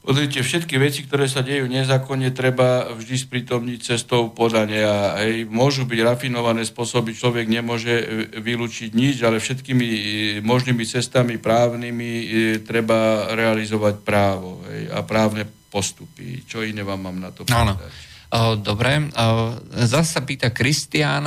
Pozrite, 0.00 0.40
všetky 0.40 0.80
veci, 0.80 1.04
ktoré 1.04 1.28
sa 1.28 1.44
dejú 1.44 1.68
nezákonne, 1.68 2.32
treba 2.32 2.88
vždy 2.96 3.20
sprítomniť 3.20 3.78
cestou 3.84 4.32
podania. 4.32 5.20
Hej, 5.20 5.44
môžu 5.44 5.84
byť 5.84 6.00
rafinované 6.00 6.64
spôsoby, 6.64 7.12
človek 7.12 7.44
nemôže 7.44 7.92
e, 8.00 8.04
vylúčiť 8.40 8.96
nič, 8.96 9.20
ale 9.20 9.36
všetkými 9.36 9.86
e, 9.86 10.00
možnými 10.40 10.88
cestami 10.88 11.36
právnymi 11.36 12.12
e, 12.16 12.24
treba 12.64 13.28
realizovať 13.36 14.00
právo 14.00 14.64
hej, 14.72 14.88
a 14.88 15.04
právne 15.04 15.44
postupy. 15.68 16.48
Čo 16.48 16.64
iné 16.64 16.80
vám 16.80 17.04
mám 17.04 17.20
na 17.20 17.30
to 17.36 17.44
povedať? 17.44 17.60
Áno. 17.60 17.76
Dobre, 18.62 19.10
zase 19.90 20.06
sa 20.06 20.22
pýta 20.22 20.54
Kristián, 20.54 21.26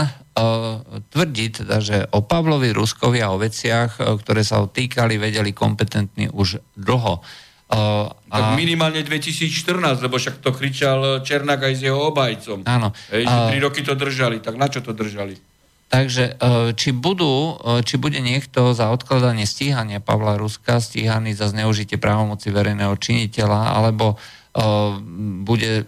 tvrdí 1.14 1.46
teda, 1.62 1.78
že 1.78 2.10
o 2.10 2.26
Pavlovi 2.26 2.74
Ruskovi 2.74 3.22
a 3.22 3.30
o 3.30 3.38
veciach, 3.38 4.02
ktoré 4.02 4.42
sa 4.42 4.62
ho 4.62 4.68
týkali, 4.70 5.22
vedeli 5.22 5.54
kompetentní 5.54 6.34
už 6.34 6.58
dlho. 6.74 7.22
A... 7.74 8.10
Tak 8.30 8.58
minimálne 8.58 9.02
2014, 9.06 10.02
lebo 10.02 10.18
však 10.18 10.42
to 10.42 10.54
kričal 10.54 11.22
Černák 11.22 11.70
aj 11.70 11.74
s 11.74 11.82
jeho 11.86 12.10
obajcom. 12.10 12.66
Áno. 12.66 12.94
Hej, 13.14 13.30
že 13.30 13.38
tri 13.50 13.58
roky 13.62 13.82
to 13.86 13.94
držali, 13.94 14.42
tak 14.42 14.58
na 14.58 14.70
čo 14.70 14.82
to 14.82 14.94
držali? 14.94 15.38
Takže 15.94 16.42
či, 16.74 16.90
budú, 16.90 17.54
či 17.86 18.02
bude 18.02 18.18
niekto 18.18 18.74
za 18.74 18.90
odkladanie 18.90 19.46
stíhania 19.46 20.02
Pavla 20.02 20.42
Ruska 20.42 20.82
stíhaný 20.82 21.38
za 21.38 21.54
zneužitie 21.54 22.02
právomoci 22.02 22.50
verejného 22.50 22.98
činiteľa, 22.98 23.78
alebo 23.78 24.18
bude 25.46 25.86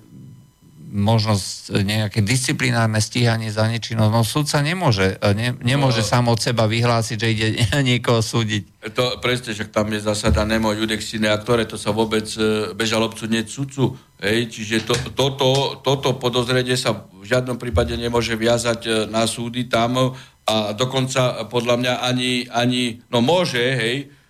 možnosť 0.96 1.84
nejaké 1.84 2.24
disciplinárne 2.24 3.04
stíhanie 3.04 3.52
za 3.52 3.68
nečinnosť. 3.68 4.12
No 4.16 4.24
súdca 4.24 4.64
nemôže, 4.64 5.20
e, 5.20 5.36
ne, 5.36 5.50
nemôže 5.60 6.02
no, 6.02 6.08
sám 6.08 6.26
od 6.32 6.39
seba 6.39 6.66
vyhlásiť, 6.72 7.18
že 7.20 7.28
ide 7.28 7.48
niekoho 7.89 8.24
súdiť. 8.24 8.88
To 8.96 9.20
presne, 9.20 9.52
že 9.52 9.68
tam 9.68 9.91
je 9.91 10.00
zásada 10.00 10.48
nemo 10.48 10.72
judexine 10.72 11.28
a 11.28 11.36
ktoré 11.36 11.68
to 11.68 11.76
sa 11.76 11.91
vôbec 11.91 12.26
e, 12.39 12.72
bežalobcu 12.72 13.28
nie 13.28 13.43
sudcu. 13.43 14.00
Hej, 14.24 14.56
čiže 14.56 14.88
to, 14.88 14.96
toto, 15.12 15.84
toto 15.84 16.16
podozrenie 16.16 16.80
sa 16.80 16.96
v 16.96 17.28
žiadnom 17.28 17.60
prípade 17.60 17.91
nemôže 18.00 18.39
viazať 18.39 18.80
e, 18.88 18.91
na 19.12 19.28
súdy 19.28 19.68
tam 19.68 20.16
a 20.46 20.72
dokonca 20.72 21.43
podľa 21.52 21.76
mňa 21.76 21.93
ani, 22.06 22.48
ani 22.48 23.04
no 23.12 23.20
môže, 23.20 23.60
hej, 23.60 24.08
E, 24.08 24.08
e, 24.08 24.25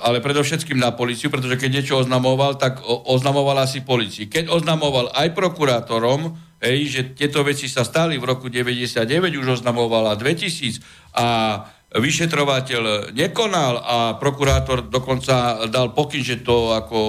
ale 0.00 0.24
predovšetkým 0.24 0.80
na 0.80 0.96
policiu, 0.96 1.28
pretože 1.28 1.60
keď 1.60 1.70
niečo 1.70 2.00
oznamoval, 2.00 2.56
tak 2.56 2.80
oznamoval 2.88 3.60
asi 3.60 3.84
policii. 3.84 4.32
Keď 4.32 4.48
oznamoval 4.48 5.12
aj 5.12 5.36
prokurátorom, 5.36 6.40
hej, 6.64 6.78
že 6.88 7.00
tieto 7.12 7.44
veci 7.44 7.68
sa 7.68 7.84
stali 7.84 8.16
v 8.16 8.24
roku 8.24 8.48
99, 8.48 9.04
už 9.36 9.60
oznamovala 9.60 10.16
2000 10.16 10.80
a 11.16 11.26
vyšetrovateľ 11.90 13.10
nekonal 13.18 13.82
a 13.82 13.96
prokurátor 14.14 14.86
dokonca 14.86 15.66
dal 15.66 15.90
pokyn, 15.90 16.22
že 16.22 16.38
to, 16.46 16.70
ako, 16.70 17.00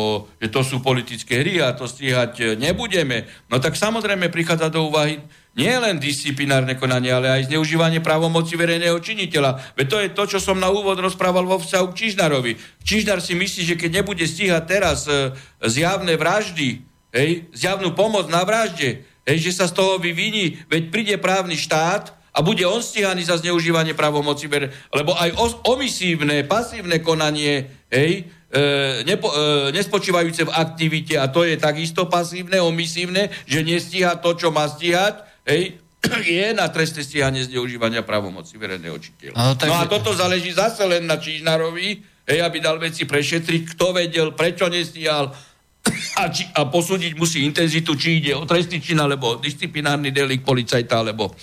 že 0.41 0.49
to 0.49 0.61
sú 0.65 0.81
politické 0.81 1.45
hry 1.45 1.61
a 1.61 1.77
to 1.77 1.85
stíhať 1.85 2.57
nebudeme, 2.57 3.29
no 3.45 3.61
tak 3.61 3.77
samozrejme 3.77 4.33
prichádza 4.33 4.73
do 4.73 4.89
úvahy 4.89 5.21
nie 5.51 5.71
len 5.75 5.99
disciplinárne 5.99 6.79
konanie, 6.79 7.11
ale 7.11 7.27
aj 7.27 7.51
zneužívanie 7.51 7.99
právomoci 7.99 8.55
verejného 8.55 8.95
činiteľa. 9.03 9.75
Veď 9.75 9.87
to 9.91 9.97
je 9.99 10.09
to, 10.15 10.23
čo 10.35 10.39
som 10.39 10.55
na 10.55 10.71
úvod 10.71 10.95
rozprával 10.95 11.43
vo 11.43 11.59
vzťahu 11.59 11.85
k 11.91 11.97
Čižnarovi. 11.99 12.55
Čižnar 12.87 13.19
si 13.19 13.35
myslí, 13.35 13.61
že 13.67 13.75
keď 13.75 13.99
nebude 13.99 14.23
stíhať 14.23 14.63
teraz 14.63 15.11
e, 15.11 15.35
zjavné 15.59 16.15
vraždy, 16.15 16.87
hej, 17.11 17.51
zjavnú 17.51 17.91
pomoc 17.91 18.31
na 18.31 18.47
vražde, 18.47 19.03
hej, 19.27 19.37
že 19.43 19.51
sa 19.51 19.67
z 19.67 19.75
toho 19.75 19.99
vyviní, 19.99 20.55
veď 20.71 20.83
príde 20.87 21.15
právny 21.19 21.59
štát 21.59 22.15
a 22.31 22.39
bude 22.39 22.63
on 22.63 22.79
stíhaný 22.79 23.27
za 23.27 23.37
zneužívanie 23.43 23.91
právomoci 23.91 24.47
lebo 24.95 25.11
aj 25.19 25.35
omisívne, 25.67 26.47
pasívne 26.47 27.03
konanie, 27.03 27.67
hej, 27.91 28.23
e, 28.47 28.61
nepo, 29.03 29.27
e, 29.27 29.75
nespočívajúce 29.75 30.47
v 30.47 30.55
aktivite, 30.55 31.19
a 31.19 31.27
to 31.27 31.43
je 31.43 31.59
takisto 31.59 32.07
pasívne, 32.07 32.63
omisívne, 32.63 33.27
že 33.43 33.67
nestíha 33.67 34.15
to, 34.23 34.31
čo 34.39 34.47
má 34.47 34.63
stíhať, 34.71 35.27
hej, 35.43 35.75
je 36.39 36.47
na 36.55 36.71
trestné 36.71 37.03
stíhanie 37.03 37.43
zneužívania 37.43 38.01
právomoci 38.01 38.55
verejného 38.55 38.95
čiteľa. 38.95 39.35
No, 39.35 39.53
takže... 39.59 39.67
no 39.67 39.75
a 39.75 39.83
toto 39.91 40.15
záleží 40.15 40.55
zase 40.55 40.87
len 40.87 41.03
na 41.03 41.19
Čižnarovi, 41.19 41.87
hej, 42.31 42.39
aby 42.39 42.57
dal 42.63 42.79
veci 42.79 43.03
prešetriť, 43.03 43.75
kto 43.75 43.91
vedel, 43.91 44.31
prečo 44.31 44.71
nestíhal 44.71 45.35
a, 46.21 46.31
či, 46.31 46.47
a 46.55 46.63
posúdiť 46.63 47.11
musí 47.19 47.43
intenzitu, 47.43 47.91
či 47.99 48.23
ide 48.23 48.39
o 48.39 48.47
trestný 48.47 48.79
čin, 48.79 49.03
alebo 49.03 49.35
disciplinárny 49.35 50.15
delik 50.15 50.47
policajta, 50.47 51.03
alebo 51.03 51.35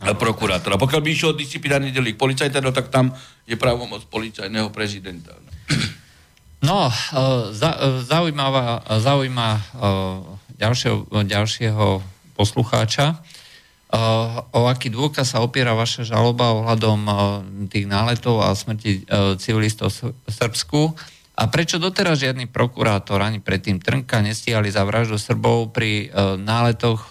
prokurátora. 0.00 0.76
Pokiaľ 0.76 1.00
by 1.00 1.08
išiel 1.08 1.32
disciplinárny 1.38 1.94
delik 1.94 2.18
policajta, 2.18 2.60
no 2.60 2.74
tak 2.74 2.90
tam 2.90 3.14
je 3.46 3.56
právomoc 3.56 4.04
policajného 4.10 4.68
prezidenta. 4.74 5.32
No, 6.64 6.88
e, 6.88 6.92
za, 7.52 7.70
e, 7.76 8.00
zaujímavá, 8.08 8.80
zaujíma 8.88 9.48
e, 9.52 9.60
ďalšieho, 10.56 10.98
ďalšieho 11.12 11.86
poslucháča. 12.34 13.20
O 14.50 14.66
aký 14.66 14.90
dôkaz 14.90 15.38
sa 15.38 15.38
opiera 15.38 15.70
vaša 15.70 16.02
žaloba 16.02 16.50
ohľadom 16.50 17.06
tých 17.70 17.86
náletov 17.86 18.42
a 18.42 18.50
smrti 18.50 19.06
civilistov 19.38 19.94
v 19.94 20.10
Srbsku? 20.26 20.98
A 21.34 21.50
prečo 21.50 21.82
doteraz 21.82 22.22
žiadny 22.22 22.46
prokurátor 22.46 23.18
ani 23.18 23.42
predtým 23.42 23.82
Trnka 23.82 24.22
nestíhali 24.22 24.70
za 24.70 24.86
vraždu 24.86 25.18
Srbov 25.18 25.74
pri 25.74 26.14
náletoch 26.38 27.10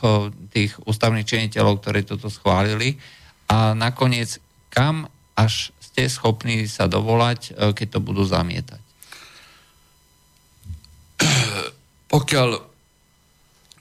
tých 0.55 0.80
ústavných 0.88 1.28
činiteľov, 1.28 1.84
ktorí 1.84 2.07
toto 2.07 2.32
schválili? 2.32 2.95
A 3.51 3.76
nakoniec, 3.76 4.39
kam 4.71 5.11
až 5.36 5.76
ste 5.84 6.07
schopní 6.07 6.71
sa 6.71 6.88
dovolať, 6.88 7.51
keď 7.76 7.88
to 7.95 7.99
budú 7.99 8.24
zamietať? 8.24 8.82
Pokiaľ 12.07 12.49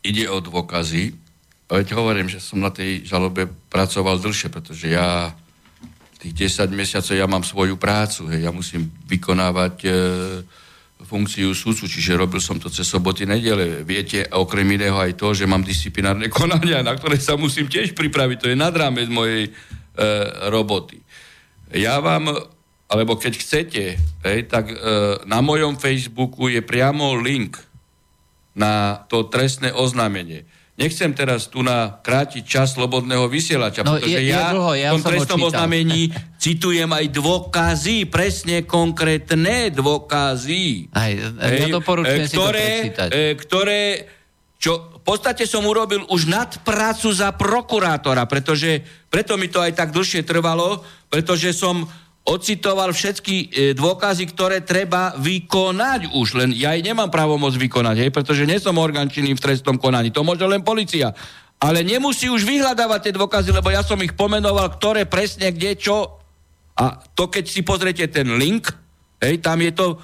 ide 0.02 0.26
o 0.26 0.42
dôkazy, 0.42 1.22
Veď 1.72 1.96
hovorím, 1.96 2.28
že 2.28 2.36
som 2.36 2.60
na 2.60 2.68
tej 2.68 3.00
žalobe 3.08 3.48
pracoval 3.72 4.20
dlhšie, 4.20 4.52
pretože 4.52 4.92
ja 4.92 5.32
tých 6.22 6.54
10 6.54 6.70
mesiacov 6.70 7.14
ja 7.18 7.26
mám 7.26 7.42
svoju 7.42 7.74
prácu, 7.74 8.30
hej, 8.30 8.46
ja 8.46 8.54
musím 8.54 8.86
vykonávať 9.10 9.74
e, 9.82 9.90
funkciu 11.02 11.50
súdcu, 11.50 11.90
čiže 11.90 12.14
robil 12.14 12.38
som 12.38 12.62
to 12.62 12.70
cez 12.70 12.86
soboty, 12.86 13.26
nedele. 13.26 13.82
Viete 13.82 14.30
okrem 14.30 14.64
iného 14.70 14.94
aj 14.94 15.18
to, 15.18 15.34
že 15.34 15.50
mám 15.50 15.66
disciplinárne 15.66 16.30
konania, 16.38 16.86
na 16.86 16.94
ktoré 16.94 17.18
sa 17.18 17.34
musím 17.34 17.66
tiež 17.66 17.98
pripraviť, 17.98 18.38
to 18.38 18.50
je 18.54 18.56
nad 18.56 18.70
rámec 18.70 19.10
mojej 19.10 19.50
e, 19.50 19.52
roboty. 20.46 21.02
Ja 21.74 21.98
vám, 21.98 22.30
alebo 22.86 23.18
keď 23.18 23.32
chcete, 23.42 23.82
hej, 23.98 24.38
tak 24.46 24.70
e, 24.70 24.76
na 25.26 25.42
mojom 25.42 25.74
Facebooku 25.74 26.46
je 26.46 26.62
priamo 26.62 27.18
link 27.18 27.58
na 28.54 29.02
to 29.10 29.26
trestné 29.26 29.74
oznámenie 29.74 30.46
Nechcem 30.82 31.10
teraz 31.14 31.46
tu 31.46 31.62
na 31.62 32.02
krátiť 32.02 32.42
čas 32.42 32.74
slobodného 32.74 33.30
vysielača, 33.30 33.86
no, 33.86 33.96
pretože 33.96 34.18
je, 34.18 34.34
ja, 34.34 34.50
dlho, 34.50 34.74
ja 34.74 34.90
v 34.90 34.98
tom 34.98 35.04
trestnom 35.06 35.40
oznamení 35.46 36.10
citujem 36.42 36.90
aj 36.90 37.06
dôkazy, 37.14 38.10
presne 38.10 38.66
konkrétne 38.66 39.70
dôkazy. 39.70 40.90
Aj, 40.90 41.12
ja 41.14 41.66
doporučujem 41.70 42.26
ktoré, 42.26 42.66
si 42.82 42.90
to 42.90 43.04
e, 43.06 43.22
ktoré, 43.38 43.80
čo 44.58 44.92
v 44.98 45.02
podstate 45.06 45.46
som 45.46 45.66
urobil 45.66 46.06
už 46.10 46.30
nadprácu 46.30 47.10
za 47.10 47.34
prokurátora, 47.34 48.26
pretože 48.30 48.82
preto 49.10 49.34
mi 49.34 49.50
to 49.50 49.58
aj 49.58 49.74
tak 49.74 49.90
dlhšie 49.90 50.22
trvalo, 50.22 50.82
pretože 51.10 51.50
som 51.50 51.86
ocitoval 52.22 52.94
všetky 52.94 53.34
e, 53.34 53.46
dôkazy, 53.74 54.30
ktoré 54.30 54.62
treba 54.62 55.10
vykonať 55.18 56.14
už. 56.14 56.38
Len 56.38 56.50
ja 56.54 56.74
aj 56.78 56.80
nemám 56.86 57.10
právomoc 57.10 57.50
vykonať, 57.58 58.06
hej, 58.06 58.10
pretože 58.14 58.46
nie 58.46 58.62
som 58.62 58.78
orgán 58.78 59.10
v 59.10 59.42
trestnom 59.42 59.74
konaní. 59.74 60.14
To 60.14 60.22
môže 60.22 60.46
len 60.46 60.62
policia. 60.62 61.10
Ale 61.62 61.82
nemusí 61.82 62.30
už 62.30 62.46
vyhľadávať 62.46 63.10
tie 63.10 63.14
dôkazy, 63.14 63.50
lebo 63.54 63.70
ja 63.70 63.82
som 63.82 63.98
ich 64.02 64.14
pomenoval, 64.14 64.70
ktoré 64.78 65.06
presne, 65.06 65.50
kde, 65.50 65.78
čo. 65.78 66.18
A 66.78 66.98
to, 67.14 67.26
keď 67.26 67.44
si 67.46 67.62
pozriete 67.66 68.06
ten 68.06 68.38
link, 68.38 68.70
hej, 69.18 69.42
tam 69.42 69.58
je 69.58 69.72
to 69.74 69.86
e, 69.90 69.96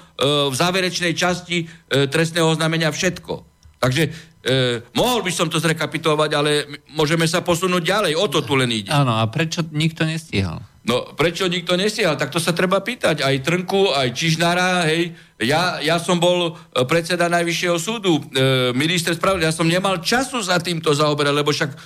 v 0.51 0.55
záverečnej 0.55 1.15
časti 1.15 1.63
e, 1.63 2.07
trestného 2.07 2.51
oznámenia 2.51 2.91
všetko. 2.91 3.47
Takže 3.79 4.28
e, 4.43 4.81
mohol 4.95 5.23
by 5.23 5.31
som 5.31 5.47
to 5.51 5.59
zrekapitulovať, 5.59 6.29
ale 6.35 6.51
môžeme 6.93 7.27
sa 7.27 7.43
posunúť 7.43 7.83
ďalej. 7.83 8.13
O 8.15 8.25
to 8.31 8.43
tu 8.43 8.55
len 8.55 8.71
ide. 8.71 8.91
Áno, 8.91 9.19
a 9.19 9.23
prečo 9.27 9.63
nikto 9.71 10.03
nestíhal? 10.07 10.63
No, 10.89 11.05
prečo 11.13 11.45
nikto 11.45 11.77
nesiahal? 11.77 12.17
Tak 12.17 12.33
to 12.33 12.41
sa 12.41 12.55
treba 12.55 12.81
pýtať. 12.81 13.21
Aj 13.21 13.35
Trnku, 13.45 13.93
aj 13.93 14.09
Čižnára, 14.09 14.89
hej. 14.89 15.13
Ja, 15.37 15.77
ja 15.83 16.01
som 16.01 16.17
bol 16.17 16.49
e, 16.49 16.81
predseda 16.87 17.29
Najvyššieho 17.29 17.77
súdu, 17.77 18.17
e, 18.17 18.71
minister 18.73 19.13
spravodlivosti, 19.13 19.51
ja 19.51 19.59
som 19.59 19.67
nemal 19.67 20.01
času 20.01 20.41
za 20.41 20.57
týmto 20.57 20.89
zaoberať, 20.95 21.33
lebo 21.35 21.51
však 21.53 21.71
e, 21.75 21.77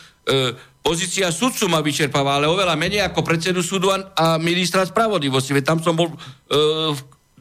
pozícia 0.86 1.34
sudcu 1.34 1.68
ma 1.68 1.82
vyčerpáva, 1.82 2.38
ale 2.38 2.46
oveľa 2.46 2.78
menej 2.78 3.04
ako 3.10 3.26
predsedu 3.26 3.66
súdu 3.66 3.90
a, 3.90 4.14
a 4.14 4.26
ministra 4.38 4.86
spravodlivosti. 4.86 5.58
Veď 5.58 5.74
tam 5.74 5.80
som 5.82 5.98
bol 5.98 6.14
e, 6.14 6.18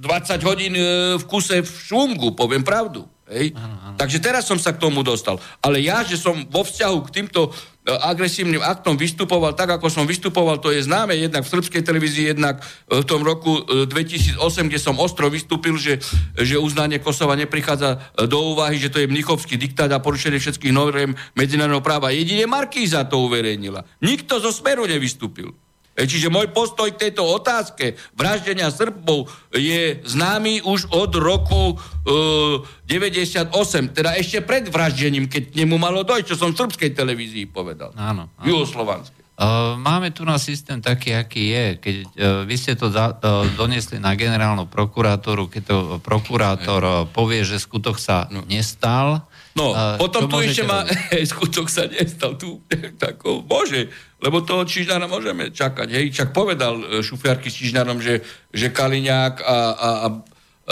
20 0.00 0.48
hodín 0.48 0.72
e, 0.72 0.82
v 1.20 1.24
kuse 1.28 1.60
v 1.60 1.68
šungu, 1.68 2.32
poviem 2.32 2.64
pravdu. 2.64 3.06
Hej? 3.32 3.56
Ano, 3.56 3.76
ano. 3.80 3.96
Takže 3.96 4.18
teraz 4.20 4.44
som 4.44 4.60
sa 4.60 4.76
k 4.76 4.82
tomu 4.82 5.00
dostal. 5.00 5.40
Ale 5.64 5.80
ja, 5.80 6.04
že 6.04 6.20
som 6.20 6.44
vo 6.52 6.62
vzťahu 6.62 6.98
k 7.08 7.12
týmto 7.16 7.48
e, 7.48 7.90
agresívnym 7.90 8.60
aktom 8.60 9.00
vystupoval 9.00 9.56
tak, 9.56 9.72
ako 9.80 9.88
som 9.88 10.04
vystupoval, 10.04 10.60
to 10.60 10.68
je 10.70 10.84
známe 10.84 11.16
jednak 11.16 11.48
v 11.48 11.52
srbskej 11.56 11.82
televízii, 11.82 12.36
jednak 12.36 12.60
e, 12.60 13.00
v 13.00 13.06
tom 13.08 13.24
roku 13.24 13.64
2008, 13.88 14.36
e, 14.36 14.68
kde 14.68 14.78
som 14.78 15.00
ostro 15.00 15.32
vystúpil, 15.32 15.80
že, 15.80 15.98
že 16.36 16.60
uznanie 16.60 17.00
Kosova 17.00 17.32
neprichádza 17.34 18.12
do 18.28 18.52
úvahy, 18.52 18.76
že 18.76 18.92
to 18.92 19.00
je 19.00 19.08
mnichovský 19.08 19.56
diktát 19.56 19.88
a 19.90 20.04
porušenie 20.04 20.36
všetkých 20.36 20.76
noriem 20.76 21.16
medzinárodného 21.32 21.82
práva. 21.82 22.12
Jedine 22.12 22.44
Markíza 22.44 23.08
to 23.08 23.24
uverejnila. 23.24 23.82
Nikto 24.04 24.38
zo 24.38 24.52
Smeru 24.52 24.84
nevystúpil. 24.84 25.56
E, 25.92 26.08
čiže 26.08 26.32
môj 26.32 26.48
postoj 26.56 26.88
k 26.88 27.08
tejto 27.08 27.20
otázke 27.20 28.00
vraždenia 28.16 28.72
Srbov 28.72 29.28
je 29.52 30.00
známy 30.08 30.64
už 30.64 30.88
od 30.88 31.12
roku 31.20 31.76
e, 31.76 32.64
98, 32.88 33.52
teda 33.92 34.16
ešte 34.16 34.40
pred 34.40 34.68
vraždením, 34.72 35.28
keď 35.28 35.52
nemu 35.52 35.76
malo 35.76 36.00
dojť, 36.00 36.32
čo 36.32 36.36
som 36.40 36.56
v 36.56 36.60
srbskej 36.64 36.96
televízii 36.96 37.44
povedal. 37.52 37.92
Áno. 37.92 38.32
áno. 38.40 38.44
Juhoslovanskej. 38.48 39.22
Uh, 39.32 39.80
máme 39.80 40.12
tu 40.12 40.28
na 40.28 40.36
systém 40.36 40.76
taký, 40.78 41.16
aký 41.16 41.50
je. 41.50 41.66
Keď 41.80 41.96
uh, 41.96 42.08
vy 42.44 42.54
ste 42.54 42.76
to 42.76 42.92
za, 42.92 43.16
uh, 43.16 43.48
donesli 43.56 43.96
na 43.96 44.12
generálnu 44.12 44.68
prokurátoru, 44.68 45.48
keď 45.48 45.62
to 45.66 45.76
prokurátor 46.04 47.08
povie, 47.10 47.40
že 47.40 47.56
skutok 47.56 47.96
sa 47.96 48.28
no. 48.28 48.44
nestal, 48.44 49.24
No, 49.52 49.76
uh, 49.76 50.00
potom 50.00 50.28
tu 50.32 50.40
ešte 50.40 50.64
má, 50.64 50.84
skutok 51.32 51.68
sa 51.68 51.84
nestal, 51.84 52.40
tu, 52.40 52.64
tako, 53.02 53.44
bože, 53.44 53.92
lebo 54.24 54.40
to 54.40 54.64
Čižnára 54.64 55.04
môžeme 55.04 55.52
čakať, 55.52 55.88
hej, 55.92 56.06
čak 56.14 56.30
povedal 56.30 56.78
e, 56.78 56.84
šufiarky 57.02 57.50
s 57.50 57.58
Čižnárom, 57.58 57.98
že, 57.98 58.22
že 58.54 58.70
Kaliňák 58.70 59.34
a, 59.42 59.44
a, 59.44 59.58
a, 59.74 60.08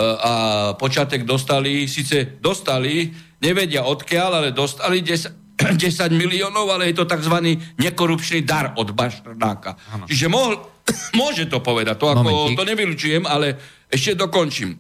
a 0.01 0.33
Počatek 0.79 1.27
dostali, 1.27 1.91
síce 1.91 2.39
dostali, 2.39 3.11
nevedia 3.43 3.85
odkiaľ, 3.85 4.31
ale 4.39 4.49
dostali 4.55 5.03
10, 5.03 5.77
10 5.77 5.77
miliónov, 6.23 6.71
ale 6.71 6.95
je 6.95 7.03
to 7.03 7.11
tzv. 7.11 7.37
nekorupčný 7.77 8.47
dar 8.47 8.73
od 8.79 8.95
Baštrnáka. 8.95 9.77
Ano. 9.93 10.05
Čiže 10.07 10.27
mohol, 10.31 10.57
môže 11.21 11.51
to 11.51 11.61
povedať, 11.61 11.99
to, 11.99 12.07
ako, 12.07 12.55
to 12.55 12.65
nevylučujem, 12.65 13.27
ale 13.29 13.59
ešte 13.91 14.17
dokončím. 14.17 14.79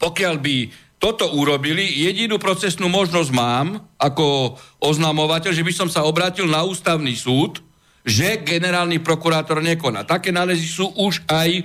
Pokiaľ 0.00 0.34
by 0.40 0.56
toto 1.00 1.32
urobili, 1.32 1.80
jedinú 2.04 2.36
procesnú 2.36 2.92
možnosť 2.92 3.32
mám 3.32 3.80
ako 3.96 4.60
oznamovateľ, 4.84 5.48
že 5.56 5.64
by 5.64 5.72
som 5.72 5.88
sa 5.88 6.04
obrátil 6.04 6.44
na 6.44 6.60
ústavný 6.60 7.16
súd, 7.16 7.64
že 8.04 8.44
generálny 8.44 9.00
prokurátor 9.00 9.64
nekoná. 9.64 10.04
Také 10.04 10.28
nálezy 10.28 10.68
sú 10.68 10.92
už 11.00 11.24
aj 11.24 11.50
e, 11.56 11.62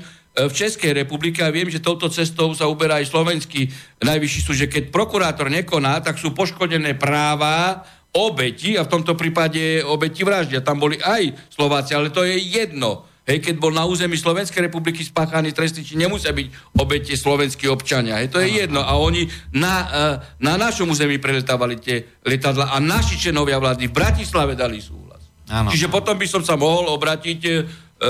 v 0.48 0.54
Českej 0.56 0.96
republike 0.96 1.44
a 1.44 1.52
viem, 1.52 1.68
že 1.68 1.84
touto 1.84 2.08
cestou 2.08 2.56
sa 2.56 2.72
uberá 2.72 3.04
aj 3.04 3.12
slovenský 3.12 3.68
najvyšší 4.00 4.40
súd, 4.40 4.56
že 4.56 4.72
keď 4.72 4.84
prokurátor 4.96 5.52
nekoná, 5.52 6.00
tak 6.00 6.16
sú 6.16 6.32
poškodené 6.32 6.96
práva 6.96 7.84
obeti 8.16 8.80
a 8.80 8.88
v 8.88 8.92
tomto 8.96 9.20
prípade 9.20 9.84
obeti 9.84 10.24
vraždia. 10.24 10.64
Tam 10.64 10.80
boli 10.80 10.96
aj 11.04 11.52
Slováci, 11.52 11.92
ale 11.92 12.08
to 12.08 12.24
je 12.24 12.40
jedno 12.40 13.04
Hej, 13.26 13.42
keď 13.42 13.56
bol 13.58 13.74
na 13.74 13.90
území 13.90 14.14
Slovenskej 14.22 14.70
republiky 14.70 15.02
spáchaný 15.02 15.50
trestný 15.50 15.82
či 15.82 15.98
nemusia 15.98 16.30
byť 16.30 16.78
obete 16.78 17.18
slovenskí 17.18 17.66
občania. 17.66 18.22
Hej, 18.22 18.30
to 18.30 18.38
je 18.38 18.62
jedno. 18.62 18.86
A 18.86 19.02
oni 19.02 19.26
na, 19.50 19.76
e, 19.82 20.46
na 20.46 20.62
našom 20.62 20.94
území 20.94 21.18
preletávali 21.18 21.82
tie 21.82 22.06
letadla 22.22 22.70
a 22.70 22.78
naši 22.78 23.18
členovia 23.18 23.58
vlády 23.58 23.90
v 23.90 23.98
Bratislave 23.98 24.54
dali 24.54 24.78
súhlas. 24.78 25.26
Ano. 25.50 25.74
Čiže 25.74 25.90
potom 25.90 26.14
by 26.22 26.28
som 26.30 26.46
sa 26.46 26.54
mohol 26.54 26.86
obratiť 26.94 27.40
e, 27.50 27.54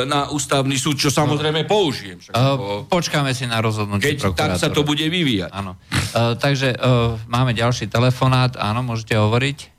na 0.04 0.28
ústavný 0.36 0.76
súd, 0.76 1.00
čo 1.00 1.08
samozrejme 1.08 1.64
použijem. 1.64 2.20
Však, 2.20 2.34
uh, 2.36 2.84
počkáme 2.90 3.32
si 3.38 3.46
na 3.46 3.62
rozhodnutie 3.62 4.18
Keď 4.18 4.34
tak 4.34 4.58
sa 4.58 4.74
to 4.74 4.82
bude 4.82 5.06
vyvíjať. 5.06 5.54
Áno. 5.54 5.78
Uh, 6.12 6.34
takže 6.36 6.74
uh, 6.74 7.16
máme 7.30 7.54
ďalší 7.54 7.88
telefonát. 7.88 8.58
Áno, 8.58 8.82
môžete 8.82 9.14
hovoriť. 9.16 9.72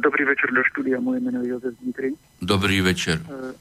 Dobrý 0.00 0.22
večer 0.22 0.54
do 0.54 0.62
štúdia, 0.70 1.02
moje 1.02 1.18
meno 1.18 1.42
je 1.42 1.56
Jozef 1.56 1.74
Dmitri. 1.82 2.14
Dobrý 2.38 2.78
večer. 2.78 3.18
Uh, 3.26 3.52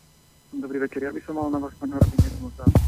Dobrý 0.49 0.81
večer, 0.81 1.05
ja 1.05 1.11
by 1.13 1.21
som 1.21 1.37
mal 1.37 1.53
na 1.53 1.61
vás, 1.61 1.73
pán 1.77 1.93
Harbin, 1.93 2.19
jednu 2.25 2.49
otázku. 2.49 2.81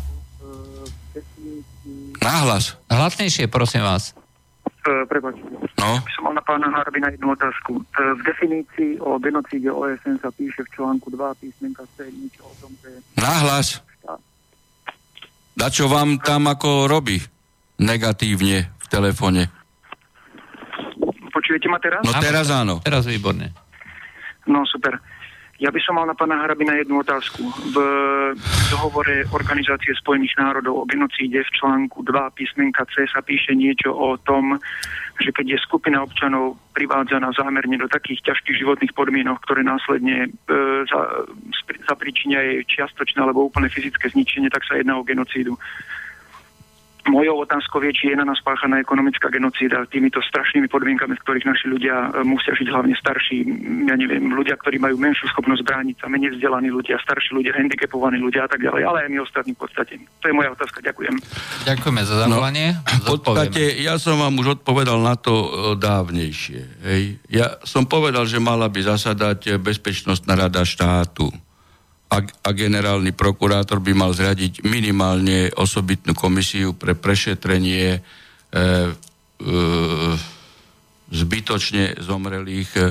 Náhlas. 2.21 2.77
Hlasnejšie, 2.89 3.45
prosím 3.51 3.85
vás. 3.85 4.17
Uh, 4.81 5.05
Prepačte. 5.05 5.45
No. 5.77 6.01
Ja 6.01 6.01
by 6.01 6.13
som 6.17 6.23
mal 6.25 6.33
na 6.33 6.43
pána 6.45 6.67
Harbina 6.73 7.13
jednu 7.13 7.37
otázku. 7.37 7.85
Uh, 7.85 8.17
v 8.17 8.21
definícii 8.25 8.91
o 8.97 9.21
genocíde 9.21 9.69
OSN 9.69 10.17
sa 10.17 10.33
píše 10.33 10.65
v 10.65 10.69
článku 10.73 11.13
2 11.13 11.21
písmenka 11.37 11.85
C 11.93 12.09
niečo 12.09 12.49
o 12.49 12.53
tom, 12.57 12.73
že... 12.81 12.97
Náhlas. 13.13 13.85
Da 15.51 15.69
čo 15.69 15.85
vám 15.85 16.17
tam 16.17 16.49
ako 16.49 16.89
robí 16.89 17.21
negatívne 17.77 18.73
v 18.73 18.85
telefóne? 18.89 19.51
Počujete 21.29 21.67
ma 21.69 21.77
teraz? 21.77 22.01
No 22.01 22.17
teraz 22.17 22.47
áno. 22.49 22.81
Teraz 22.81 23.05
výborne. 23.05 23.53
No 24.49 24.65
super. 24.65 24.97
Ja 25.61 25.69
by 25.69 25.77
som 25.85 25.93
mal 25.93 26.09
na 26.09 26.17
pána 26.17 26.41
Harabina 26.41 26.73
jednu 26.73 27.05
otázku. 27.05 27.45
V 27.45 27.75
dohovore 28.73 29.29
Organizácie 29.29 29.93
spojených 29.93 30.33
národov 30.41 30.73
o 30.73 30.89
genocíde 30.89 31.45
v 31.45 31.53
článku 31.53 32.01
2 32.01 32.33
písmenka 32.33 32.81
C 32.89 33.05
sa 33.05 33.21
píše 33.21 33.53
niečo 33.53 33.93
o 33.93 34.17
tom, 34.17 34.57
že 35.21 35.29
keď 35.29 35.53
je 35.53 35.57
skupina 35.61 36.01
občanov 36.01 36.57
privádzaná 36.73 37.29
zámerne 37.37 37.77
do 37.77 37.85
takých 37.85 38.33
ťažkých 38.33 38.57
životných 38.57 38.97
podmienok, 38.97 39.37
ktoré 39.45 39.61
následne 39.61 40.25
e, 40.25 40.29
za, 40.89 41.29
zapričinia 41.85 42.41
jej 42.41 42.65
čiastočné 42.65 43.21
alebo 43.21 43.45
úplne 43.45 43.69
fyzické 43.69 44.09
zničenie, 44.09 44.49
tak 44.49 44.65
sa 44.65 44.81
jedná 44.81 44.97
o 44.97 45.05
genocídu. 45.05 45.61
Mojou 47.09 47.41
otázkou 47.41 47.81
je, 47.81 47.91
či 47.97 48.13
je 48.13 48.15
na 48.15 48.21
nás 48.21 48.37
páchaná 48.45 48.77
ekonomická 48.77 49.33
genocída 49.33 49.89
týmito 49.89 50.21
strašnými 50.21 50.69
podmienkami, 50.69 51.17
v 51.17 51.23
ktorých 51.25 51.49
naši 51.49 51.65
ľudia 51.73 52.13
e, 52.13 52.21
musia 52.21 52.53
žiť, 52.53 52.67
hlavne 52.69 52.93
starší, 52.93 53.41
ja 53.89 53.97
neviem, 53.97 54.29
ľudia, 54.29 54.53
ktorí 54.61 54.77
majú 54.77 55.01
menšiu 55.01 55.25
schopnosť 55.33 55.65
brániť 55.65 55.95
sa, 55.97 56.05
menej 56.05 56.37
vzdelaní 56.37 56.69
ľudia, 56.69 57.01
starší 57.01 57.33
ľudia, 57.33 57.57
handicapovaní 57.57 58.21
ľudia 58.21 58.45
a 58.45 58.49
tak 58.53 58.61
ďalej, 58.61 58.81
ale 58.85 58.97
aj 59.05 59.09
my 59.09 59.17
ostatní 59.17 59.57
v 59.57 59.59
podstate. 59.65 59.93
To 60.21 60.25
je 60.29 60.33
moja 60.37 60.53
otázka, 60.53 60.77
ďakujem. 60.85 61.13
Ďakujeme 61.65 62.01
za 62.05 62.15
zavolanie. 62.21 62.67
No, 62.77 63.17
v 63.17 63.23
podstate 63.25 63.61
ja 63.81 63.97
som 63.97 64.21
vám 64.21 64.37
už 64.37 64.61
odpovedal 64.61 65.01
na 65.01 65.17
to 65.17 65.33
e, 65.33 65.47
dávnejšie. 65.81 66.61
Hej. 66.85 67.03
Ja 67.33 67.57
som 67.65 67.89
povedal, 67.89 68.29
že 68.29 68.37
mala 68.37 68.69
by 68.69 68.77
zasadať 68.77 69.57
Bezpečnostná 69.57 70.37
rada 70.37 70.61
štátu 70.61 71.33
a, 72.11 72.17
a 72.19 72.49
generálny 72.51 73.15
prokurátor 73.15 73.79
by 73.79 73.95
mal 73.95 74.11
zriadiť 74.11 74.67
minimálne 74.67 75.47
osobitnú 75.55 76.11
komisiu 76.11 76.75
pre 76.75 76.91
prešetrenie 76.91 77.95
e, 77.95 77.99
e, 77.99 78.63
zbytočne 81.07 82.03
zomrelých 82.03 82.71
e, 82.75 82.83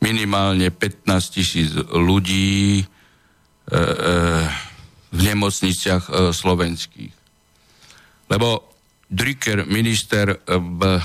minimálne 0.00 0.72
15 0.72 1.36
tisíc 1.36 1.76
ľudí 1.92 2.80
e, 2.80 2.84
e, 2.84 3.84
v 5.12 5.20
nemocniciach 5.20 6.04
e, 6.08 6.12
slovenských. 6.32 7.14
Lebo 8.32 8.64
Drucker, 9.12 9.68
minister 9.68 10.32
e, 10.32 10.36
b, 10.56 10.80
e, 10.88 11.00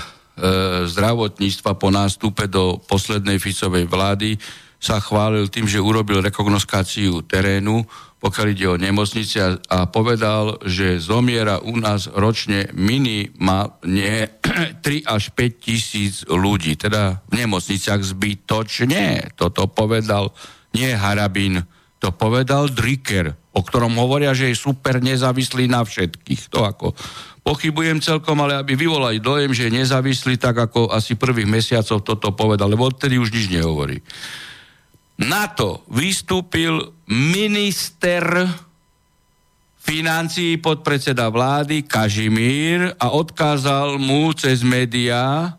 zdravotníctva 0.88 1.76
po 1.76 1.92
nástupe 1.92 2.48
do 2.48 2.80
poslednej 2.88 3.36
Ficovej 3.36 3.84
vlády, 3.84 4.40
sa 4.80 4.96
chválil 4.96 5.52
tým, 5.52 5.68
že 5.68 5.76
urobil 5.76 6.24
rekognoskáciu 6.24 7.20
terénu, 7.28 7.84
pokiaľ 8.20 8.46
ide 8.52 8.66
o 8.68 8.80
nemocnice 8.80 9.36
a, 9.40 9.48
a 9.68 9.78
povedal, 9.88 10.56
že 10.64 10.96
zomiera 10.96 11.60
u 11.60 11.76
nás 11.76 12.08
ročne 12.08 12.72
minimálne 12.72 14.40
3 14.84 15.04
až 15.04 15.22
5 15.36 15.60
tisíc 15.60 16.24
ľudí, 16.24 16.80
teda 16.80 17.20
v 17.28 17.44
nemocniciach 17.44 18.00
zbytočne. 18.00 19.36
Toto 19.36 19.68
povedal 19.68 20.32
nie 20.72 20.88
Harabin, 20.96 21.60
to 22.00 22.08
povedal 22.16 22.72
Dricker. 22.72 23.36
o 23.52 23.60
ktorom 23.60 23.92
hovoria, 24.00 24.32
že 24.32 24.48
je 24.48 24.56
super 24.56 25.04
nezávislý 25.04 25.68
na 25.68 25.84
všetkých. 25.84 26.48
To 26.54 26.64
ako 26.64 26.96
pochybujem 27.44 28.00
celkom, 28.00 28.40
ale 28.40 28.56
aby 28.56 28.78
vyvolali 28.78 29.20
dojem, 29.20 29.52
že 29.52 29.68
je 29.68 29.84
nezávislý, 29.84 30.40
tak 30.40 30.56
ako 30.56 30.88
asi 30.88 31.18
prvých 31.18 31.50
mesiacov 31.50 32.00
toto 32.00 32.32
povedal, 32.32 32.72
lebo 32.72 32.88
odtedy 32.88 33.20
už 33.20 33.34
nič 33.34 33.52
nehovorí. 33.52 34.00
Na 35.20 35.52
to 35.52 35.84
vystúpil 35.92 36.96
minister 37.12 38.24
financií 39.80 40.56
podpredseda 40.56 41.28
vlády 41.28 41.84
Kažimír 41.84 42.96
a 42.96 43.12
odkázal 43.12 44.00
mu 44.00 44.32
cez 44.32 44.64
médiá, 44.64 45.56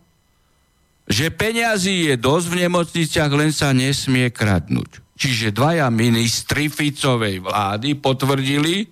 že 1.06 1.30
peňazí 1.30 2.10
je 2.10 2.16
dosť 2.18 2.46
v 2.50 2.60
nemocniciach, 2.66 3.32
len 3.38 3.52
sa 3.54 3.70
nesmie 3.76 4.34
kradnúť. 4.34 5.04
Čiže 5.14 5.54
dvaja 5.54 5.86
ministri 5.94 6.66
Ficovej 6.66 7.46
vlády 7.46 8.00
potvrdili, 8.02 8.90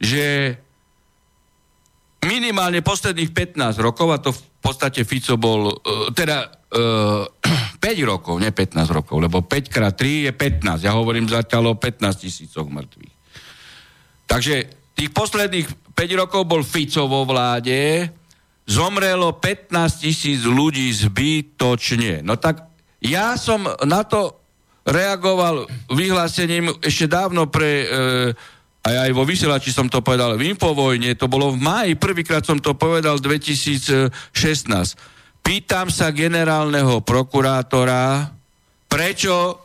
že 0.00 0.56
minimálne 2.26 2.82
posledných 2.82 3.30
15 3.30 3.78
rokov, 3.78 4.08
a 4.10 4.18
to 4.18 4.34
podstate 4.60 5.02
Fico 5.08 5.40
bol, 5.40 5.72
uh, 5.72 6.08
teda 6.12 6.48
uh, 6.76 7.24
5 7.80 7.82
rokov, 8.04 8.36
ne 8.38 8.52
15 8.52 8.88
rokov, 8.92 9.16
lebo 9.18 9.42
5 9.42 9.72
krát 9.72 9.96
3 9.96 10.28
je 10.28 10.32
15. 10.32 10.84
Ja 10.84 10.92
hovorím 10.94 11.26
zatiaľ 11.26 11.72
o 11.72 11.80
15 11.80 12.24
tisícoch 12.28 12.68
mŕtvych. 12.68 13.14
Takže 14.30 14.54
tých 14.94 15.10
posledných 15.10 15.68
5 15.96 16.20
rokov 16.20 16.46
bol 16.46 16.62
Fico 16.62 17.08
vo 17.08 17.24
vláde, 17.26 18.06
zomrelo 18.68 19.34
15 19.34 19.74
tisíc 20.06 20.46
ľudí 20.46 20.92
zbytočne. 20.94 22.22
No 22.22 22.38
tak 22.38 22.70
ja 23.02 23.34
som 23.34 23.66
na 23.82 24.06
to 24.06 24.38
reagoval 24.86 25.66
vyhlásením 25.90 26.70
ešte 26.84 27.10
dávno 27.10 27.48
pre... 27.50 27.70
E, 27.84 27.88
aj, 28.80 28.96
aj 28.96 29.10
vo 29.12 29.28
vysielači 29.28 29.70
som 29.76 29.92
to 29.92 30.00
povedal, 30.00 30.40
v 30.40 30.56
Infovojne, 30.56 31.12
to 31.12 31.28
bolo 31.28 31.52
v 31.52 31.60
máji, 31.60 31.92
prvýkrát 32.00 32.40
som 32.40 32.56
to 32.56 32.72
povedal 32.72 33.20
2016. 33.20 34.08
Pýtam 35.40 35.92
sa 35.92 36.12
generálneho 36.12 37.04
prokurátora, 37.04 38.32
prečo 38.88 39.60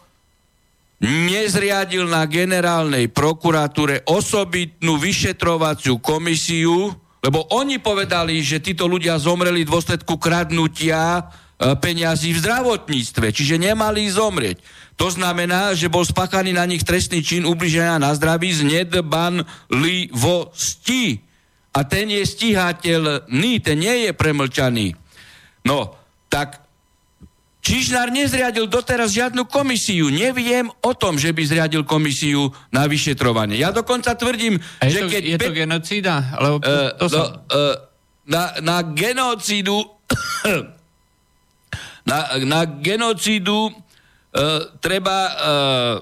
nezriadil 1.04 2.08
na 2.08 2.28
generálnej 2.28 3.12
prokuratúre 3.12 4.08
osobitnú 4.08 4.96
vyšetrovaciu 5.00 6.00
komisiu, 6.00 6.92
lebo 7.24 7.48
oni 7.56 7.80
povedali, 7.80 8.40
že 8.44 8.64
títo 8.64 8.88
ľudia 8.88 9.20
zomreli 9.20 9.64
v 9.64 9.72
dôsledku 9.72 10.16
kradnutia 10.20 11.26
peňazí 11.56 12.36
v 12.36 12.42
zdravotníctve, 12.44 13.32
čiže 13.32 13.56
nemali 13.56 14.12
zomrieť. 14.12 14.60
To 15.00 15.08
znamená, 15.12 15.72
že 15.76 15.88
bol 15.92 16.04
spáchaný 16.04 16.52
na 16.56 16.68
nich 16.68 16.84
trestný 16.84 17.24
čin 17.24 17.48
ubliženia 17.48 18.00
na 18.00 18.12
zdraví 18.16 18.52
z 18.52 18.64
nedbanlivosti. 18.68 19.44
A 21.76 21.84
ten 21.84 22.08
je 22.08 22.24
stíhateľný, 22.24 23.60
ten 23.60 23.76
nie 23.80 24.08
je 24.08 24.12
premlčaný. 24.16 24.96
No, 25.68 25.96
tak 26.32 26.64
Čižnár 27.66 28.14
nezriadil 28.14 28.70
doteraz 28.70 29.10
žiadnu 29.10 29.50
komisiu. 29.50 30.14
Neviem 30.14 30.70
o 30.86 30.94
tom, 30.94 31.18
že 31.18 31.34
by 31.34 31.42
zriadil 31.50 31.82
komisiu 31.82 32.54
na 32.70 32.86
vyšetrovanie. 32.86 33.58
Ja 33.58 33.74
dokonca 33.74 34.14
tvrdím, 34.14 34.62
A 34.62 34.86
je 34.86 34.94
že 34.94 35.00
to, 35.02 35.10
keď... 35.10 35.22
je 35.26 35.38
to 35.42 35.50
pe- 35.50 35.58
genocída? 35.66 36.30
Lebo 36.38 36.62
to, 36.62 36.70
Uh, 36.70 36.94
to 37.02 37.06
no, 37.10 37.10
som... 37.10 37.26
uh, 37.26 37.74
na, 38.30 38.54
na 38.62 38.86
genocídu 38.86 39.82
na, 42.06 42.38
na 42.46 42.60
genocídu 42.66 43.70
uh, 43.70 43.74
treba, 44.78 45.18
uh, 45.34 45.96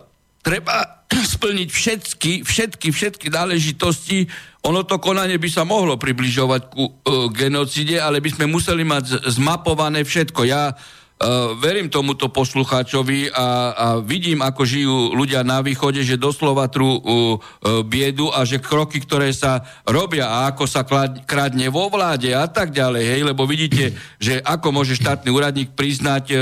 treba 0.43 1.04
splniť 1.36 1.70
všetky, 1.72 2.32
všetky, 2.43 2.88
všetky 2.91 3.28
náležitosti. 3.32 4.28
Ono 4.68 4.84
to 4.84 4.99
konanie 4.99 5.39
by 5.39 5.49
sa 5.51 5.64
mohlo 5.64 5.95
približovať 5.95 6.62
ku 6.72 6.91
uh, 6.91 7.28
genocíde, 7.32 7.99
ale 7.99 8.20
by 8.20 8.30
sme 8.36 8.45
museli 8.51 8.84
mať 8.84 9.04
z- 9.08 9.39
zmapované 9.39 10.04
všetko. 10.04 10.43
Ja 10.43 10.76
Uh, 11.24 11.56
verím 11.56 11.88
tomuto 11.88 12.28
poslucháčovi 12.28 13.32
a, 13.32 13.72
a 13.72 13.88
vidím, 14.04 14.44
ako 14.44 14.68
žijú 14.68 15.16
ľudia 15.16 15.40
na 15.48 15.64
východe, 15.64 16.04
že 16.04 16.20
doslova 16.20 16.68
trú 16.68 17.00
uh, 17.00 17.00
uh, 17.00 17.80
biedu 17.80 18.28
a 18.28 18.44
že 18.44 18.60
kroky, 18.60 19.00
ktoré 19.00 19.32
sa 19.32 19.64
robia 19.88 20.28
a 20.28 20.52
ako 20.52 20.68
sa 20.68 20.84
klad, 20.84 21.24
kradne 21.24 21.72
vo 21.72 21.88
vláde 21.88 22.28
a 22.36 22.44
tak 22.52 22.76
ďalej, 22.76 23.04
hej, 23.08 23.22
lebo 23.24 23.48
vidíte, 23.48 23.96
že 24.20 24.44
ako 24.44 24.76
môže 24.76 25.00
štátny 25.00 25.32
úradník 25.32 25.72
priznať 25.80 26.26
uh, 26.36 26.40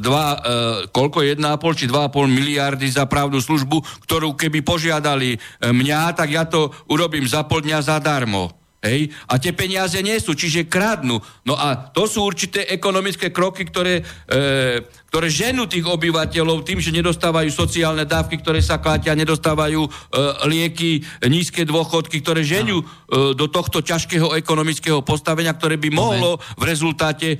dva, 0.00 0.26
uh, 0.32 0.40
koľko, 0.88 1.20
1,5 1.28 1.44
či 1.76 1.84
2,5 1.84 2.32
miliardy 2.32 2.88
za 2.88 3.04
právnu 3.04 3.44
službu, 3.44 4.08
ktorú 4.08 4.40
keby 4.40 4.64
požiadali 4.64 5.36
mňa, 5.60 6.16
tak 6.16 6.32
ja 6.32 6.48
to 6.48 6.72
urobím 6.88 7.28
za 7.28 7.44
pol 7.44 7.60
dňa 7.60 7.84
zadarmo. 7.84 8.65
Hej? 8.86 9.10
A 9.26 9.42
tie 9.42 9.50
peniaze 9.50 9.98
nie 9.98 10.14
sú, 10.22 10.38
čiže 10.38 10.70
kradnú. 10.70 11.18
No 11.42 11.58
a 11.58 11.74
to 11.90 12.06
sú 12.06 12.22
určité 12.22 12.70
ekonomické 12.70 13.34
kroky, 13.34 13.66
ktoré, 13.66 14.06
e, 14.30 14.82
ktoré 15.10 15.26
ženú 15.26 15.66
tých 15.66 15.82
obyvateľov 15.82 16.62
tým, 16.62 16.78
že 16.78 16.94
nedostávajú 16.94 17.50
sociálne 17.50 18.06
dávky, 18.06 18.38
ktoré 18.38 18.62
sa 18.62 18.78
klátia, 18.78 19.18
nedostávajú 19.18 19.82
e, 19.82 19.90
lieky, 20.46 21.02
nízke 21.26 21.66
dôchodky, 21.66 22.22
ktoré 22.22 22.46
ženú 22.46 22.80
e, 22.80 22.84
do 23.34 23.46
tohto 23.50 23.82
ťažkého 23.82 24.38
ekonomického 24.38 25.02
postavenia, 25.02 25.50
ktoré 25.50 25.74
by 25.76 25.90
mohlo 25.90 26.38
v 26.54 26.62
rezultáte 26.62 27.28
e, 27.34 27.38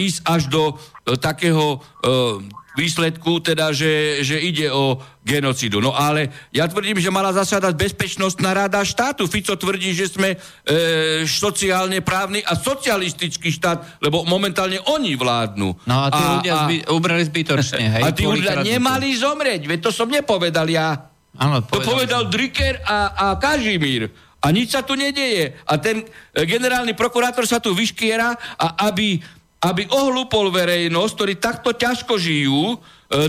ísť 0.00 0.18
až 0.24 0.42
do 0.48 0.62
e, 0.72 0.74
takého 1.20 1.76
e, 1.76 2.55
výsledku, 2.76 3.40
teda, 3.40 3.72
že, 3.72 4.20
že 4.20 4.36
ide 4.36 4.68
o 4.68 5.00
genocidu. 5.24 5.80
No 5.80 5.96
ale 5.96 6.28
ja 6.52 6.68
tvrdím, 6.68 7.00
že 7.00 7.08
mala 7.08 7.32
zasadať 7.32 7.72
Bezpečnostná 7.74 8.52
rada 8.52 8.84
štátu. 8.84 9.24
Fico 9.26 9.56
tvrdí, 9.56 9.96
že 9.96 10.12
sme 10.12 10.36
e, 10.36 11.26
sociálne 11.26 12.04
právny 12.04 12.44
a 12.44 12.54
socialistický 12.54 13.48
štát, 13.50 13.98
lebo 14.04 14.22
momentálne 14.28 14.78
oni 14.92 15.16
vládnu. 15.16 15.88
No 15.88 15.96
a 16.04 16.06
tí 16.12 16.22
ľudia 16.22 16.54
zby, 16.68 16.76
ubrali 16.92 17.24
zbytočne, 17.24 17.84
hej? 17.98 18.02
a 18.04 18.08
tí 18.12 18.28
ľudia 18.28 18.60
nemali 18.60 19.16
zomrieť, 19.16 19.64
veď 19.64 19.78
to 19.88 19.90
som 19.90 20.06
nepovedal 20.06 20.68
ja. 20.68 21.10
Áno, 21.36 21.64
To 21.64 21.80
povedal 21.84 22.28
Dricker 22.28 22.80
a, 22.84 23.12
a 23.12 23.26
Kažimír. 23.36 24.08
A 24.46 24.54
nič 24.54 24.78
sa 24.78 24.86
tu 24.86 24.94
nedeje. 24.94 25.58
A 25.66 25.74
ten 25.80 26.04
e, 26.04 26.06
generálny 26.46 26.94
prokurátor 26.94 27.42
sa 27.48 27.58
tu 27.58 27.74
vyškiera 27.74 28.36
a 28.54 28.66
aby, 28.86 29.18
aby 29.66 29.90
ohlúpol 29.90 30.54
verejnosť, 30.54 31.12
ktorí 31.18 31.34
takto 31.42 31.74
ťažko 31.74 32.14
žijú, 32.14 32.74
e, 32.74 32.76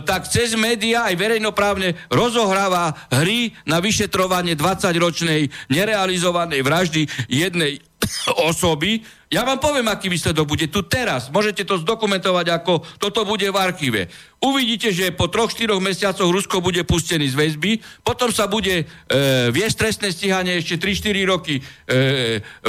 tak 0.05 0.29
cez 0.29 0.53
médiá 0.53 1.09
aj 1.09 1.17
verejnoprávne 1.17 1.97
rozohráva 2.13 2.93
hry 3.09 3.57
na 3.65 3.81
vyšetrovanie 3.81 4.53
20-ročnej 4.53 5.49
nerealizovanej 5.73 6.61
vraždy 6.61 7.01
jednej 7.25 7.81
osoby. 8.49 9.01
Ja 9.27 9.43
vám 9.43 9.59
poviem, 9.59 9.91
aký 9.91 10.07
výsledok 10.07 10.47
bude 10.47 10.71
tu 10.71 10.88
teraz. 10.88 11.27
Môžete 11.27 11.67
to 11.67 11.81
zdokumentovať, 11.81 12.47
ako 12.47 12.79
toto 12.95 13.27
bude 13.27 13.49
v 13.49 13.57
archíve. 13.57 14.01
Uvidíte, 14.39 14.93
že 14.93 15.11
po 15.11 15.27
troch, 15.27 15.51
štyroch 15.51 15.83
mesiacoch 15.83 16.31
Rusko 16.31 16.63
bude 16.63 16.85
pustený 16.88 17.27
z 17.27 17.35
väzby, 17.35 17.71
potom 18.05 18.31
sa 18.31 18.47
bude 18.47 18.83
e, 18.83 18.85
viesť 19.51 19.75
trestné 19.83 20.07
stíhanie 20.13 20.61
ešte 20.61 20.79
3-4 20.79 21.33
roky 21.33 21.59
e, 21.59 21.61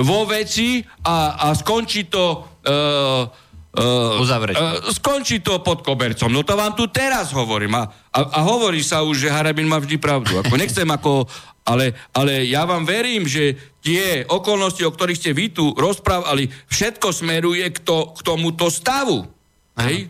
vo 0.02 0.26
veci 0.26 0.82
a, 1.04 1.36
a 1.36 1.46
skončí 1.52 2.08
to... 2.08 2.24
E, 2.64 3.46
Uh, 3.68 4.16
Uzavrieť. 4.24 4.56
uh, 4.56 4.88
skončí 4.90 5.44
to 5.44 5.60
pod 5.60 5.84
kobercom. 5.84 6.32
No 6.32 6.40
to 6.40 6.56
vám 6.56 6.72
tu 6.72 6.88
teraz 6.88 7.30
hovorím. 7.36 7.76
A, 7.76 7.84
a, 8.10 8.20
a 8.36 8.40
hovorí 8.40 8.80
sa 8.80 9.04
už, 9.04 9.28
že 9.28 9.28
Harabin 9.28 9.68
má 9.68 9.76
vždy 9.76 10.00
pravdu. 10.00 10.40
Ako 10.40 10.56
nechcem 10.56 10.88
ako... 10.88 11.28
Ale, 11.68 11.92
ale 12.16 12.48
ja 12.48 12.64
vám 12.64 12.88
verím, 12.88 13.28
že 13.28 13.52
tie 13.84 14.24
okolnosti, 14.24 14.80
o 14.80 14.88
ktorých 14.88 15.20
ste 15.20 15.36
vy 15.36 15.52
tu 15.52 15.76
rozprávali, 15.76 16.48
všetko 16.64 17.12
smeruje 17.12 17.68
k, 17.68 17.78
to, 17.84 18.16
k 18.16 18.24
tomuto 18.24 18.72
stavu. 18.72 19.28
Hej? 19.76 20.08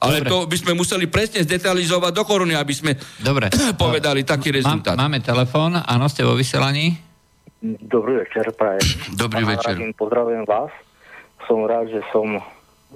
Ale 0.00 0.24
Dobre. 0.24 0.28
to 0.32 0.36
by 0.48 0.56
sme 0.56 0.72
museli 0.72 1.04
presne 1.04 1.44
zdetalizovať 1.44 2.08
do 2.08 2.24
koruny, 2.24 2.56
aby 2.56 2.72
sme 2.72 2.96
Dobre. 3.20 3.52
povedali 3.84 4.24
taký 4.24 4.48
Má, 4.48 4.56
rezultát. 4.64 4.96
máme 4.96 5.20
telefón, 5.20 5.76
áno, 5.76 6.08
ste 6.08 6.24
vo 6.24 6.32
vysielaní. 6.32 6.96
Dobrý 7.64 8.24
večer, 8.24 8.48
prajem. 8.56 8.84
Dobrý 9.12 9.44
Pán 9.44 9.52
večer. 9.56 9.74
Pozdravujem 9.96 10.44
vás. 10.48 10.72
Som 11.44 11.68
rád, 11.68 11.92
že 11.92 12.00
som, 12.12 12.40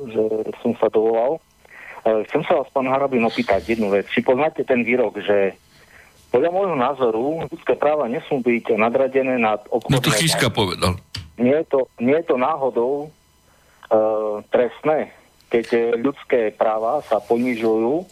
že 0.07 0.25
som 0.63 0.73
sa 0.79 0.87
dovolal. 0.93 1.43
E, 2.07 2.23
Chcem 2.31 2.43
sa 2.47 2.63
vás, 2.63 2.69
pán 2.71 2.87
Harabin, 2.87 3.25
opýtať 3.27 3.75
jednu 3.75 3.91
vec. 3.91 4.07
Či 4.13 4.23
poznáte 4.23 4.63
ten 4.63 4.87
výrok, 4.87 5.19
že 5.19 5.59
podľa 6.29 6.51
môjho 6.53 6.77
názoru 6.77 7.27
ľudské 7.49 7.75
práva 7.75 8.05
nesmú 8.07 8.45
byť 8.45 8.77
nadradené 8.77 9.41
nad 9.41 9.65
No 9.65 9.99
to 9.99 10.13
obchodné 10.13 10.21
Kiska 10.21 10.49
povedal. 10.53 11.01
Nie 11.41 11.65
je 11.65 11.67
to, 11.73 11.81
nie 12.03 12.17
je 12.19 12.27
to 12.29 12.37
náhodou 12.37 12.93
e, 13.07 13.09
trestné, 14.53 15.15
keď 15.49 15.67
e, 15.73 15.79
ľudské 15.99 16.41
práva 16.53 17.01
sa 17.09 17.23
ponižujú, 17.25 18.05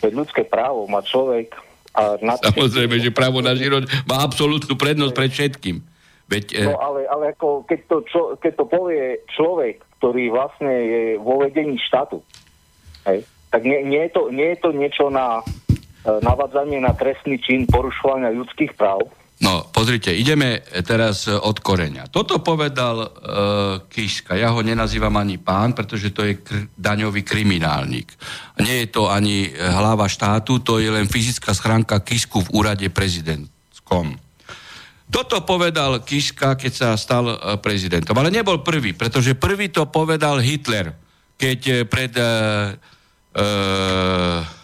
veď 0.00 0.12
ľudské 0.16 0.42
právo 0.48 0.88
má 0.88 1.04
človek 1.04 1.52
a 1.90 2.16
nad 2.22 2.38
Samozrejme, 2.38 3.02
že 3.02 3.10
právo 3.10 3.42
na 3.42 3.58
život 3.58 3.82
má 4.06 4.22
absolútnu 4.22 4.78
prednosť 4.78 5.14
pred 5.14 5.30
všetkým. 5.34 5.76
Veď, 6.30 6.44
e, 6.54 6.64
No 6.70 6.78
ale, 6.78 7.10
ale 7.10 7.34
ako 7.34 7.66
keď 7.66 7.80
to, 7.90 7.96
čo, 8.06 8.20
keď 8.38 8.52
to 8.54 8.64
povie 8.70 9.26
človek, 9.34 9.82
ktorý 9.98 10.30
vlastne 10.30 10.70
je 10.70 11.02
vo 11.18 11.42
vedení 11.42 11.74
štátu, 11.76 12.22
hej, 13.10 13.26
tak 13.50 13.66
nie, 13.66 13.82
nie, 13.82 14.06
je 14.06 14.10
to, 14.14 14.22
nie 14.30 14.54
je 14.54 14.58
to 14.62 14.70
niečo 14.70 15.10
na 15.10 15.42
navádzanie 16.04 16.80
na 16.80 16.96
trestný 16.96 17.36
čin 17.36 17.68
porušovania 17.68 18.32
ľudských 18.32 18.72
práv. 18.72 19.04
No, 19.40 19.64
pozrite, 19.72 20.12
ideme 20.12 20.60
teraz 20.84 21.24
od 21.24 21.64
koreňa. 21.64 22.12
Toto 22.12 22.44
povedal 22.44 22.96
uh, 23.00 23.08
Kiška. 23.88 24.36
Ja 24.36 24.52
ho 24.52 24.60
nenazývam 24.60 25.16
ani 25.16 25.40
pán, 25.40 25.72
pretože 25.72 26.12
to 26.12 26.28
je 26.28 26.44
kr- 26.44 26.68
daňový 26.76 27.24
kriminálnik. 27.24 28.12
Nie 28.60 28.84
je 28.84 28.92
to 28.92 29.08
ani 29.08 29.48
hlava 29.48 30.04
štátu, 30.12 30.60
to 30.60 30.76
je 30.76 30.92
len 30.92 31.08
fyzická 31.08 31.56
schránka 31.56 32.04
Kisku 32.04 32.44
v 32.44 32.52
úrade 32.52 32.84
prezidentskom. 32.92 34.20
Toto 35.10 35.42
povedal 35.42 36.06
Kiška, 36.06 36.54
keď 36.54 36.72
sa 36.72 36.88
stal 36.94 37.26
uh, 37.26 37.58
prezidentom. 37.58 38.14
Ale 38.14 38.30
nebol 38.30 38.62
prvý, 38.62 38.94
pretože 38.94 39.34
prvý 39.34 39.68
to 39.68 39.90
povedal 39.90 40.38
Hitler, 40.38 40.94
keď 41.36 41.60
uh, 41.66 41.76
pred... 41.90 42.12
Uh, 42.14 42.78
uh, 43.34 44.60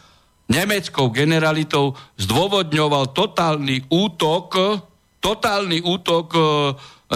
nemeckou 0.47 1.11
generalitou 1.11 1.95
zdôvodňoval 2.19 3.11
totálny 3.11 3.91
útok, 3.91 4.79
totálny 5.19 5.83
útok 5.83 6.27
e, 6.35 6.41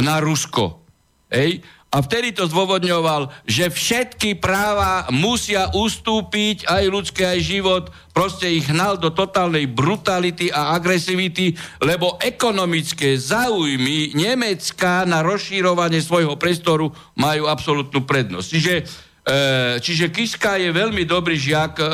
na 0.02 0.18
Rusko. 0.18 0.82
Ej? 1.30 1.62
A 1.90 2.06
vtedy 2.06 2.30
to 2.30 2.46
zdôvodňoval, 2.46 3.34
že 3.50 3.66
všetky 3.66 4.38
práva 4.38 5.10
musia 5.10 5.74
ustúpiť, 5.74 6.62
aj 6.70 6.84
ľudské, 6.86 7.26
aj 7.26 7.40
život. 7.42 7.84
Proste 8.14 8.46
ich 8.46 8.70
hnal 8.70 8.94
do 8.94 9.10
totálnej 9.10 9.66
brutality 9.66 10.54
a 10.54 10.78
agresivity, 10.78 11.58
lebo 11.82 12.14
ekonomické 12.22 13.18
záujmy 13.18 14.14
Nemecka 14.14 15.02
na 15.02 15.18
rozšírovanie 15.26 15.98
svojho 15.98 16.38
priestoru 16.38 16.94
majú 17.18 17.50
absolútnu 17.50 18.06
prednosť. 18.06 18.46
Čiže 18.46 18.74
čiže 19.78 20.10
Kiska 20.10 20.58
je 20.58 20.74
veľmi 20.74 21.06
dobrý 21.06 21.38
žiak 21.38 21.74
e, 21.78 21.84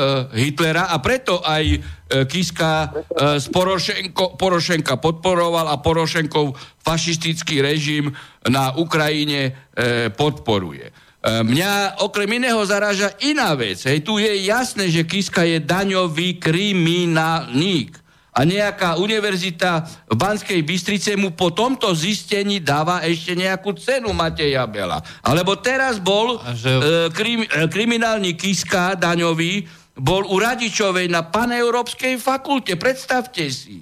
Hitlera 0.41 0.89
a 0.89 0.97
preto 0.97 1.43
aj 1.45 1.65
e, 1.69 1.77
Kiska 2.25 2.89
z 3.37 3.45
Porošenko, 3.53 4.39
Porošenka 4.39 4.97
podporoval 4.97 5.69
a 5.69 5.77
Porošenkov 5.77 6.57
fašistický 6.81 7.61
režim 7.61 8.09
na 8.47 8.73
Ukrajine 8.79 9.53
podporuje. 10.15 10.87
Mňa 11.27 11.99
okrem 12.07 12.39
iného 12.39 12.63
zaráža 12.63 13.11
iná 13.19 13.51
vec. 13.59 13.83
Hej, 13.83 14.07
tu 14.07 14.15
je 14.15 14.47
jasné, 14.47 14.87
že 14.87 15.03
Kiska 15.03 15.43
je 15.43 15.59
daňový 15.59 16.39
kriminálník 16.39 18.06
a 18.37 18.45
nejaká 18.45 19.01
univerzita 19.01 19.81
v 20.05 20.15
Banskej 20.15 20.61
Bystrice 20.61 21.17
mu 21.17 21.33
po 21.33 21.49
tomto 21.49 21.89
zistení 21.97 22.61
dáva 22.61 23.01
ešte 23.01 23.33
nejakú 23.33 23.73
cenu 23.73 24.13
Mateja 24.13 24.69
Bela. 24.69 25.01
Alebo 25.25 25.57
teraz 25.57 25.97
bol 25.97 26.37
že... 26.53 26.69
e, 26.69 27.09
krim, 27.09 27.41
e, 27.41 27.65
kriminálny 27.65 28.37
Kiska 28.37 28.93
daňový, 28.93 29.65
bol 29.97 30.29
u 30.29 30.37
Radičovej 30.37 31.09
na 31.09 31.25
paneurópskej 31.25 32.21
fakulte. 32.21 32.77
Predstavte 32.77 33.49
si. 33.49 33.81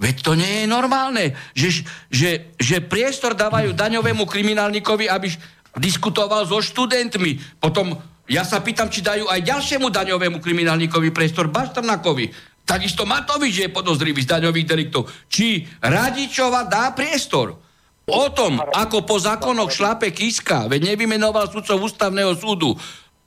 Veď 0.00 0.16
to 0.26 0.32
nie 0.34 0.64
je 0.64 0.66
normálne, 0.66 1.38
že, 1.54 1.86
že, 2.10 2.50
že 2.58 2.82
priestor 2.82 3.38
dávajú 3.38 3.70
daňovému 3.70 4.26
kriminálnikovi, 4.26 5.06
aby 5.06 5.30
diskutoval 5.78 6.42
so 6.42 6.58
študentmi. 6.58 7.62
Potom 7.62 7.94
ja 8.30 8.42
sa 8.42 8.58
pýtam, 8.58 8.86
či 8.86 9.02
dajú 9.02 9.26
aj 9.26 9.42
ďalšiemu 9.42 9.86
daňovému 9.90 10.38
kriminálnikovi 10.38 11.14
priestor 11.14 11.50
Baštrnakovi. 11.50 12.30
Takisto 12.70 13.02
Matovič 13.02 13.66
je 13.66 13.74
podozrivý 13.74 14.22
z 14.22 14.38
daňových 14.38 14.66
deliktov. 14.70 15.10
Či 15.26 15.66
Radičova 15.82 16.70
dá 16.70 16.94
priestor. 16.94 17.58
O 18.06 18.26
tom, 18.30 18.62
ako 18.62 19.02
po 19.02 19.18
zákonoch 19.18 19.74
šlape 19.74 20.14
Kiska, 20.14 20.70
veď 20.70 20.94
nevymenoval 20.94 21.50
sudcov 21.50 21.82
ústavného 21.82 22.34
súdu, 22.38 22.78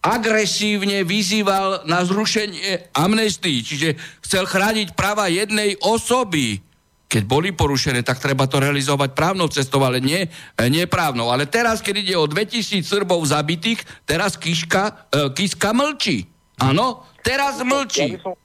agresívne 0.04 1.04
vyzýval 1.08 1.88
na 1.88 2.04
zrušenie 2.04 2.92
amnestii, 2.96 3.60
čiže 3.64 3.90
chcel 4.24 4.44
chrániť 4.48 4.96
práva 4.96 5.32
jednej 5.32 5.76
osoby. 5.80 6.60
Keď 7.08 7.24
boli 7.24 7.56
porušené, 7.56 8.04
tak 8.04 8.20
treba 8.20 8.48
to 8.48 8.60
realizovať 8.60 9.16
právnou 9.16 9.48
cestou, 9.48 9.84
ale 9.84 10.04
nie, 10.04 10.28
nie 10.68 10.86
právnou. 10.88 11.32
Ale 11.32 11.48
teraz, 11.48 11.80
keď 11.80 11.96
ide 12.00 12.16
o 12.20 12.28
2000 12.28 12.84
Srbov 12.84 13.24
zabitých, 13.28 13.84
teraz 14.04 14.36
Kiška, 14.36 15.08
e, 15.14 15.30
Kiska 15.32 15.72
mlčí. 15.72 16.26
Áno, 16.60 17.06
teraz 17.22 17.62
mlčí. 17.62 18.18
Ja 18.18 18.18
by 18.18 18.24
som, 18.26 18.43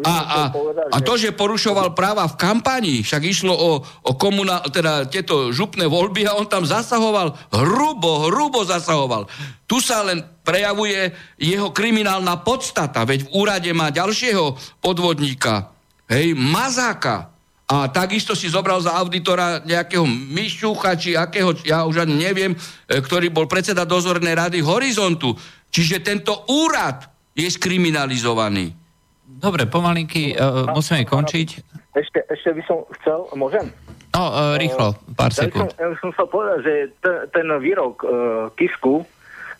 a, 0.00 0.16
a, 0.16 0.40
povedať, 0.48 0.88
a 0.88 0.98
to, 1.04 1.14
že 1.20 1.36
porušoval 1.36 1.92
práva 1.92 2.24
v 2.24 2.38
kampani, 2.40 3.04
však 3.04 3.22
išlo 3.28 3.52
o, 3.52 3.70
o 3.84 4.12
komunál, 4.16 4.64
teda 4.72 5.04
tieto 5.10 5.52
župné 5.52 5.84
voľby 5.84 6.24
a 6.24 6.38
on 6.40 6.48
tam 6.48 6.64
zasahoval, 6.64 7.36
hrubo, 7.52 8.32
hrubo 8.32 8.64
zasahoval. 8.64 9.28
Tu 9.68 9.76
sa 9.84 10.00
len 10.06 10.24
prejavuje 10.46 11.12
jeho 11.36 11.68
kriminálna 11.74 12.40
podstata, 12.40 13.04
veď 13.04 13.28
v 13.28 13.32
úrade 13.36 13.70
má 13.76 13.92
ďalšieho 13.92 14.56
podvodníka, 14.80 15.74
hej, 16.08 16.32
Mazáka. 16.32 17.32
A 17.72 17.88
takisto 17.88 18.36
si 18.36 18.52
zobral 18.52 18.84
za 18.84 18.92
auditora 19.00 19.64
nejakého 19.64 20.04
Mišucha, 20.04 20.92
či 20.92 21.16
akého, 21.16 21.56
ja 21.64 21.88
už 21.88 22.04
ani 22.04 22.20
neviem, 22.20 22.52
e, 22.52 22.58
ktorý 23.00 23.32
bol 23.32 23.48
predseda 23.48 23.88
dozornej 23.88 24.36
rady 24.36 24.60
Horizontu. 24.60 25.32
Čiže 25.72 26.04
tento 26.04 26.44
úrad 26.52 27.08
je 27.32 27.48
skriminalizovaný. 27.48 28.81
Dobre, 29.42 29.66
pomalinky 29.66 30.38
uh, 30.38 30.70
musíme 30.70 31.02
končiť. 31.02 31.48
Ešte, 31.98 32.22
ešte 32.30 32.54
by 32.54 32.62
som 32.62 32.86
chcel, 33.02 33.26
môžem? 33.34 33.74
No, 34.14 34.22
uh, 34.30 34.54
rýchlo, 34.54 34.94
pár 35.18 35.34
ja 35.34 35.50
sekúnd. 35.50 35.74
Ja 35.74 35.90
by 35.90 35.96
som, 35.98 36.14
ja 36.14 36.14
chcel 36.14 36.28
povedať, 36.30 36.58
že 36.62 36.74
ten, 37.02 37.16
ten 37.34 37.46
výrok 37.58 38.06
uh, 38.06 38.10
Kisku 38.54 39.02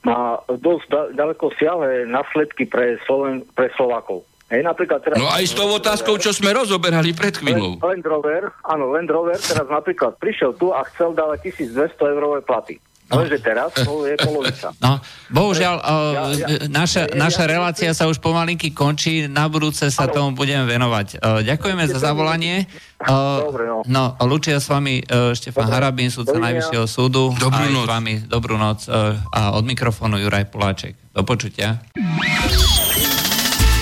má 0.06 0.38
dosť 0.46 0.86
da, 0.86 1.00
ďaleko 1.14 1.44
siahle 1.58 2.06
následky 2.06 2.70
pre, 2.70 3.02
Sloven, 3.06 3.42
pre 3.58 3.74
Slovákov. 3.74 4.22
Hej, 4.52 4.68
napríklad 4.68 5.00
teraz, 5.00 5.16
no 5.16 5.32
aj 5.32 5.48
s 5.48 5.56
tou 5.56 5.64
otázkou, 5.64 6.20
čo 6.20 6.28
sme 6.28 6.52
rozoberali 6.52 7.16
pred 7.16 7.32
chvíľou. 7.32 7.80
Land 7.80 8.04
Rover, 8.04 8.52
áno, 8.68 8.92
Land 8.92 9.08
Rover 9.08 9.40
teraz 9.40 9.64
napríklad 9.64 10.20
prišiel 10.20 10.52
tu 10.60 10.76
a 10.76 10.84
chcel 10.92 11.16
dávať 11.16 11.56
1200 11.56 11.96
eurové 12.12 12.44
platy. 12.44 12.76
Lenže 13.12 13.38
teraz 13.44 13.68
to 13.76 14.08
je 14.08 14.16
polovica. 14.16 14.72
No, 14.80 14.98
bohužiaľ, 15.28 15.74
ja, 15.76 16.22
ja, 16.32 16.46
naša, 16.72 17.12
naša 17.12 17.44
relácia 17.44 17.92
sa 17.92 18.08
už 18.08 18.18
pomalinky 18.18 18.72
končí, 18.72 19.28
na 19.28 19.46
budúce 19.52 19.92
sa 19.92 20.08
ano. 20.08 20.12
tomu 20.12 20.28
budeme 20.32 20.64
venovať. 20.64 21.20
Ďakujeme 21.44 21.84
za 21.92 21.98
zavolanie. 22.00 22.64
Dobre, 23.02 23.68
no. 23.68 23.82
no, 23.84 24.04
lučia 24.24 24.62
s 24.62 24.70
vami 24.70 25.02
Štefan 25.36 25.68
Dobre. 25.68 25.74
Harabín, 25.76 26.08
súdca 26.08 26.38
Najvyššieho 26.38 26.86
súdu. 26.86 27.34
Dobrú 27.36 27.66
noc. 27.68 27.86
S 27.86 27.90
vami 27.90 28.14
dobrú 28.24 28.56
noc 28.56 28.86
a 29.30 29.40
od 29.54 29.64
mikrofónu 29.66 30.16
Juraj 30.18 30.48
Poláček. 30.50 30.94
Do 31.12 31.22
počutia. 31.28 31.82